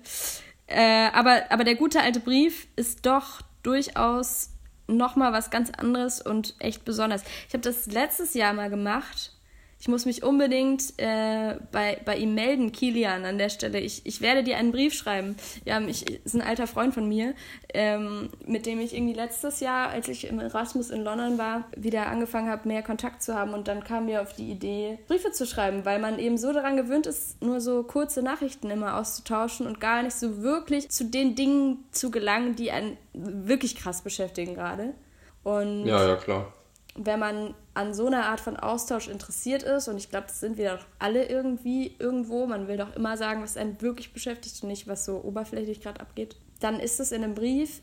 Äh, 0.66 1.08
aber, 1.12 1.42
aber 1.50 1.64
der 1.64 1.74
gute 1.74 2.00
alte 2.00 2.20
Brief 2.20 2.68
ist 2.74 3.04
doch 3.04 3.42
durchaus 3.62 4.50
nochmal 4.86 5.34
was 5.34 5.50
ganz 5.50 5.70
anderes 5.70 6.22
und 6.22 6.54
echt 6.58 6.86
besonders. 6.86 7.22
Ich 7.48 7.52
habe 7.52 7.62
das 7.62 7.84
letztes 7.86 8.32
Jahr 8.32 8.54
mal 8.54 8.70
gemacht 8.70 9.35
ich 9.78 9.88
muss 9.88 10.06
mich 10.06 10.22
unbedingt 10.22 10.94
äh, 10.96 11.56
bei, 11.70 12.00
bei 12.04 12.16
ihm 12.16 12.34
melden, 12.34 12.72
Kilian, 12.72 13.26
an 13.26 13.36
der 13.36 13.50
Stelle. 13.50 13.78
Ich, 13.78 14.06
ich 14.06 14.22
werde 14.22 14.42
dir 14.42 14.56
einen 14.56 14.72
Brief 14.72 14.94
schreiben. 14.94 15.36
Ja, 15.66 15.78
ich, 15.80 16.24
ist 16.24 16.34
ein 16.34 16.40
alter 16.40 16.66
Freund 16.66 16.94
von 16.94 17.06
mir, 17.06 17.34
ähm, 17.74 18.30
mit 18.46 18.64
dem 18.64 18.80
ich 18.80 18.94
irgendwie 18.94 19.12
letztes 19.12 19.60
Jahr, 19.60 19.90
als 19.90 20.08
ich 20.08 20.28
im 20.28 20.40
Erasmus 20.40 20.88
in 20.88 21.04
London 21.04 21.36
war, 21.36 21.64
wieder 21.76 22.06
angefangen 22.06 22.48
habe, 22.48 22.66
mehr 22.66 22.82
Kontakt 22.82 23.22
zu 23.22 23.34
haben. 23.34 23.52
Und 23.52 23.68
dann 23.68 23.84
kam 23.84 24.06
mir 24.06 24.22
auf 24.22 24.32
die 24.32 24.50
Idee, 24.50 24.98
Briefe 25.08 25.30
zu 25.32 25.46
schreiben, 25.46 25.84
weil 25.84 25.98
man 25.98 26.18
eben 26.18 26.38
so 26.38 26.54
daran 26.54 26.78
gewöhnt 26.78 27.06
ist, 27.06 27.42
nur 27.42 27.60
so 27.60 27.82
kurze 27.82 28.22
Nachrichten 28.22 28.70
immer 28.70 28.96
auszutauschen 28.96 29.66
und 29.66 29.78
gar 29.78 30.02
nicht 30.02 30.16
so 30.16 30.42
wirklich 30.42 30.90
zu 30.90 31.04
den 31.04 31.34
Dingen 31.34 31.84
zu 31.90 32.10
gelangen, 32.10 32.56
die 32.56 32.70
einen 32.70 32.96
wirklich 33.12 33.76
krass 33.76 34.00
beschäftigen 34.00 34.54
gerade. 34.54 34.94
Und 35.42 35.86
ja, 35.86 36.08
ja, 36.08 36.16
klar 36.16 36.52
wenn 36.96 37.20
man 37.20 37.54
an 37.74 37.94
so 37.94 38.06
einer 38.06 38.26
Art 38.26 38.40
von 38.40 38.56
Austausch 38.56 39.08
interessiert 39.08 39.62
ist, 39.62 39.88
und 39.88 39.98
ich 39.98 40.10
glaube, 40.10 40.26
das 40.28 40.40
sind 40.40 40.56
wir 40.56 40.76
doch 40.76 40.86
alle 40.98 41.26
irgendwie 41.28 41.94
irgendwo, 41.98 42.46
man 42.46 42.68
will 42.68 42.76
doch 42.76 42.94
immer 42.96 43.16
sagen, 43.16 43.42
was 43.42 43.56
einen 43.56 43.80
wirklich 43.82 44.12
beschäftigt 44.12 44.62
und 44.62 44.68
nicht, 44.68 44.88
was 44.88 45.04
so 45.04 45.22
oberflächlich 45.22 45.80
gerade 45.80 46.00
abgeht, 46.00 46.36
dann 46.60 46.80
ist 46.80 47.00
es 47.00 47.12
in 47.12 47.22
einem 47.22 47.34
Brief, 47.34 47.82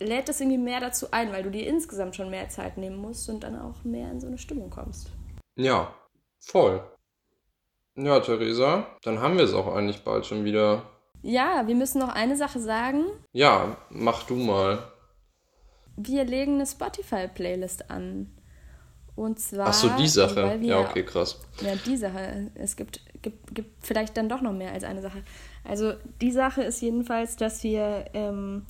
lädt 0.00 0.28
das 0.28 0.40
irgendwie 0.40 0.58
mehr 0.58 0.80
dazu 0.80 1.08
ein, 1.10 1.32
weil 1.32 1.42
du 1.42 1.50
dir 1.50 1.66
insgesamt 1.66 2.16
schon 2.16 2.30
mehr 2.30 2.48
Zeit 2.48 2.78
nehmen 2.78 2.96
musst 2.96 3.28
und 3.28 3.44
dann 3.44 3.58
auch 3.58 3.84
mehr 3.84 4.10
in 4.10 4.20
so 4.20 4.26
eine 4.26 4.38
Stimmung 4.38 4.70
kommst. 4.70 5.10
Ja, 5.56 5.94
voll. 6.40 6.82
Ja, 7.96 8.20
Theresa, 8.20 8.86
dann 9.02 9.20
haben 9.20 9.36
wir 9.36 9.44
es 9.44 9.54
auch 9.54 9.74
eigentlich 9.74 10.04
bald 10.04 10.24
schon 10.24 10.44
wieder. 10.44 10.84
Ja, 11.22 11.66
wir 11.66 11.74
müssen 11.74 11.98
noch 11.98 12.14
eine 12.14 12.36
Sache 12.36 12.60
sagen. 12.60 13.04
Ja, 13.32 13.76
mach 13.90 14.22
du 14.24 14.36
mal. 14.36 14.78
Wir 15.96 16.24
legen 16.24 16.54
eine 16.54 16.66
Spotify-Playlist 16.66 17.90
an. 17.90 18.37
Und 19.18 19.40
zwar. 19.40 19.66
Ach 19.66 19.72
so, 19.72 19.88
die 19.98 20.06
Sache. 20.06 20.44
Also 20.44 20.64
ja, 20.64 20.78
okay, 20.78 21.04
krass. 21.04 21.40
Ja, 21.60 21.74
die 21.74 21.96
Sache. 21.96 22.52
Es 22.54 22.76
gibt, 22.76 23.00
gibt, 23.20 23.52
gibt 23.52 23.84
vielleicht 23.84 24.16
dann 24.16 24.28
doch 24.28 24.42
noch 24.42 24.52
mehr 24.52 24.72
als 24.72 24.84
eine 24.84 25.02
Sache. 25.02 25.24
Also, 25.64 25.94
die 26.20 26.30
Sache 26.30 26.62
ist 26.62 26.80
jedenfalls, 26.80 27.34
dass 27.34 27.64
wir, 27.64 28.04
ähm, 28.14 28.64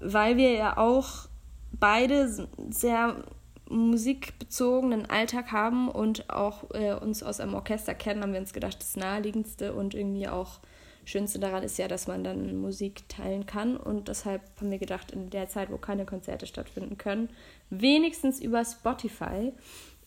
weil 0.00 0.36
wir 0.36 0.54
ja 0.54 0.76
auch 0.76 1.28
beide 1.70 2.48
sehr 2.70 3.22
musikbezogenen 3.68 5.08
Alltag 5.08 5.52
haben 5.52 5.88
und 5.88 6.28
auch 6.30 6.64
äh, 6.74 6.92
uns 6.94 7.22
aus 7.22 7.38
einem 7.38 7.54
Orchester 7.54 7.94
kennen, 7.94 8.22
haben 8.22 8.32
wir 8.32 8.40
uns 8.40 8.52
gedacht, 8.52 8.76
das 8.80 8.96
naheliegendste 8.96 9.72
und 9.72 9.94
irgendwie 9.94 10.26
auch 10.26 10.58
Schönste 11.04 11.38
daran 11.38 11.62
ist 11.62 11.78
ja, 11.78 11.88
dass 11.88 12.06
man 12.06 12.22
dann 12.24 12.56
Musik 12.56 13.08
teilen 13.08 13.46
kann 13.46 13.76
und 13.76 14.08
deshalb 14.08 14.42
haben 14.58 14.70
wir 14.70 14.78
gedacht, 14.78 15.10
in 15.10 15.30
der 15.30 15.48
Zeit, 15.48 15.70
wo 15.70 15.76
keine 15.78 16.04
Konzerte 16.04 16.46
stattfinden 16.46 16.98
können, 16.98 17.30
wenigstens 17.70 18.40
über 18.40 18.64
Spotify 18.64 19.52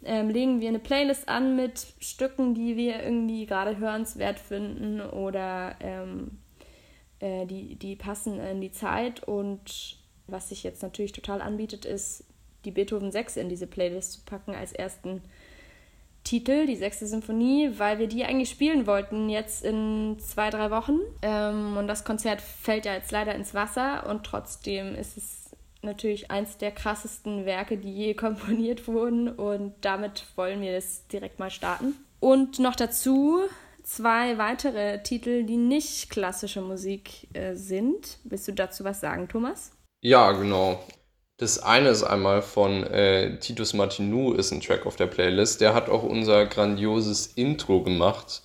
ähm, 0.06 0.30
legen 0.30 0.62
wir 0.62 0.70
eine 0.70 0.80
Playlist 0.80 1.30
an 1.30 1.56
mit 1.56 1.88
Stücken, 2.00 2.54
die 2.54 2.76
wir 2.76 3.04
irgendwie 3.04 3.46
gerade 3.46 3.78
hörenswert 3.78 4.40
finden 4.40 5.02
oder 5.02 5.76
ähm, 5.80 6.40
äh, 7.20 7.46
die, 7.46 7.76
die 7.76 7.96
passen 7.96 8.40
in 8.40 8.62
die 8.62 8.72
Zeit. 8.72 9.24
Und 9.24 9.98
was 10.28 10.50
sich 10.50 10.64
jetzt 10.64 10.84
natürlich 10.84 11.14
total 11.14 11.42
anbietet, 11.42 11.86
ist, 11.86 12.26
die 12.66 12.72
Beethoven 12.72 13.12
6 13.12 13.38
in 13.38 13.50
diese 13.50 13.68
Playlist 13.68 14.14
zu 14.14 14.22
packen 14.26 14.56
als 14.56 14.72
ersten 14.72 15.22
Titel, 16.24 16.66
die 16.66 16.76
sechste 16.76 17.06
Symphonie, 17.06 17.72
weil 17.78 18.00
wir 18.00 18.08
die 18.08 18.24
eigentlich 18.24 18.50
spielen 18.50 18.88
wollten 18.88 19.30
jetzt 19.30 19.64
in 19.64 20.18
zwei, 20.20 20.50
drei 20.50 20.72
Wochen. 20.72 21.00
Ähm, 21.22 21.78
und 21.78 21.88
das 21.88 22.06
Konzert 22.06 22.42
fällt 22.42 22.86
ja 22.86 22.94
jetzt 22.94 23.12
leider 23.12 23.36
ins 23.36 23.54
Wasser 23.54 24.10
und 24.10 24.24
trotzdem 24.24 24.96
ist 24.96 25.18
es 25.18 25.52
natürlich 25.82 26.32
eins 26.32 26.58
der 26.58 26.72
krassesten 26.72 27.46
Werke, 27.46 27.78
die 27.78 27.94
je 27.94 28.14
komponiert 28.16 28.88
wurden 28.88 29.30
und 29.30 29.74
damit 29.82 30.26
wollen 30.36 30.62
wir 30.62 30.74
das 30.74 31.08
direkt 31.08 31.40
mal 31.40 31.52
starten. 31.52 31.96
Und 32.20 32.60
noch 32.60 32.76
dazu 32.76 33.42
zwei 33.84 34.38
weitere 34.38 35.04
Titel, 35.04 35.44
die 35.44 35.58
nicht 35.58 36.10
klassische 36.10 36.62
Musik 36.62 37.28
äh, 37.34 37.56
sind. 37.56 38.18
Willst 38.24 38.48
du 38.48 38.54
dazu 38.54 38.86
was 38.86 39.02
sagen, 39.02 39.28
Thomas? 39.28 39.72
Ja, 40.02 40.32
genau. 40.32 40.80
Das 41.38 41.60
eine 41.60 41.90
ist 41.90 42.04
einmal 42.04 42.42
von 42.42 42.84
äh, 42.84 43.40
Titus 43.40 43.74
Martinou, 43.74 44.34
ist 44.34 44.52
ein 44.52 44.62
Track 44.62 44.86
auf 44.86 44.96
der 44.96 45.08
Playlist. 45.08 45.62
Der 45.62 45.74
hat 45.74 45.90
auch 45.90 46.04
unser 46.04 46.46
grandioses 46.46 47.28
Intro 47.28 47.82
gemacht. 47.82 48.44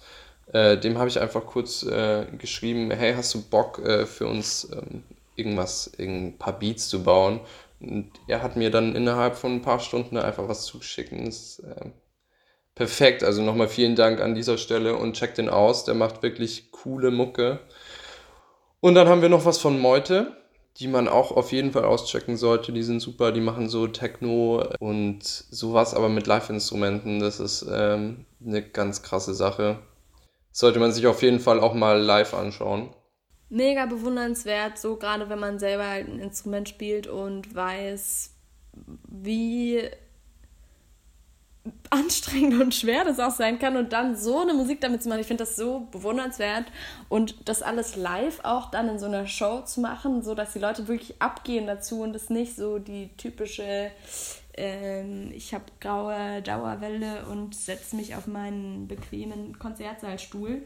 Äh, 0.53 0.79
dem 0.79 0.97
habe 0.97 1.09
ich 1.09 1.21
einfach 1.21 1.45
kurz 1.45 1.83
äh, 1.83 2.27
geschrieben, 2.39 2.91
hey, 2.91 3.15
hast 3.15 3.35
du 3.35 3.43
Bock 3.43 3.79
äh, 3.81 4.07
für 4.07 4.27
uns 4.27 4.71
ähm, 4.73 5.03
irgendwas, 5.37 5.93
ein 5.99 6.39
paar 6.39 6.59
Beats 6.59 6.89
zu 6.89 7.03
bauen. 7.03 7.41
Und 7.81 8.11
er 8.27 8.43
hat 8.43 8.57
mir 8.57 8.71
dann 8.71 8.97
innerhalb 8.97 9.37
von 9.37 9.57
ein 9.57 9.63
paar 9.63 9.81
Stunden 9.81 10.17
einfach 10.17 10.49
was. 10.49 10.73
Das 10.73 10.99
ist 10.99 11.59
äh, 11.61 11.91
perfekt. 12.75 13.23
Also 13.23 13.43
nochmal 13.43 13.69
vielen 13.69 13.97
Dank 13.97 14.21
an 14.21 14.35
dieser 14.35 14.57
Stelle 14.57 14.97
und 14.97 15.13
checkt 15.13 15.37
den 15.37 15.51
aus. 15.51 15.85
Der 15.85 15.95
macht 15.95 16.23
wirklich 16.23 16.73
coole 16.73 17.11
Mucke. 17.11 17.61
Und 18.81 18.95
dann 18.95 19.09
haben 19.09 19.23
wir 19.23 19.29
noch 19.29 19.45
was 19.45 19.59
von 19.59 19.79
Meute, 19.79 20.37
die 20.81 20.89
man 20.89 21.09
auch 21.09 21.33
auf 21.33 21.53
jeden 21.53 21.73
Fall 21.73 21.85
auschecken 21.85 22.37
sollte. 22.37 22.73
Die 22.73 22.83
sind 22.83 23.01
super, 23.01 23.33
die 23.33 23.41
machen 23.41 23.69
so 23.69 23.87
Techno 23.87 24.65
und 24.81 25.23
sowas, 25.23 25.95
aber 25.95 26.09
mit 26.09 26.27
Live-Instrumenten. 26.27 27.21
Das 27.21 27.41
ist 27.41 27.67
ähm, 27.71 28.27
eine 28.45 28.63
ganz 28.63 29.03
krasse 29.03 29.35
Sache. 29.35 29.79
Sollte 30.53 30.79
man 30.79 30.93
sich 30.93 31.07
auf 31.07 31.23
jeden 31.23 31.41
Fall 31.41 31.61
auch 31.61 31.75
mal 31.75 32.01
live 32.01 32.35
anschauen 32.35 32.91
mega 33.51 33.87
bewundernswert, 33.87 34.79
so 34.79 34.97
gerade 34.97 35.29
wenn 35.29 35.39
man 35.39 35.59
selber 35.59 35.87
halt 35.87 36.09
ein 36.09 36.19
Instrument 36.19 36.69
spielt 36.69 37.07
und 37.07 37.55
weiß, 37.55 38.35
wie 39.09 39.83
anstrengend 41.91 42.61
und 42.61 42.75
schwer 42.75 43.05
das 43.05 43.19
auch 43.19 43.31
sein 43.31 43.59
kann 43.59 43.77
und 43.77 43.93
dann 43.93 44.17
so 44.17 44.41
eine 44.41 44.55
Musik 44.55 44.81
damit 44.81 45.03
zu 45.03 45.09
machen. 45.09 45.21
Ich 45.21 45.27
finde 45.27 45.45
das 45.45 45.57
so 45.57 45.89
bewundernswert 45.91 46.67
und 47.09 47.49
das 47.49 47.63
alles 47.63 47.97
live 47.97 48.41
auch 48.45 48.71
dann 48.71 48.89
in 48.89 48.99
so 48.99 49.07
einer 49.07 49.27
Show 49.27 49.63
zu 49.63 49.81
machen, 49.81 50.23
so 50.23 50.35
dass 50.35 50.53
die 50.53 50.59
Leute 50.59 50.89
wirklich 50.89 51.21
abgehen 51.21 51.67
dazu 51.67 52.03
und 52.03 52.15
es 52.15 52.31
nicht 52.31 52.57
so 52.57 52.79
die 52.79 53.11
typische 53.17 53.91
ähm, 54.57 55.31
ich 55.35 55.55
habe 55.55 55.65
graue 55.81 56.43
Dauerwelle 56.43 57.27
und 57.27 57.55
setze 57.55 57.97
mich 57.97 58.17
auf 58.17 58.27
meinen 58.27 58.89
bequemen 58.89 59.59
Konzertsaalstuhl 59.59 60.63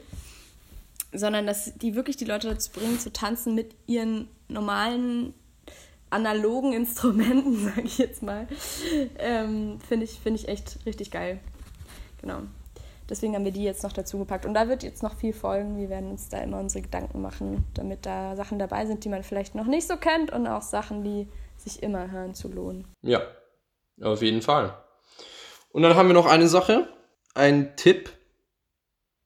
sondern 1.13 1.47
dass 1.47 1.75
die 1.75 1.95
wirklich 1.95 2.17
die 2.17 2.25
Leute 2.25 2.49
dazu 2.49 2.71
bringen, 2.73 2.99
zu 2.99 3.13
tanzen 3.13 3.55
mit 3.55 3.75
ihren 3.87 4.29
normalen 4.49 5.35
analogen 6.13 6.73
Instrumenten, 6.73 7.57
sage 7.65 7.83
ich 7.83 7.99
jetzt 7.99 8.23
mal. 8.23 8.47
Ähm, 9.19 9.79
Finde 9.87 10.05
ich, 10.05 10.19
find 10.21 10.39
ich 10.39 10.49
echt 10.49 10.79
richtig 10.87 11.11
geil. 11.11 11.41
Genau. 12.21 12.43
Deswegen 13.09 13.35
haben 13.35 13.45
wir 13.45 13.53
die 13.53 13.65
jetzt 13.65 13.83
noch 13.83 13.93
dazu 13.93 14.19
gepackt. 14.19 14.47
Und 14.47 14.55
da 14.55 14.69
wird 14.69 14.83
jetzt 14.83 15.03
noch 15.03 15.17
viel 15.17 15.33
folgen. 15.33 15.77
Wir 15.77 15.89
werden 15.91 16.11
uns 16.11 16.29
da 16.29 16.39
immer 16.39 16.59
unsere 16.61 16.83
Gedanken 16.83 17.21
machen, 17.21 17.65
damit 17.75 18.07
da 18.07 18.37
Sachen 18.37 18.59
dabei 18.59 18.87
sind, 18.87 19.05
die 19.05 19.09
man 19.09 19.23
vielleicht 19.23 19.55
noch 19.55 19.67
nicht 19.67 19.87
so 19.87 19.97
kennt 19.97 20.33
und 20.33 20.47
auch 20.47 20.63
Sachen, 20.63 21.05
die 21.05 21.29
sich 21.57 21.83
immer 21.83 22.11
hören 22.11 22.35
zu 22.35 22.49
lohnen. 22.49 22.87
Ja, 23.03 23.21
auf 24.01 24.23
jeden 24.23 24.41
Fall. 24.41 24.75
Und 25.71 25.83
dann 25.83 25.95
haben 25.95 26.09
wir 26.09 26.15
noch 26.15 26.27
eine 26.27 26.49
Sache, 26.49 26.89
ein 27.35 27.77
Tipp. 27.77 28.11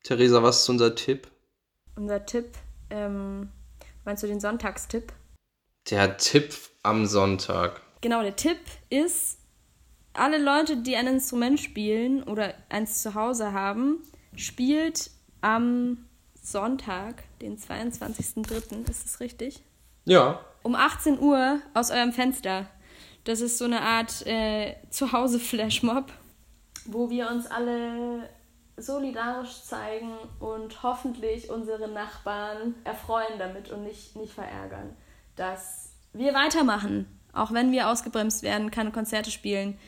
Theresa, 0.02 0.42
was 0.42 0.62
ist 0.62 0.68
unser 0.68 0.94
Tipp? 0.94 1.28
unser 1.96 2.24
Tipp. 2.24 2.52
Ähm, 2.90 3.50
meinst 4.04 4.22
du 4.22 4.26
den 4.26 4.40
Sonntagstipp? 4.40 5.12
Der 5.90 6.16
Tipp 6.16 6.52
am 6.82 7.06
Sonntag. 7.06 7.80
Genau, 8.00 8.20
der 8.22 8.34
Tipp 8.34 8.58
ist, 8.90 9.38
alle 10.14 10.38
Leute, 10.38 10.78
die 10.78 10.96
ein 10.96 11.06
Instrument 11.06 11.60
spielen 11.60 12.24
oder 12.24 12.54
eins 12.68 13.02
zu 13.02 13.14
Hause 13.14 13.52
haben, 13.52 14.02
spielt 14.34 15.10
am 15.42 16.06
Sonntag, 16.34 17.22
den 17.40 17.56
22.03., 17.56 18.90
ist 18.90 19.04
das 19.04 19.20
richtig? 19.20 19.62
Ja. 20.04 20.40
Um 20.64 20.74
18 20.74 21.20
Uhr 21.20 21.60
aus 21.74 21.92
eurem 21.92 22.12
Fenster. 22.12 22.66
Das 23.22 23.40
ist 23.40 23.58
so 23.58 23.64
eine 23.64 23.82
Art 23.82 24.26
äh, 24.26 24.74
Zuhause-Flashmob, 24.90 26.12
wo 26.86 27.10
wir 27.10 27.30
uns 27.30 27.46
alle 27.46 28.28
solidarisch 28.76 29.62
zeigen 29.62 30.12
und 30.40 30.82
hoffentlich 30.82 31.48
unsere 31.48 31.88
Nachbarn 31.88 32.74
erfreuen 32.84 33.38
damit 33.38 33.70
und 33.70 33.84
nicht, 33.84 34.16
nicht 34.16 34.32
verärgern. 34.32 34.96
Dass 35.36 35.90
wir 36.12 36.34
weitermachen, 36.34 37.06
auch 37.32 37.52
wenn 37.52 37.72
wir 37.72 37.88
ausgebremst 37.88 38.42
werden, 38.42 38.70
keine 38.70 38.90
Konzerte 38.90 39.30
spielen, 39.30 39.78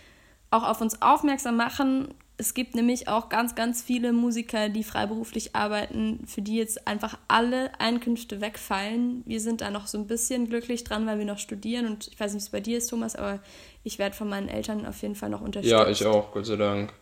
auch 0.50 0.62
auf 0.62 0.80
uns 0.80 1.02
aufmerksam 1.02 1.56
machen. 1.56 2.14
Es 2.36 2.54
gibt 2.54 2.76
nämlich 2.76 3.08
auch 3.08 3.28
ganz, 3.28 3.56
ganz 3.56 3.82
viele 3.82 4.12
Musiker, 4.12 4.68
die 4.68 4.84
freiberuflich 4.84 5.56
arbeiten, 5.56 6.24
für 6.26 6.40
die 6.40 6.56
jetzt 6.56 6.86
einfach 6.86 7.18
alle 7.26 7.72
Einkünfte 7.80 8.40
wegfallen. 8.40 9.22
Wir 9.26 9.40
sind 9.40 9.60
da 9.60 9.70
noch 9.70 9.88
so 9.88 9.98
ein 9.98 10.06
bisschen 10.06 10.48
glücklich 10.48 10.84
dran, 10.84 11.06
weil 11.06 11.18
wir 11.18 11.24
noch 11.24 11.38
studieren 11.38 11.86
und 11.86 12.06
ich 12.06 12.20
weiß 12.20 12.34
nicht, 12.34 12.42
wie 12.42 12.46
es 12.46 12.50
bei 12.50 12.60
dir 12.60 12.78
ist, 12.78 12.88
Thomas, 12.88 13.16
aber 13.16 13.40
ich 13.82 13.98
werde 13.98 14.14
von 14.14 14.28
meinen 14.28 14.48
Eltern 14.48 14.86
auf 14.86 15.02
jeden 15.02 15.16
Fall 15.16 15.30
noch 15.30 15.40
unterstützt. 15.40 15.72
Ja, 15.72 15.88
ich 15.88 16.06
auch, 16.06 16.30
Gott 16.30 16.46
sei 16.46 16.56
Dank 16.56 16.92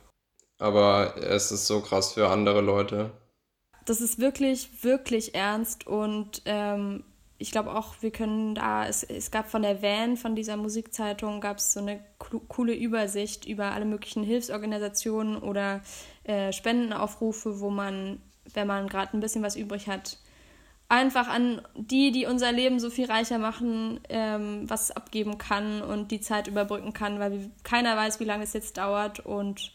aber 0.58 1.16
es 1.18 1.52
ist 1.52 1.66
so 1.66 1.80
krass 1.80 2.14
für 2.14 2.28
andere 2.28 2.60
Leute. 2.60 3.10
Das 3.84 4.00
ist 4.00 4.18
wirklich, 4.18 4.82
wirklich 4.82 5.34
ernst 5.34 5.86
und 5.86 6.42
ähm, 6.44 7.04
ich 7.38 7.50
glaube 7.50 7.74
auch, 7.74 7.94
wir 8.00 8.10
können 8.10 8.54
da, 8.54 8.86
es, 8.86 9.02
es 9.02 9.30
gab 9.30 9.50
von 9.50 9.62
der 9.62 9.82
Van, 9.82 10.16
von 10.16 10.34
dieser 10.34 10.56
Musikzeitung, 10.56 11.40
gab 11.40 11.58
es 11.58 11.72
so 11.72 11.80
eine 11.80 12.00
coole 12.18 12.74
Übersicht 12.74 13.44
über 13.44 13.72
alle 13.72 13.84
möglichen 13.84 14.22
Hilfsorganisationen 14.22 15.36
oder 15.36 15.82
äh, 16.24 16.52
Spendenaufrufe, 16.52 17.60
wo 17.60 17.70
man, 17.70 18.20
wenn 18.54 18.66
man 18.66 18.88
gerade 18.88 19.16
ein 19.16 19.20
bisschen 19.20 19.42
was 19.42 19.56
übrig 19.56 19.86
hat, 19.86 20.18
einfach 20.88 21.28
an 21.28 21.60
die, 21.74 22.12
die 22.12 22.26
unser 22.26 22.52
Leben 22.52 22.80
so 22.80 22.90
viel 22.90 23.06
reicher 23.06 23.38
machen, 23.38 24.00
ähm, 24.08 24.68
was 24.68 24.90
abgeben 24.90 25.36
kann 25.36 25.82
und 25.82 26.10
die 26.10 26.20
Zeit 26.20 26.46
überbrücken 26.46 26.92
kann, 26.92 27.18
weil 27.18 27.50
keiner 27.64 27.96
weiß, 27.96 28.20
wie 28.20 28.24
lange 28.24 28.44
es 28.44 28.52
jetzt 28.52 28.78
dauert 28.78 29.20
und 29.20 29.72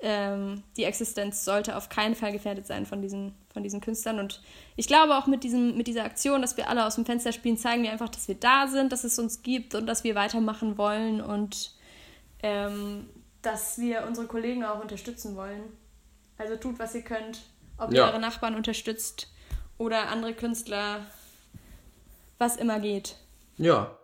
ähm, 0.00 0.62
die 0.76 0.84
Existenz 0.84 1.44
sollte 1.44 1.76
auf 1.76 1.88
keinen 1.88 2.14
Fall 2.14 2.32
gefährdet 2.32 2.66
sein 2.66 2.86
von 2.86 3.02
diesen, 3.02 3.34
von 3.52 3.62
diesen 3.62 3.80
Künstlern. 3.80 4.20
Und 4.20 4.40
ich 4.76 4.86
glaube 4.86 5.16
auch 5.16 5.26
mit, 5.26 5.42
diesem, 5.42 5.76
mit 5.76 5.86
dieser 5.86 6.04
Aktion, 6.04 6.40
dass 6.40 6.56
wir 6.56 6.68
alle 6.68 6.86
aus 6.86 6.94
dem 6.94 7.04
Fenster 7.04 7.32
spielen, 7.32 7.56
zeigen 7.56 7.82
wir 7.82 7.90
einfach, 7.90 8.08
dass 8.08 8.28
wir 8.28 8.36
da 8.36 8.68
sind, 8.68 8.92
dass 8.92 9.04
es 9.04 9.18
uns 9.18 9.42
gibt 9.42 9.74
und 9.74 9.86
dass 9.86 10.04
wir 10.04 10.14
weitermachen 10.14 10.78
wollen 10.78 11.20
und 11.20 11.74
ähm, 12.42 13.08
dass 13.42 13.78
wir 13.78 14.04
unsere 14.06 14.26
Kollegen 14.26 14.64
auch 14.64 14.80
unterstützen 14.80 15.34
wollen. 15.34 15.64
Also 16.36 16.56
tut, 16.56 16.78
was 16.78 16.94
ihr 16.94 17.02
könnt. 17.02 17.40
Ob 17.76 17.92
ihr 17.92 18.04
eure 18.04 18.20
Nachbarn 18.20 18.54
unterstützt 18.54 19.32
oder 19.78 20.08
andere 20.08 20.34
Künstler, 20.34 21.06
was 22.38 22.56
immer 22.56 22.80
geht. 22.80 23.16
Ja, 23.56 23.96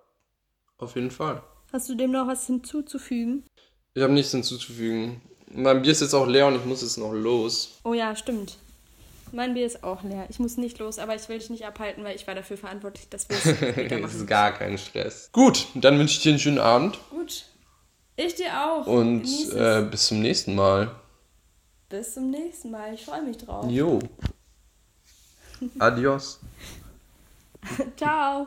auf 0.78 0.95
jeden 0.95 1.11
Fall. 1.11 1.42
Hast 1.72 1.88
du 1.88 1.95
dem 1.95 2.12
noch 2.12 2.26
was 2.26 2.47
hinzuzufügen? 2.47 3.45
Ich 3.95 4.03
habe 4.03 4.12
nichts 4.12 4.32
hinzuzufügen. 4.32 5.20
Mein 5.55 5.82
Bier 5.82 5.92
ist 5.92 6.00
jetzt 6.00 6.14
auch 6.14 6.26
leer 6.26 6.46
und 6.48 6.57
ich 6.57 6.64
muss 6.64 6.82
jetzt 6.82 6.96
noch 6.98 7.12
los. 7.12 7.78
Oh 7.84 7.94
ja, 7.94 8.14
stimmt. 8.16 8.57
Mein 9.32 9.55
Bier 9.55 9.66
ist 9.66 9.82
auch 9.82 10.02
leer. 10.02 10.26
Ich 10.28 10.38
muss 10.38 10.57
nicht 10.57 10.78
los, 10.78 10.98
aber 10.98 11.14
ich 11.14 11.28
will 11.28 11.38
dich 11.38 11.50
nicht 11.50 11.64
abhalten, 11.64 12.05
weil 12.05 12.14
ich 12.16 12.26
war 12.26 12.34
dafür 12.34 12.57
verantwortlich, 12.57 13.09
dass 13.09 13.28
wir 13.28 13.36
es 13.36 13.44
machen. 13.90 14.02
das 14.02 14.14
ist 14.14 14.26
gar 14.26 14.52
kein 14.52 14.78
Stress. 14.78 15.28
Gut, 15.32 15.66
dann 15.74 15.98
wünsche 15.98 16.16
ich 16.16 16.22
dir 16.22 16.30
einen 16.30 16.38
schönen 16.38 16.59
Abend. 16.59 16.98
Gut. 17.11 17.46
Ich 18.16 18.34
dir 18.36 18.46
auch. 18.64 18.86
Und 18.86 19.24
äh, 19.52 19.82
bis 19.90 20.07
zum 20.07 20.20
nächsten 20.20 20.55
Mal. 20.55 20.94
Bis 21.88 22.14
zum 22.14 22.30
nächsten 22.30 22.70
Mal. 22.70 22.94
Ich 22.94 23.05
freue 23.05 23.22
mich 23.22 23.38
drauf. 23.38 23.66
Jo. 23.68 23.98
Adios. 25.78 26.40
Ciao. 27.96 28.46